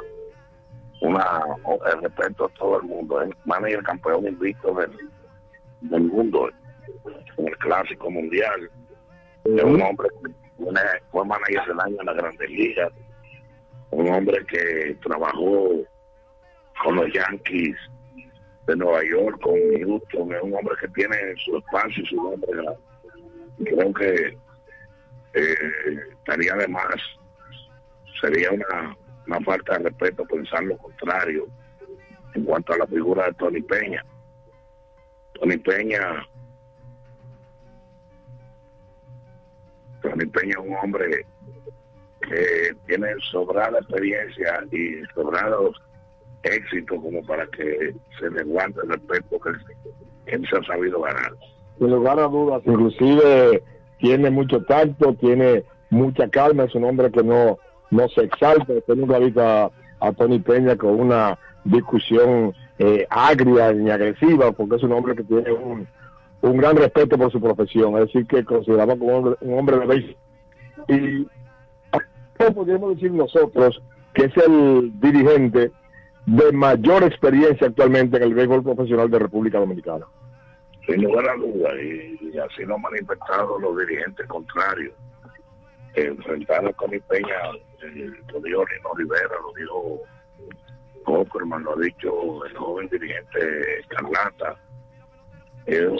una 1.02 1.42
el 1.94 2.02
respeto 2.02 2.46
a 2.46 2.50
todo 2.58 2.78
el 2.78 2.84
mundo. 2.88 3.22
Es 3.22 3.30
manager 3.46 3.84
campeón 3.84 4.28
invicto 4.28 4.74
del, 4.74 4.92
del 5.82 6.02
mundo 6.04 6.50
en 7.38 7.48
el 7.48 7.58
clásico 7.58 8.10
mundial. 8.10 8.70
Es 9.46 9.64
un 9.64 9.80
hombre 9.82 10.08
que 10.24 10.32
tiene- 10.58 10.80
fue 11.12 11.24
manager 11.24 11.66
del 11.68 11.80
año 11.80 11.98
en 12.00 12.06
la 12.08 12.14
Grandes 12.14 12.50
Ligas 12.50 12.92
un 13.92 14.14
hombre 14.14 14.46
que 14.46 14.98
trabajó 15.02 15.84
con 16.84 16.96
los 16.96 17.12
Yankees 17.14 17.76
de 18.68 18.76
Nueva 18.76 19.02
York 19.04 19.40
con 19.42 19.56
Houston 19.80 20.34
es 20.34 20.42
un 20.42 20.54
hombre 20.54 20.76
que 20.80 20.88
tiene 20.90 21.18
su 21.44 21.58
espacio 21.58 22.04
y 22.04 22.08
su 22.08 22.16
nombre 22.16 22.50
creo 23.64 23.94
que 23.94 24.38
eh, 25.34 25.56
estaría 26.12 26.54
de 26.56 26.68
más, 26.68 26.96
sería 28.22 28.52
una, 28.52 28.98
una 29.28 29.42
falta 29.42 29.78
de 29.78 29.86
respeto 29.86 30.26
pensar 30.26 30.64
lo 30.64 30.78
contrario 30.78 31.48
en 32.34 32.44
cuanto 32.44 32.74
a 32.74 32.78
la 32.78 32.88
figura 32.88 33.26
de 33.28 33.34
Tony 33.34 33.62
Peña. 33.62 34.04
Tony 35.34 35.58
Peña, 35.58 36.28
Tony 40.02 40.26
Peña 40.26 40.56
es 40.60 40.66
un 40.66 40.76
hombre 40.76 41.26
que 42.28 42.76
tiene 42.86 43.08
sobrada 43.32 43.80
experiencia 43.80 44.64
y 44.72 45.04
sobrados 45.14 45.82
éxitos 46.44 47.02
como 47.02 47.22
para 47.26 47.46
que 47.48 47.94
se 48.20 48.30
le 48.30 48.44
guante 48.44 48.80
el 48.84 48.90
respeto 48.90 49.40
que 49.40 49.50
él, 50.34 50.48
se 50.50 50.58
ha 50.58 50.64
sabido 50.64 51.02
ganar. 51.02 51.34
Sin 51.78 51.90
lugar 51.90 52.20
a 52.20 52.28
dudas, 52.28 52.62
inclusive 52.66 53.64
tiene 54.00 54.30
mucho 54.30 54.64
tacto, 54.64 55.14
tiene 55.16 55.64
mucha 55.90 56.30
calma, 56.30 56.64
es 56.64 56.76
un 56.76 56.84
hombre 56.84 57.12
que 57.12 57.24
no, 57.24 57.58
no 57.92 58.08
se 58.10 58.24
exalta, 58.24 58.74
usted 58.74 58.96
nunca 58.96 59.16
ha 59.16 59.20
visto 59.20 59.42
a, 59.42 59.72
Tony 60.18 60.40
Peña 60.40 60.76
con 60.76 61.00
una 61.00 61.40
discusión 61.64 62.54
eh, 62.78 63.06
agria 63.10 63.74
ni 63.74 63.90
agresiva, 63.90 64.52
porque 64.52 64.76
es 64.76 64.84
un 64.84 64.92
hombre 64.92 65.16
que 65.16 65.24
tiene 65.24 65.52
un, 65.52 65.88
un 66.42 66.58
gran 66.58 66.78
respeto 66.78 67.18
por 67.18 67.32
su 67.32 67.42
profesión, 67.42 67.96
es 67.96 68.06
decir, 68.06 68.28
que 68.28 68.44
consideramos 68.44 68.98
como 68.98 69.10
un 69.10 69.16
hombre, 69.16 69.36
un 69.42 69.60
hombre 69.60 69.80
de 69.80 69.86
béisbol. 69.86 70.16
Y 70.90 71.28
¿cómo 72.38 72.54
podríamos 72.54 72.96
decir 72.96 73.12
nosotros 73.12 73.82
que 74.14 74.26
es 74.26 74.38
el 74.38 74.92
dirigente 75.00 75.72
de 76.26 76.52
mayor 76.52 77.04
experiencia 77.04 77.68
actualmente 77.68 78.18
en 78.18 78.24
el 78.24 78.34
béisbol 78.34 78.64
profesional 78.64 79.10
de 79.10 79.20
República 79.20 79.60
Dominicana? 79.60 80.06
sin 80.86 81.04
lugar 81.04 81.28
a 81.30 81.36
duda, 81.36 81.70
y, 81.82 82.38
así 82.38 82.64
lo 82.64 82.76
han 82.76 82.82
manifestado 82.82 83.60
los 83.60 83.78
dirigentes 83.78 84.26
contrarios. 84.28 84.94
Enfrentar 85.96 86.66
a 86.66 86.72
Tony 86.72 86.98
Peña, 87.02 87.36
eh, 87.84 88.10
lo 88.32 88.40
dijo 88.40 88.64
Lino 88.66 88.94
Rivera, 88.96 89.36
lo 89.42 89.54
dijo 89.54 90.02
Hofferman, 91.06 91.64
lo 91.64 91.74
ha 91.74 91.82
dicho 91.82 92.46
el 92.46 92.56
joven 92.56 92.88
dirigente 92.88 93.40
Carlata. 93.90 94.56
Es- 95.66 95.92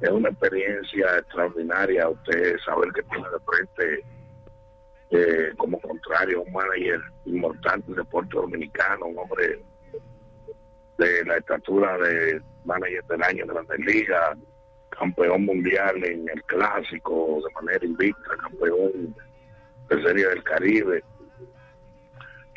es 0.00 0.10
una 0.10 0.28
experiencia 0.28 1.06
extraordinaria 1.18 2.08
usted 2.08 2.56
saber 2.64 2.92
que 2.92 3.02
tiene 3.02 3.24
de 3.28 3.40
frente 3.44 4.04
eh, 5.10 5.52
como 5.56 5.80
contrario 5.80 6.42
un 6.42 6.52
manager 6.52 7.00
inmortal 7.24 7.82
del 7.86 7.96
deporte 7.96 8.36
dominicano, 8.36 9.06
un 9.06 9.18
hombre 9.18 9.60
de 10.98 11.24
la 11.24 11.36
estatura 11.36 11.96
de 11.98 12.40
manager 12.64 13.04
del 13.04 13.22
año 13.22 13.44
en 13.44 13.48
Grandes 13.48 13.78
Ligas, 13.80 14.38
campeón 14.90 15.44
mundial 15.44 16.02
en 16.04 16.28
el 16.28 16.42
clásico 16.44 17.40
de 17.46 17.54
manera 17.54 17.84
invicta, 17.84 18.36
campeón 18.40 19.14
de 19.88 20.02
Serie 20.02 20.28
del 20.28 20.42
Caribe 20.42 21.04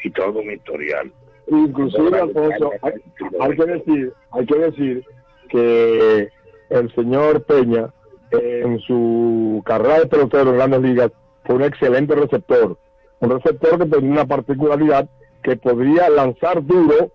y 0.03 0.11
todo 0.11 0.39
un 0.39 0.51
historial. 0.51 1.11
Inclusive, 1.47 2.19
Alfonso, 2.19 2.71
hay, 2.81 2.93
hay 3.39 3.55
que 3.55 3.65
decir, 3.65 4.13
hay 4.31 4.45
que 4.45 4.55
decir 4.55 5.05
que 5.49 6.29
el 6.69 6.95
señor 6.95 7.43
Peña, 7.43 7.91
en 8.31 8.79
su 8.79 9.61
carrera 9.65 10.01
de 10.01 10.07
pelotero 10.07 10.51
en 10.51 10.57
grandes 10.57 10.81
ligas, 10.81 11.11
fue 11.49 11.55
un 11.55 11.63
excelente 11.63 12.13
receptor. 12.13 12.77
Un 13.21 13.29
receptor 13.31 13.79
que 13.79 13.87
tenía 13.87 14.11
una 14.11 14.25
particularidad 14.27 15.09
que 15.41 15.55
podría 15.55 16.07
lanzar 16.07 16.63
duro 16.63 17.09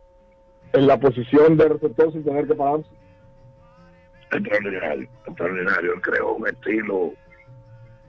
en 0.72 0.88
la 0.88 0.98
posición 0.98 1.56
de 1.56 1.68
receptor 1.68 2.10
sin 2.10 2.24
tener 2.24 2.48
que 2.48 2.56
pararse. 2.56 2.88
Extraordinario, 4.32 5.08
extraordinario. 5.24 5.94
Él 5.94 6.00
creó 6.00 6.34
un 6.34 6.48
estilo 6.48 7.12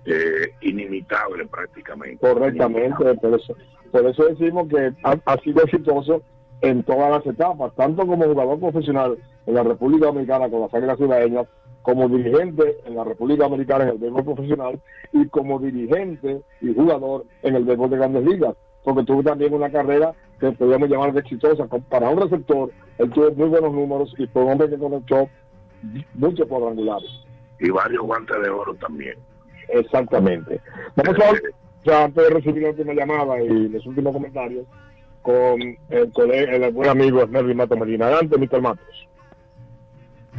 eh, 0.06 0.50
inimitable 0.62 1.46
prácticamente. 1.46 2.18
Correctamente, 2.18 3.14
por 3.22 3.40
eso, 3.40 3.56
por 3.92 4.08
eso 4.08 4.26
decimos 4.26 4.68
que 4.68 4.94
ha, 5.04 5.20
ha 5.26 5.38
sido 5.42 5.64
exitoso 5.64 6.24
en 6.62 6.82
todas 6.82 7.12
las 7.12 7.26
etapas, 7.28 7.72
tanto 7.76 8.08
como 8.08 8.26
jugador 8.26 8.60
profesional 8.60 9.16
en 9.46 9.54
la 9.54 9.62
República 9.62 10.08
Dominicana 10.08 10.50
con 10.50 10.62
las 10.62 10.74
Águilas 10.74 10.98
Ciudadanas, 10.98 11.46
como 11.86 12.10
dirigente 12.10 12.78
en 12.84 12.96
la 12.96 13.04
República 13.04 13.44
Dominicana 13.44 13.84
en 13.84 13.92
el 13.92 13.98
béisbol 14.00 14.24
profesional 14.26 14.80
y 15.14 15.28
como 15.28 15.60
dirigente 15.60 16.42
y 16.60 16.74
jugador 16.74 17.26
en 17.44 17.56
el 17.56 17.64
béisbol 17.64 17.92
de 17.92 17.98
grandes 17.98 18.26
ligas, 18.26 18.56
porque 18.84 19.04
tuvo 19.04 19.22
también 19.22 19.54
una 19.54 19.70
carrera 19.70 20.12
que 20.40 20.52
podríamos 20.54 20.90
llamar 20.90 21.14
de 21.14 21.20
exitosa. 21.20 21.68
Para 21.88 22.10
un 22.10 22.20
receptor, 22.20 22.72
él 22.98 23.12
tuvo 23.12 23.30
muy 23.34 23.50
buenos 23.50 23.72
números 23.72 24.16
y 24.18 24.26
fue 24.26 24.44
un 24.44 24.54
hombre 24.54 24.68
que 24.68 24.80
conectó 24.80 25.30
muchos 26.16 26.48
cuadrangulares. 26.48 27.10
Y 27.60 27.70
varios 27.70 28.02
guantes 28.02 28.42
de 28.42 28.50
oro 28.50 28.74
también. 28.76 29.16
Exactamente. 29.70 30.60
Vamos 30.96 31.20
a 31.20 31.34
ya 31.84 32.06
antes 32.06 32.24
de 32.24 32.30
recibir 32.32 32.64
la 32.64 32.70
última 32.70 32.94
llamada 32.96 33.40
y 33.44 33.70
los 33.70 33.86
últimos 33.86 34.12
comentarios 34.12 34.66
con 35.22 35.78
el 35.90 36.12
colega, 36.14 36.56
el 36.56 36.74
buen 36.74 36.90
amigo 36.90 37.26
Melvin 37.28 37.58
Mato 37.58 37.78
Medina. 37.78 38.08
Adelante, 38.08 38.40
Mr. 38.40 38.62
Matos. 38.62 39.08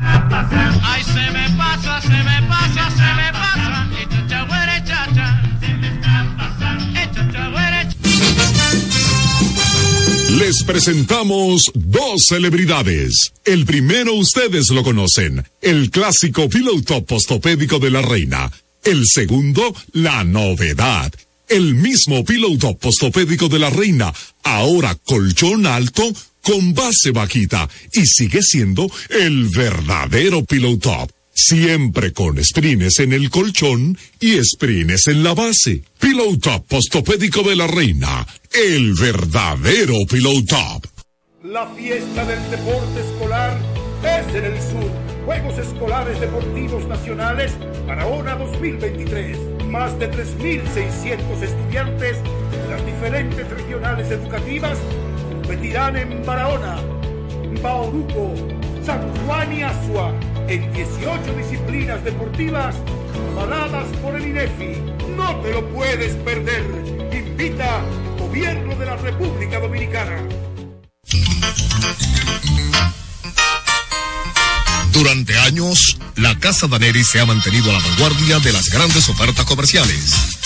Ay, 0.00 1.02
se 1.04 1.30
me 1.30 1.48
pasa, 1.56 2.00
se 2.00 2.08
me 2.08 2.42
pasa, 2.48 2.90
se 2.90 3.14
me 3.14 3.32
pasa. 3.32 3.46
Les 10.38 10.62
presentamos 10.64 11.72
dos 11.74 12.26
celebridades. 12.26 13.32
El 13.46 13.64
primero 13.64 14.12
ustedes 14.14 14.68
lo 14.68 14.84
conocen, 14.84 15.44
el 15.62 15.90
clásico 15.90 16.50
Pillow 16.50 16.82
Top 16.82 17.06
postopédico 17.06 17.78
de 17.78 17.90
la 17.90 18.02
reina. 18.02 18.52
El 18.84 19.06
segundo, 19.06 19.74
la 19.92 20.24
novedad. 20.24 21.10
El 21.48 21.74
mismo 21.74 22.22
Pillow 22.22 22.58
Top 22.58 22.78
postopédico 22.78 23.48
de 23.48 23.58
la 23.58 23.70
reina, 23.70 24.12
ahora 24.42 24.94
colchón 25.06 25.66
alto 25.66 26.12
con 26.46 26.74
base 26.74 27.10
bajita 27.10 27.68
y 27.92 28.06
sigue 28.06 28.40
siendo 28.40 28.88
el 29.10 29.48
verdadero 29.48 30.44
Pillow 30.44 30.78
Top. 30.78 31.10
Siempre 31.34 32.12
con 32.12 32.42
sprines 32.42 33.00
en 33.00 33.12
el 33.12 33.30
colchón 33.30 33.98
y 34.20 34.36
sprines 34.44 35.08
en 35.08 35.24
la 35.24 35.34
base. 35.34 35.82
Pillow 35.98 36.38
Top 36.38 36.64
postopédico 36.68 37.42
de 37.42 37.56
la 37.56 37.66
reina, 37.66 38.24
el 38.52 38.94
verdadero 38.94 39.94
Pillow 40.08 40.44
Top. 40.44 40.86
La 41.42 41.66
fiesta 41.74 42.24
del 42.24 42.50
deporte 42.50 43.00
escolar 43.00 43.58
es 44.04 44.34
en 44.36 44.44
el 44.44 44.62
sur. 44.62 44.90
Juegos 45.24 45.58
Escolares 45.58 46.20
Deportivos 46.20 46.86
Nacionales 46.86 47.52
Barahona 47.88 48.36
2023. 48.36 49.36
Más 49.66 49.98
de 49.98 50.08
3.600 50.12 51.42
estudiantes 51.42 52.18
de 52.22 52.70
las 52.70 52.86
diferentes 52.86 53.50
regionales 53.50 54.12
educativas 54.12 54.78
competirán 55.46 55.96
en 55.96 56.26
Barahona, 56.26 56.76
Bauruco, 57.62 58.34
San 58.84 59.00
Juan 59.24 59.52
y 59.52 59.62
Asua 59.62 60.12
en 60.48 60.72
18 60.72 61.34
disciplinas 61.34 62.02
deportivas 62.02 62.74
avaladas 63.32 63.86
por 64.02 64.16
el 64.16 64.26
INEFI. 64.26 64.82
No 65.16 65.36
te 65.42 65.52
lo 65.52 65.68
puedes 65.68 66.16
perder. 66.16 66.64
Invita 67.12 67.80
Gobierno 68.18 68.74
de 68.74 68.86
la 68.86 68.96
República 68.96 69.60
Dominicana. 69.60 70.20
Durante 74.90 75.38
años, 75.38 75.96
la 76.16 76.36
Casa 76.40 76.66
Daneri 76.66 77.04
se 77.04 77.20
ha 77.20 77.26
mantenido 77.26 77.70
a 77.70 77.74
la 77.74 77.78
vanguardia 77.78 78.40
de 78.40 78.52
las 78.52 78.68
grandes 78.68 79.08
ofertas 79.08 79.44
comerciales. 79.44 80.45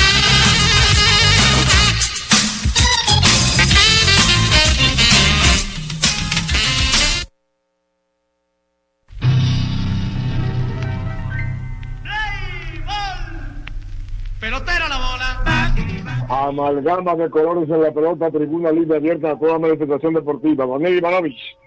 Amalgama 16.51 17.15
de 17.15 17.29
colores 17.29 17.69
en 17.69 17.81
la 17.81 17.91
pelota, 17.91 18.29
tribuna 18.29 18.71
libre 18.71 18.97
abierta 18.97 19.31
a 19.31 19.39
toda 19.39 19.57
manifestación 19.57 20.13
deportiva. 20.13 20.65
Ivanovich. 20.65 21.57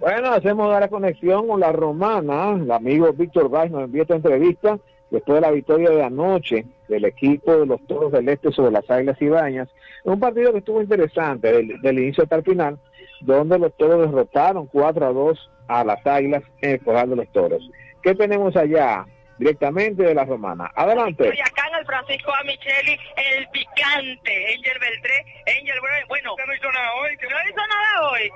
Bueno, 0.00 0.30
hacemos 0.30 0.70
la 0.80 0.88
conexión 0.88 1.46
con 1.46 1.60
la 1.60 1.70
romana. 1.70 2.52
El 2.52 2.70
amigo 2.70 3.12
Víctor 3.12 3.50
Vaz 3.50 3.70
nos 3.70 3.84
envió 3.84 4.02
esta 4.02 4.16
entrevista 4.16 4.78
después 5.10 5.34
de 5.36 5.40
la 5.42 5.50
victoria 5.50 5.90
de 5.90 6.02
anoche 6.02 6.64
del 6.88 7.04
equipo 7.04 7.54
de 7.54 7.66
los 7.66 7.86
Toros 7.86 8.10
del 8.10 8.28
Este 8.30 8.50
sobre 8.52 8.72
las 8.72 8.90
Águilas 8.90 9.20
Ibañas. 9.20 9.68
Un 10.04 10.18
partido 10.18 10.52
que 10.52 10.58
estuvo 10.58 10.80
interesante 10.80 11.52
del, 11.52 11.80
del 11.82 11.98
inicio 11.98 12.22
hasta 12.22 12.36
el 12.36 12.42
final, 12.42 12.78
donde 13.20 13.58
los 13.58 13.76
Toros 13.76 14.10
derrotaron 14.10 14.66
4 14.66 15.06
a 15.06 15.12
2 15.12 15.50
a 15.68 15.84
las 15.84 16.06
Águilas 16.06 16.42
en 16.62 16.70
el 16.70 16.80
Corral 16.80 17.10
de 17.10 17.16
los 17.16 17.28
Toros. 17.28 17.70
¿Qué 18.02 18.14
tenemos 18.14 18.56
allá? 18.56 19.04
Directamente 19.40 20.02
de 20.02 20.14
la 20.14 20.26
romana. 20.26 20.70
Adelante. 20.74 21.24
Estoy 21.24 21.40
acá 21.40 21.66
en 21.68 21.76
el 21.76 21.86
Francisco 21.86 22.30
A. 22.34 22.44
Micheli, 22.44 23.00
el 23.16 23.48
picante, 23.48 24.54
Angel 24.54 24.78
Beltré, 24.78 25.24
Angel 25.58 25.80
Bray, 25.80 26.04
bueno. 26.08 26.36
no 26.46 26.54
hizo 26.54 26.70
nada 26.70 26.92
hoy. 26.96 27.16
No 27.22 27.48
hizo 27.48 27.66
nada 27.66 28.10
hoy. 28.10 28.30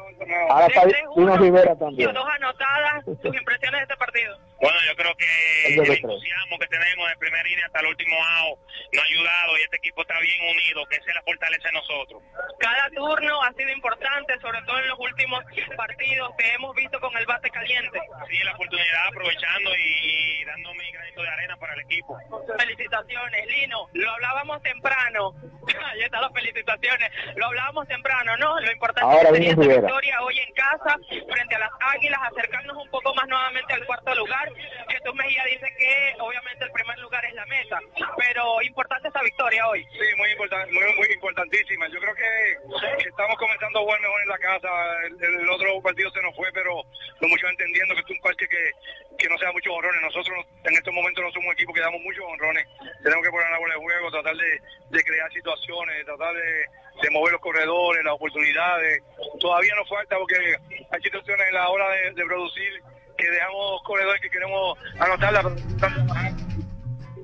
Ahora 0.49 0.67
está 0.67 0.83
uno, 1.15 1.37
Rivera 1.37 1.77
también. 1.77 2.11
Dos 2.11 2.27
anotadas, 2.27 3.05
sus 3.05 3.37
impresiones 3.37 3.81
de 3.81 3.83
este 3.83 3.97
partido. 3.99 4.35
Bueno, 4.63 4.79
yo 4.89 4.97
creo 4.97 5.15
que 5.17 5.75
el 5.75 5.79
entusiasmo 5.79 6.59
que 6.59 6.67
tenemos 6.69 7.07
de 7.11 7.17
primera 7.17 7.43
línea 7.43 7.67
hasta 7.67 7.81
el 7.81 7.87
último 7.87 8.17
out 8.17 8.59
nos 8.95 9.03
ha 9.03 9.07
ayudado 9.07 9.59
y 9.59 9.63
este 9.63 9.77
equipo 9.77 10.01
está 10.01 10.19
bien 10.21 10.41
unido, 10.41 10.87
que 10.87 10.97
esa 10.97 11.11
es 11.11 11.15
la 11.17 11.23
fortaleza 11.23 11.69
de 11.69 11.75
nosotros. 11.75 12.23
Cada 12.61 12.89
turno 12.97 13.43
ha 13.43 13.53
sido 13.53 13.69
importante, 13.69 14.41
sobre 14.41 14.63
todo 14.63 14.79
en 14.79 14.89
los 14.89 14.99
últimos 14.99 15.45
partidos 15.77 16.31
que 16.39 16.49
hemos 16.55 16.75
visto 16.75 16.99
con 16.99 17.15
el 17.15 17.27
bate 17.27 17.51
caliente. 17.51 18.01
Sí, 18.31 18.39
la 18.43 18.55
oportunidad 18.55 19.09
aprovechando 19.09 19.77
y, 19.77 20.45
mi 20.75 20.93
granito 20.95 21.23
de 21.23 21.29
arena 21.29 21.57
para 21.57 21.75
el 21.75 21.81
equipo. 21.81 22.19
Felicitaciones, 22.59 23.47
Lino. 23.47 23.89
Lo 23.93 24.11
hablábamos 24.11 24.63
temprano. 24.63 25.35
Ahí 25.93 26.03
están 26.03 26.21
las 26.23 26.33
felicitaciones. 26.33 27.11
Lo 27.37 27.47
hablábamos 27.47 27.89
temprano, 27.89 28.37
¿no? 28.39 28.61
Lo 28.61 28.73
importante 28.73 29.03
Ahora 29.03 29.31
sería 29.31 29.39
viene 29.39 29.51
esta 29.51 29.63
Rivera. 29.63 29.81
victoria 29.83 30.23
hoy 30.23 30.39
en 30.39 30.55
casa, 30.55 30.97
frente 31.09 31.55
a 31.55 31.59
las 31.59 31.71
Águilas, 31.81 32.21
acercarnos 32.31 32.77
un 32.77 32.91
poco 32.91 33.15
más 33.15 33.27
nuevamente 33.29 33.73
al 33.75 33.85
cuarto 33.87 34.15
lugar. 34.15 34.49
Jesús 34.89 35.15
Mejía 35.15 35.45
dice 35.51 35.67
que 35.79 36.15
obviamente 36.21 36.65
el 36.65 36.73
primer 36.73 36.99
lugar 36.99 37.25
es 37.25 37.35
la 37.35 37.47
meta, 37.47 37.79
pero 38.19 38.63
importante 38.63 39.09
esta 39.09 39.23
victoria 39.23 39.67
hoy. 39.69 39.85
Sí, 39.93 40.17
muy 40.17 40.31
importante, 40.31 40.73
muy, 40.73 40.85
muy 40.97 41.09
importantísima. 41.13 41.89
Yo 41.89 42.01
creo 42.01 42.15
que, 42.15 43.09
estamos 43.09 43.37
comenzando 43.39 43.79
a 43.79 43.83
jugar 43.83 44.01
mejor 44.01 44.21
en 44.23 44.29
la 44.29 44.39
casa. 44.39 44.69
El, 45.07 45.41
el 45.41 45.49
otro 45.49 45.81
partido 45.83 46.11
se 46.11 46.23
nos 46.23 46.35
fue, 46.37 46.51
pero 46.53 46.83
lo 47.21 47.29
mucho 47.29 47.49
entendiendo 47.49 47.95
que 47.95 48.01
es 48.01 48.11
un 48.11 48.21
parque 48.21 48.47
que, 48.49 48.71
que 49.19 49.29
no 49.29 49.39
sea 49.39 49.53
muchos 49.53 49.73
honrones. 49.73 50.03
Nosotros 50.03 50.47
en 50.65 50.77
estos 50.85 50.95
momentos 51.01 51.25
no 51.25 51.33
somos 51.33 51.47
un 51.49 51.53
equipo 51.57 51.73
que 51.73 51.81
damos 51.81 52.03
muchos 52.05 52.23
honrones. 52.29 52.69
Tenemos 53.03 53.25
que 53.25 53.31
poner 53.33 53.49
la 53.49 53.59
bola 53.59 53.73
de 53.73 53.81
juego, 53.81 54.11
tratar 54.11 54.37
de, 54.37 55.03
crear 55.03 55.33
situaciones, 55.33 56.05
tratar 56.05 56.35
de, 56.37 57.09
mover 57.11 57.33
los 57.33 57.41
corredores, 57.41 58.05
las 58.05 58.13
oportunidades. 58.13 59.03
Todavía 59.41 59.73
nos 59.81 59.89
falta 59.89 60.19
porque 60.19 60.37
hay 60.37 61.01
situaciones 61.01 61.49
en 61.49 61.55
la 61.55 61.71
hora 61.71 61.89
de, 61.89 62.25
producir 62.27 62.69
que 63.17 63.31
dejamos 63.31 63.81
corredores 63.85 64.21
que 64.21 64.29
queremos 64.29 64.77
anotarla. 65.01 65.41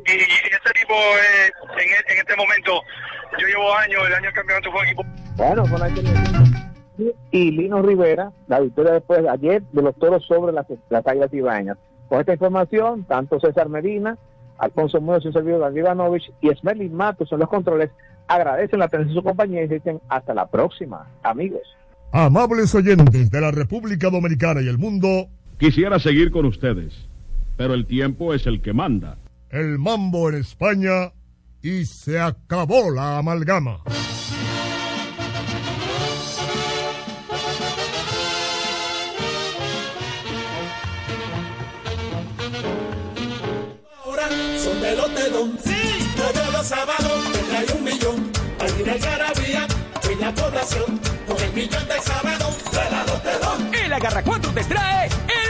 y, 0.08 0.12
este 0.16 0.70
equipo, 0.72 0.94
eh, 0.96 1.52
en, 1.84 1.88
e- 1.92 2.12
en 2.14 2.18
este 2.18 2.36
momento, 2.36 2.80
yo 3.36 3.46
llevo 3.46 3.76
años, 3.76 4.06
el 4.06 4.14
año 4.14 4.24
del 4.24 4.34
campeonato 4.34 4.72
fue 4.72 4.84
equipo 4.86 5.04
Bueno, 5.36 5.68
con 5.68 5.80
la 5.80 5.90
y 7.30 7.50
Lino 7.50 7.82
Rivera, 7.82 8.32
la 8.46 8.60
victoria 8.60 8.92
después 8.92 9.22
de 9.22 9.28
ayer 9.28 9.62
de 9.62 9.82
los 9.82 9.94
toros 9.96 10.24
sobre 10.26 10.52
las, 10.52 10.66
las 10.88 11.06
águilas 11.06 11.32
ibañas. 11.32 11.76
Con 12.10 12.20
esta 12.20 12.32
información, 12.34 13.04
tanto 13.04 13.40
César 13.40 13.70
Medina, 13.70 14.18
Alfonso 14.58 15.00
Muñoz, 15.00 15.22
su 15.22 15.32
servidor 15.32 15.60
Daniel 15.60 15.86
Ivanovich 15.86 16.30
y 16.42 16.50
Smerlin 16.50 16.92
Matos 16.92 17.32
en 17.32 17.38
los 17.38 17.48
controles 17.48 17.90
agradecen 18.28 18.78
la 18.80 18.84
atención 18.84 19.08
de 19.08 19.14
su 19.14 19.22
compañía 19.24 19.62
y 19.62 19.68
dicen 19.68 20.00
hasta 20.08 20.34
la 20.34 20.46
próxima, 20.46 21.06
amigos. 21.22 21.62
Amables 22.12 22.74
oyentes 22.74 23.30
de 23.30 23.40
la 23.40 23.50
República 23.52 24.10
Dominicana 24.10 24.60
y 24.60 24.68
el 24.68 24.76
mundo, 24.76 25.28
Quisiera 25.58 25.98
seguir 25.98 26.30
con 26.30 26.46
ustedes, 26.46 26.92
pero 27.56 27.74
el 27.74 27.86
tiempo 27.86 28.34
es 28.34 28.46
el 28.46 28.60
que 28.62 28.72
manda. 28.72 29.16
el 29.50 29.78
mambo 29.78 30.28
en 30.30 30.36
España 30.36 31.12
y 31.62 31.84
se 31.84 32.18
acabó 32.20 32.90
la 32.90 33.18
amalgama. 33.18 33.80
Los 46.60 46.68
sábados 46.68 47.32
tendrá 47.32 47.74
un 47.74 47.84
millón. 47.84 48.32
Al 48.60 48.68
final 48.68 48.98
Garabía 48.98 49.66
en 50.10 50.20
la 50.20 50.34
población. 50.34 51.00
Con 51.26 51.40
el 51.40 51.52
millón 51.54 51.88
de 51.88 51.98
sábados 52.02 52.58
de 52.70 52.90
la 52.90 53.04
Lotedón. 53.04 53.74
El 53.74 53.92
Agarra 53.94 54.22
4 54.22 54.52
te 54.52 54.64
trae 54.64 55.06
el 55.06 55.49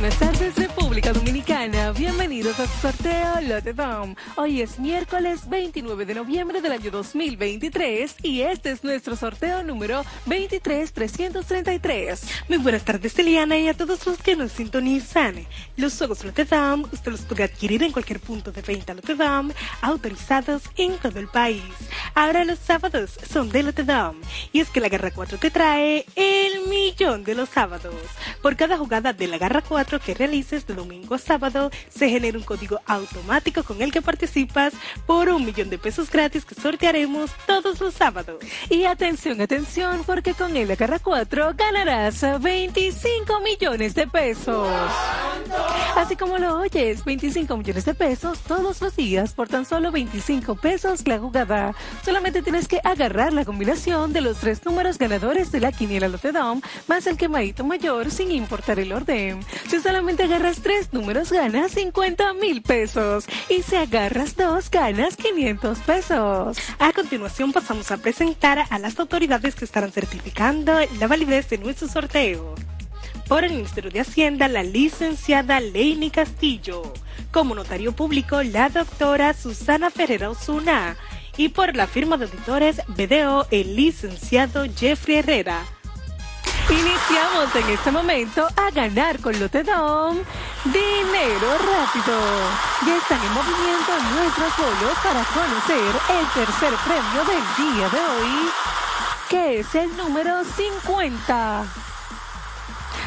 Buenas 0.00 0.18
tardes, 0.20 0.54
República 0.54 1.12
Dominicana. 1.12 1.90
Bienvenidos 1.90 2.60
a 2.60 2.68
su 2.68 2.78
sorteo 2.78 3.40
Lote 3.40 3.72
Dom. 3.72 4.14
Hoy 4.36 4.62
es 4.62 4.78
miércoles 4.78 5.48
29 5.48 6.06
de 6.06 6.14
noviembre 6.14 6.60
del 6.60 6.70
año 6.70 6.92
2023 6.92 8.14
y 8.22 8.42
este 8.42 8.70
es 8.70 8.84
nuestro 8.84 9.16
sorteo 9.16 9.64
número 9.64 10.04
23333. 10.26 12.22
Muy 12.48 12.58
buenas 12.58 12.84
tardes, 12.84 13.18
Eliana, 13.18 13.58
y 13.58 13.66
a 13.66 13.74
todos 13.74 14.06
los 14.06 14.18
que 14.18 14.36
nos 14.36 14.52
sintonizan. 14.52 15.44
Los 15.76 15.98
juegos 15.98 16.24
Lote 16.24 16.44
Dom 16.44 16.84
usted 16.92 17.10
los 17.10 17.22
puede 17.22 17.42
adquirir 17.42 17.82
en 17.82 17.90
cualquier 17.90 18.20
punto 18.20 18.52
de 18.52 18.62
venta 18.62 18.94
Lote 18.94 19.16
Dom, 19.16 19.50
autorizados 19.80 20.62
en 20.76 20.96
todo 20.98 21.18
el 21.18 21.26
país. 21.26 21.64
Ahora 22.14 22.44
los 22.44 22.60
sábados 22.60 23.18
son 23.28 23.50
de 23.50 23.64
Lote 23.64 23.82
Dom 23.82 24.14
y 24.52 24.60
es 24.60 24.70
que 24.70 24.78
la 24.80 24.88
Garra 24.88 25.10
4 25.10 25.38
te 25.38 25.50
trae 25.50 26.06
el 26.14 26.68
millón 26.68 27.24
de 27.24 27.34
los 27.34 27.48
sábados. 27.48 27.96
Por 28.42 28.54
cada 28.54 28.78
jugada 28.78 29.12
de 29.12 29.26
la 29.26 29.38
Garra 29.38 29.60
4 29.60 29.87
que 29.96 30.12
realices 30.12 30.66
de 30.66 30.74
domingo 30.74 31.14
a 31.14 31.18
sábado, 31.18 31.70
se 31.88 32.10
genera 32.10 32.36
un 32.36 32.44
código 32.44 32.78
automático 32.84 33.62
con 33.62 33.80
el 33.80 33.90
que 33.90 34.02
participas 34.02 34.74
por 35.06 35.30
un 35.30 35.46
millón 35.46 35.70
de 35.70 35.78
pesos 35.78 36.10
gratis 36.10 36.44
que 36.44 36.54
sortearemos 36.54 37.30
todos 37.46 37.80
los 37.80 37.94
sábados. 37.94 38.36
Y 38.68 38.84
atención, 38.84 39.40
atención, 39.40 40.02
porque 40.04 40.34
con 40.34 40.54
el 40.56 40.76
Garra 40.76 40.98
4 40.98 41.54
ganarás 41.56 42.20
25 42.42 43.40
millones 43.40 43.94
de 43.94 44.06
pesos. 44.06 44.68
Así 45.96 46.16
como 46.16 46.38
lo 46.38 46.60
oyes, 46.60 47.04
25 47.04 47.56
millones 47.56 47.84
de 47.86 47.94
pesos 47.94 48.40
todos 48.40 48.80
los 48.82 48.94
días 48.94 49.32
por 49.32 49.48
tan 49.48 49.64
solo 49.64 49.90
25 49.90 50.56
pesos 50.56 51.06
la 51.06 51.18
jugada. 51.18 51.74
Solamente 52.04 52.42
tienes 52.42 52.68
que 52.68 52.80
agarrar 52.84 53.32
la 53.32 53.44
combinación 53.44 54.12
de 54.12 54.20
los 54.20 54.38
tres 54.38 54.64
números 54.64 54.98
ganadores 54.98 55.50
de 55.50 55.60
la 55.60 55.72
quiniela 55.72 56.08
Lotedom 56.08 56.60
más 56.86 57.06
el 57.06 57.16
quemadito 57.16 57.64
mayor 57.64 58.10
sin 58.10 58.30
importar 58.30 58.78
el 58.78 58.92
orden. 58.92 59.40
Si 59.68 59.77
solamente 59.82 60.24
agarras 60.24 60.60
tres 60.62 60.92
números 60.92 61.32
ganas 61.32 61.72
50 61.72 62.34
mil 62.34 62.62
pesos 62.62 63.26
y 63.48 63.62
si 63.62 63.76
agarras 63.76 64.36
dos 64.36 64.70
ganas 64.70 65.16
500 65.16 65.78
pesos. 65.80 66.58
A 66.78 66.92
continuación 66.92 67.52
pasamos 67.52 67.90
a 67.90 67.96
presentar 67.98 68.64
a 68.70 68.78
las 68.78 68.98
autoridades 68.98 69.54
que 69.54 69.64
estarán 69.64 69.92
certificando 69.92 70.72
la 70.98 71.06
validez 71.06 71.48
de 71.50 71.58
nuestro 71.58 71.88
sorteo 71.88 72.54
por 73.28 73.44
el 73.44 73.52
Ministerio 73.52 73.90
de 73.90 74.00
Hacienda 74.00 74.48
la 74.48 74.62
licenciada 74.62 75.60
Leini 75.60 76.10
Castillo, 76.10 76.94
como 77.30 77.54
notario 77.54 77.92
público 77.92 78.42
la 78.42 78.70
doctora 78.70 79.34
Susana 79.34 79.90
Ferreira 79.90 80.30
Osuna 80.30 80.96
y 81.36 81.50
por 81.50 81.76
la 81.76 81.86
firma 81.86 82.16
de 82.16 82.24
auditores 82.24 82.80
BDO 82.88 83.46
el 83.50 83.76
licenciado 83.76 84.64
Jeffrey 84.74 85.18
Herrera. 85.18 85.77
Iniciamos 86.70 87.54
en 87.54 87.70
este 87.70 87.90
momento 87.90 88.46
a 88.54 88.70
ganar 88.70 89.18
con 89.20 89.38
Lotedom 89.40 90.18
dinero 90.64 91.48
rápido. 91.58 92.18
Ya 92.86 92.96
están 92.96 93.18
en 93.24 93.32
movimiento 93.32 93.92
nuestros 94.14 94.56
bolos 94.58 94.98
para 95.02 95.24
conocer 95.24 96.00
el 96.10 96.26
tercer 96.34 96.74
premio 96.84 97.24
del 97.24 97.74
día 97.74 97.88
de 97.88 97.98
hoy, 97.98 98.50
que 99.30 99.60
es 99.60 99.74
el 99.74 99.96
número 99.96 100.44
50. 100.44 101.64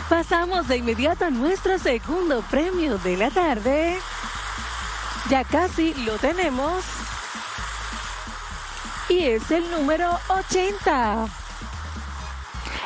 Pasamos 0.10 0.68
de 0.68 0.78
inmediato 0.78 1.26
a 1.26 1.30
nuestro 1.30 1.78
segundo 1.78 2.42
premio 2.50 2.98
de 2.98 3.16
la 3.16 3.30
tarde. 3.30 4.00
Ya 5.30 5.44
casi 5.44 5.94
lo 6.04 6.18
tenemos. 6.18 6.84
Y 9.08 9.20
es 9.26 9.52
el 9.52 9.70
número 9.70 10.20
80. 10.30 11.41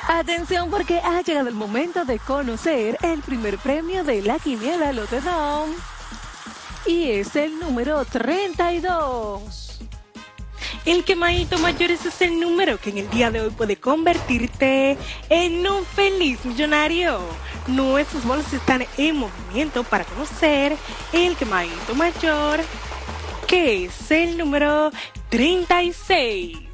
Atención 0.08 0.70
porque 0.70 0.99
ha 0.99 1.22
llegado 1.22 1.49
el 1.49 1.56
momento 1.56 2.06
de 2.06 2.20
conocer 2.20 2.95
el 3.01 3.22
primer 3.22 3.58
premio 3.58 4.03
de 4.03 4.22
la 4.22 4.38
quiniela 4.38 4.93
Lotedom. 4.93 5.72
Y 6.86 7.10
es 7.10 7.36
el 7.36 7.60
número 7.60 8.06
32. 8.06 9.80
El 10.86 11.03
quemadito 11.03 11.58
mayor 11.58 11.89
ese 11.89 12.10
es 12.10 12.22
el 12.22 12.39
número 12.39 12.80
que 12.80 12.91
en 12.91 12.99
el 12.99 13.10
día 13.10 13.32
de 13.32 13.41
hoy 13.41 13.49
puede 13.49 13.78
convertirte 13.78 14.95
en 15.30 15.68
un 15.68 15.84
feliz 15.84 16.45
millonario. 16.45 17.20
Nuestros 17.66 18.24
bolos 18.24 18.53
están 18.53 18.86
en 18.99 19.18
movimiento 19.18 19.84
para 19.84 20.06
conocer 20.06 20.78
el 21.14 21.36
quemadito 21.36 21.95
mayor, 21.95 22.60
que 23.47 23.86
es 23.86 24.12
el 24.12 24.38
número 24.38 24.91
36. 25.30 26.64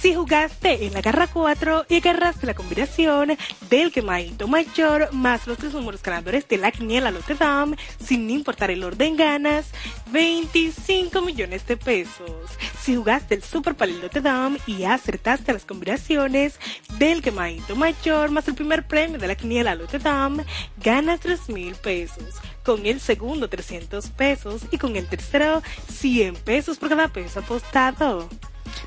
Si 0.00 0.14
jugaste 0.14 0.86
en 0.86 0.94
la 0.94 1.00
garra 1.00 1.26
4 1.26 1.86
y 1.88 1.96
agarraste 1.96 2.46
la 2.46 2.54
combinación 2.54 3.36
del 3.68 3.90
quemadito 3.90 4.46
mayor 4.46 5.12
más 5.12 5.48
los 5.48 5.58
tres 5.58 5.72
números 5.72 6.04
ganadores 6.04 6.46
de 6.46 6.56
la 6.56 6.70
quiniela 6.70 7.10
Notre 7.10 7.34
Dame, 7.34 7.76
sin 7.98 8.30
importar 8.30 8.70
el 8.70 8.84
orden 8.84 9.16
ganas, 9.16 9.66
25 10.12 11.20
millones 11.20 11.66
de 11.66 11.76
pesos. 11.76 12.48
Si 12.80 12.94
jugaste 12.94 13.34
el 13.34 13.42
Super 13.42 13.74
Palil 13.74 14.00
Notre 14.00 14.20
Dame 14.20 14.60
y 14.68 14.84
acertaste 14.84 15.52
las 15.52 15.64
combinaciones 15.64 16.60
del 16.96 17.20
quemadito 17.20 17.74
mayor 17.74 18.30
más 18.30 18.46
el 18.46 18.54
primer 18.54 18.86
premio 18.86 19.18
de 19.18 19.26
la 19.26 19.34
quiniela 19.34 19.74
Notre 19.74 19.98
Dame, 19.98 20.44
ganas 20.76 21.18
3 21.18 21.48
mil 21.48 21.74
pesos. 21.74 22.36
Con 22.62 22.86
el 22.86 23.00
segundo 23.00 23.48
300 23.48 24.10
pesos 24.10 24.62
y 24.70 24.78
con 24.78 24.94
el 24.94 25.08
tercero 25.08 25.60
100 25.90 26.36
pesos 26.36 26.78
por 26.78 26.88
cada 26.88 27.08
peso 27.08 27.40
apostado. 27.40 28.28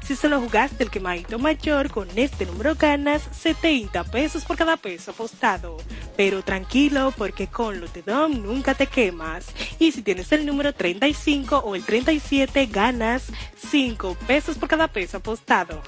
Si 0.04 0.16
solo 0.16 0.40
jugaste 0.40 0.84
el 0.84 0.92
quemadito 0.92 1.40
mayor, 1.40 1.90
con 1.90 2.08
este 2.16 2.46
número 2.46 2.76
ganas 2.76 3.22
70 3.32 4.04
pesos 4.06 4.46
por 4.46 4.58
cada 4.58 4.78
peso 4.78 5.12
apostado. 5.12 5.78
Pero 6.18 6.44
tranquilo, 6.44 7.14
porque 7.18 7.48
con 7.48 7.80
Lotedom 7.80 8.42
nunca 8.42 8.74
te 8.74 8.88
quemas. 8.88 9.48
Y 9.80 9.92
si 9.92 10.02
tienes 10.02 10.32
el 10.32 10.46
número 10.46 10.74
35 10.74 11.58
o 11.58 11.76
el 11.76 11.84
37, 11.84 12.66
ganas 12.68 13.32
5 13.70 14.18
pesos 14.28 14.58
por 14.58 14.70
cada 14.70 14.88
peso 14.88 15.18
apostado. 15.18 15.82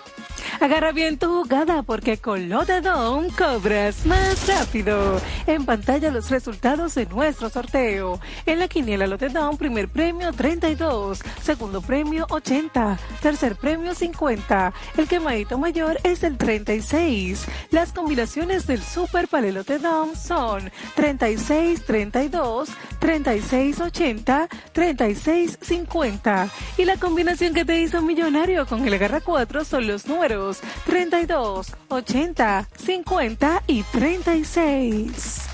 Agarra 0.64 0.94
bien 0.94 1.18
tu 1.18 1.28
jugada 1.28 1.84
porque 1.84 2.20
con 2.20 2.48
Lotedom 2.48 3.28
cobras 3.32 4.06
más 4.06 4.48
rápido. 4.48 5.20
En 5.46 5.66
pantalla 5.66 6.10
los 6.10 6.30
resultados 6.30 6.96
de 6.96 7.06
nuestro 7.06 7.50
sorteo. 7.50 8.18
En 8.46 8.60
la 8.60 8.70
quiniela 8.70 9.06
Lotedom, 9.06 9.58
primer 9.58 9.90
premio 9.90 10.32
32, 10.32 11.20
segundo 11.42 11.82
premio 11.82 12.26
80, 12.30 12.98
tercer 13.22 13.58
premio 13.58 13.94
50. 13.94 14.74
El 14.96 15.06
quemadito 15.10 15.58
mayor 15.58 16.00
es 16.06 16.24
el 16.24 16.38
36. 16.38 17.46
Las 17.70 17.92
combinaciones 17.92 18.66
del 18.66 18.82
Super 18.82 19.28
Palelote 19.28 19.80
Dom 19.80 20.16
son 20.16 20.72
36, 20.96 21.84
32, 21.84 22.70
36, 23.00 23.82
80, 23.82 24.48
36, 24.72 25.58
50. 25.60 26.50
Y 26.78 26.86
la 26.86 26.96
combinación 26.96 27.54
que 27.54 27.66
te 27.66 27.82
hizo 27.82 28.02
millonario 28.02 28.66
con 28.66 28.88
el 28.88 28.94
Agarra 28.94 29.20
4 29.20 29.66
son 29.66 29.88
los 29.88 30.08
números 30.08 30.53
32, 30.86 31.76
80, 31.90 32.70
50 32.78 33.64
y 33.68 33.84
36. 33.84 35.50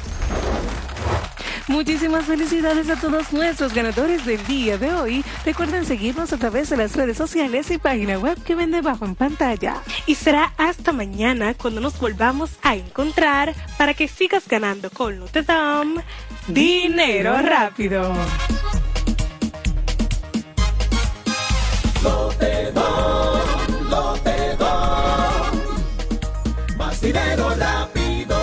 Muchísimas 1.70 2.26
felicidades 2.26 2.90
a 2.90 2.96
todos 2.96 3.32
nuestros 3.32 3.76
ganadores 3.76 4.26
del 4.26 4.44
día 4.48 4.80
de 4.80 4.92
hoy. 4.92 5.24
Recuerden 5.46 5.86
seguirnos 5.86 6.34
a 6.34 6.38
través 6.38 6.72
de 6.72 6.78
las 6.78 6.96
redes 6.96 7.16
sociales 7.16 7.70
y 7.70 7.78
página 7.78 8.18
web 8.18 8.42
que 8.44 8.56
ven 8.56 8.72
debajo 8.72 9.06
en 9.06 9.14
pantalla. 9.14 9.76
Y 10.08 10.16
será 10.16 10.52
hasta 10.58 10.92
mañana 10.92 11.54
cuando 11.54 11.80
nos 11.80 12.00
volvamos 12.00 12.50
a 12.64 12.76
encontrar 12.76 13.54
para 13.78 13.94
que 13.94 14.08
sigas 14.08 14.48
ganando 14.48 14.90
con 14.90 15.20
Notre 15.20 15.46
dinero 16.48 17.38
rápido. 17.38 18.14
Lotedom, 23.90 25.58
más 26.78 27.02
dinero 27.02 27.50
rápido. 27.58 28.38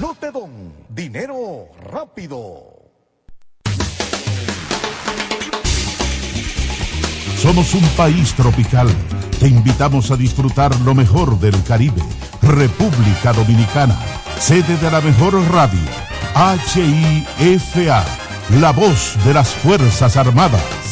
Lotedom, 0.00 0.50
dinero 0.88 1.68
rápido. 1.84 2.70
Somos 7.40 7.74
un 7.74 7.88
país 7.96 8.34
tropical. 8.34 8.88
Te 9.38 9.48
invitamos 9.48 10.10
a 10.10 10.16
disfrutar 10.16 10.78
lo 10.80 10.94
mejor 10.94 11.38
del 11.38 11.62
Caribe. 11.62 12.02
República 12.42 13.32
Dominicana, 13.32 13.96
sede 14.38 14.76
de 14.76 14.90
la 14.90 15.00
mejor 15.00 15.34
radio. 15.50 15.80
HIFA, 17.38 18.04
la 18.60 18.72
voz 18.72 19.16
de 19.24 19.32
las 19.32 19.48
Fuerzas 19.48 20.16
Armadas. 20.16 20.89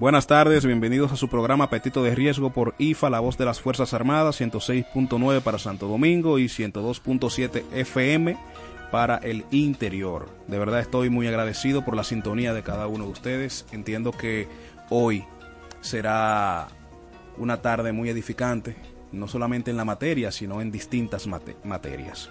Buenas 0.00 0.26
tardes, 0.26 0.64
bienvenidos 0.64 1.12
a 1.12 1.16
su 1.16 1.28
programa 1.28 1.64
Apetito 1.64 2.02
de 2.02 2.14
Riesgo 2.14 2.54
por 2.54 2.74
IFA, 2.78 3.10
la 3.10 3.20
voz 3.20 3.36
de 3.36 3.44
las 3.44 3.60
Fuerzas 3.60 3.92
Armadas, 3.92 4.40
106.9 4.40 5.42
para 5.42 5.58
Santo 5.58 5.88
Domingo 5.88 6.38
y 6.38 6.46
102.7 6.46 7.64
FM 7.70 8.38
para 8.90 9.18
el 9.18 9.44
interior. 9.50 10.30
De 10.46 10.58
verdad 10.58 10.80
estoy 10.80 11.10
muy 11.10 11.26
agradecido 11.26 11.84
por 11.84 11.96
la 11.96 12.04
sintonía 12.04 12.54
de 12.54 12.62
cada 12.62 12.86
uno 12.86 13.04
de 13.04 13.10
ustedes. 13.10 13.66
Entiendo 13.72 14.12
que 14.12 14.48
hoy 14.88 15.26
será 15.82 16.68
una 17.36 17.60
tarde 17.60 17.92
muy 17.92 18.08
edificante, 18.08 18.76
no 19.12 19.28
solamente 19.28 19.70
en 19.70 19.76
la 19.76 19.84
materia, 19.84 20.32
sino 20.32 20.62
en 20.62 20.72
distintas 20.72 21.26
mate 21.26 21.56
materias. 21.62 22.30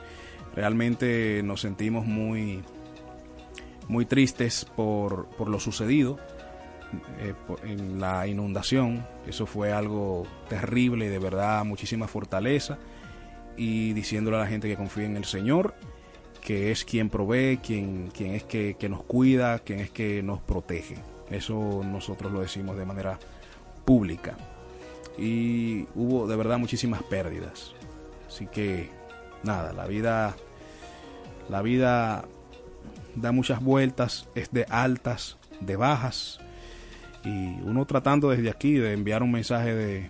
Realmente 0.56 1.44
nos 1.44 1.62
sentimos 1.62 2.08
muy, 2.08 2.64
muy 3.88 4.08
tristes 4.08 4.66
por, 4.76 5.28
por 5.38 5.50
lo 5.50 5.60
sucedido 5.60 6.18
eh, 7.20 7.34
en 7.64 8.00
la 8.00 8.28
inundación. 8.28 9.06
Eso 9.28 9.46
fue 9.46 9.72
algo 9.72 10.26
terrible, 10.48 11.10
de 11.10 11.20
verdad, 11.20 11.64
muchísima 11.66 12.08
fortaleza. 12.08 12.78
Y 13.58 13.94
diciéndole 13.94 14.38
a 14.38 14.42
la 14.42 14.48
gente 14.48 14.68
que 14.68 14.76
confíe 14.76 15.06
en 15.06 15.18
el 15.18 15.26
Señor, 15.26 15.74
que 16.42 16.72
es 16.72 16.86
quien 16.86 17.10
provee, 17.10 17.58
quien, 17.58 18.10
quien 18.16 18.34
es 18.34 18.44
que, 18.44 18.76
que 18.80 18.90
nos 18.90 19.04
cuida, 19.04 19.60
quien 19.60 19.80
es 19.80 19.90
que 19.90 20.24
nos 20.24 20.40
protege. 20.40 20.96
Eso 21.30 21.82
nosotros 21.84 22.32
lo 22.32 22.42
decimos 22.42 22.78
de 22.78 22.86
manera 22.86 23.20
pública. 23.86 24.38
y 25.18 25.86
hubo 25.96 26.28
de 26.28 26.36
verdad 26.36 26.58
muchísimas 26.58 27.04
pérdidas. 27.04 27.74
Así 28.28 28.48
que 28.48 28.90
nada, 29.44 29.74
la 29.74 29.88
vida 29.88 30.36
la 31.50 31.64
vida 31.64 32.26
da 33.16 33.32
muchas 33.32 33.62
vueltas, 33.62 34.28
es 34.36 34.52
de 34.52 34.66
altas, 34.70 35.38
de 35.60 35.76
bajas 35.76 36.40
y 37.24 37.62
uno 37.62 37.86
tratando 37.86 38.30
desde 38.30 38.50
aquí 38.50 38.74
de 38.74 38.94
enviar 38.94 39.24
un 39.24 39.32
mensaje 39.32 39.76
de, 39.76 40.10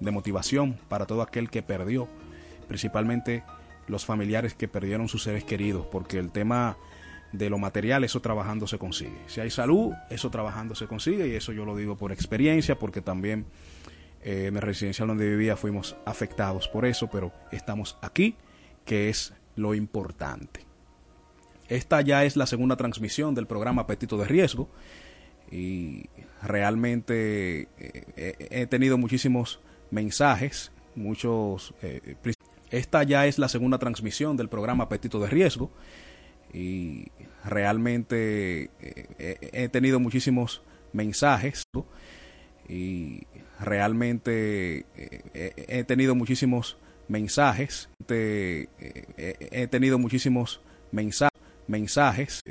de 0.00 0.10
motivación 0.10 0.76
para 0.88 1.06
todo 1.06 1.22
aquel 1.22 1.50
que 1.50 1.62
perdió, 1.62 2.08
principalmente 2.68 3.42
los 3.88 4.04
familiares 4.04 4.54
que 4.54 4.68
perdieron 4.68 5.08
sus 5.08 5.22
seres 5.22 5.44
queridos, 5.44 5.86
porque 5.86 6.18
el 6.18 6.30
tema 6.30 6.76
de 7.32 7.50
lo 7.50 7.58
material, 7.58 8.04
eso 8.04 8.20
trabajando 8.20 8.66
se 8.66 8.78
consigue. 8.78 9.18
Si 9.26 9.40
hay 9.40 9.50
salud, 9.50 9.92
eso 10.08 10.30
trabajando 10.30 10.74
se 10.74 10.86
consigue 10.86 11.28
y 11.28 11.34
eso 11.34 11.52
yo 11.52 11.64
lo 11.64 11.76
digo 11.76 11.96
por 11.96 12.12
experiencia, 12.12 12.78
porque 12.78 13.00
también 13.00 13.46
eh, 14.22 14.46
en 14.46 14.56
el 14.56 14.62
residencial 14.62 15.08
donde 15.08 15.28
vivía 15.28 15.56
fuimos 15.56 15.96
afectados 16.04 16.68
por 16.68 16.86
eso, 16.86 17.08
pero 17.10 17.32
estamos 17.50 17.98
aquí, 18.02 18.36
que 18.84 19.08
es 19.08 19.34
lo 19.56 19.74
importante. 19.74 20.60
Esta 21.68 22.00
ya 22.02 22.24
es 22.24 22.36
la 22.36 22.46
segunda 22.46 22.76
transmisión 22.76 23.34
del 23.34 23.46
programa 23.46 23.82
Apetito 23.82 24.16
de 24.16 24.26
Riesgo 24.26 24.68
y 25.50 26.06
realmente 26.42 27.68
eh, 27.78 28.48
he 28.50 28.66
tenido 28.66 28.98
muchísimos 28.98 29.60
mensajes, 29.90 30.72
muchos... 30.94 31.74
Eh, 31.82 32.16
esta 32.70 33.04
ya 33.04 33.26
es 33.26 33.38
la 33.38 33.48
segunda 33.48 33.78
transmisión 33.78 34.36
del 34.36 34.48
programa 34.48 34.84
Apetito 34.84 35.20
de 35.20 35.28
Riesgo 35.28 35.70
y 36.52 37.06
realmente 37.44 38.70
eh, 38.80 39.50
he 39.52 39.68
tenido 39.68 40.00
muchísimos 40.00 40.62
mensajes 40.92 41.62
y 42.68 43.26
realmente 43.60 44.86
he 44.96 45.84
tenido 45.84 46.16
muchísimos 46.16 46.76
mensajes, 47.06 47.90
he 48.08 49.68
tenido 49.70 49.98
muchísimos 49.98 50.60
mensajes 50.90 51.34
mensajes 51.66 52.42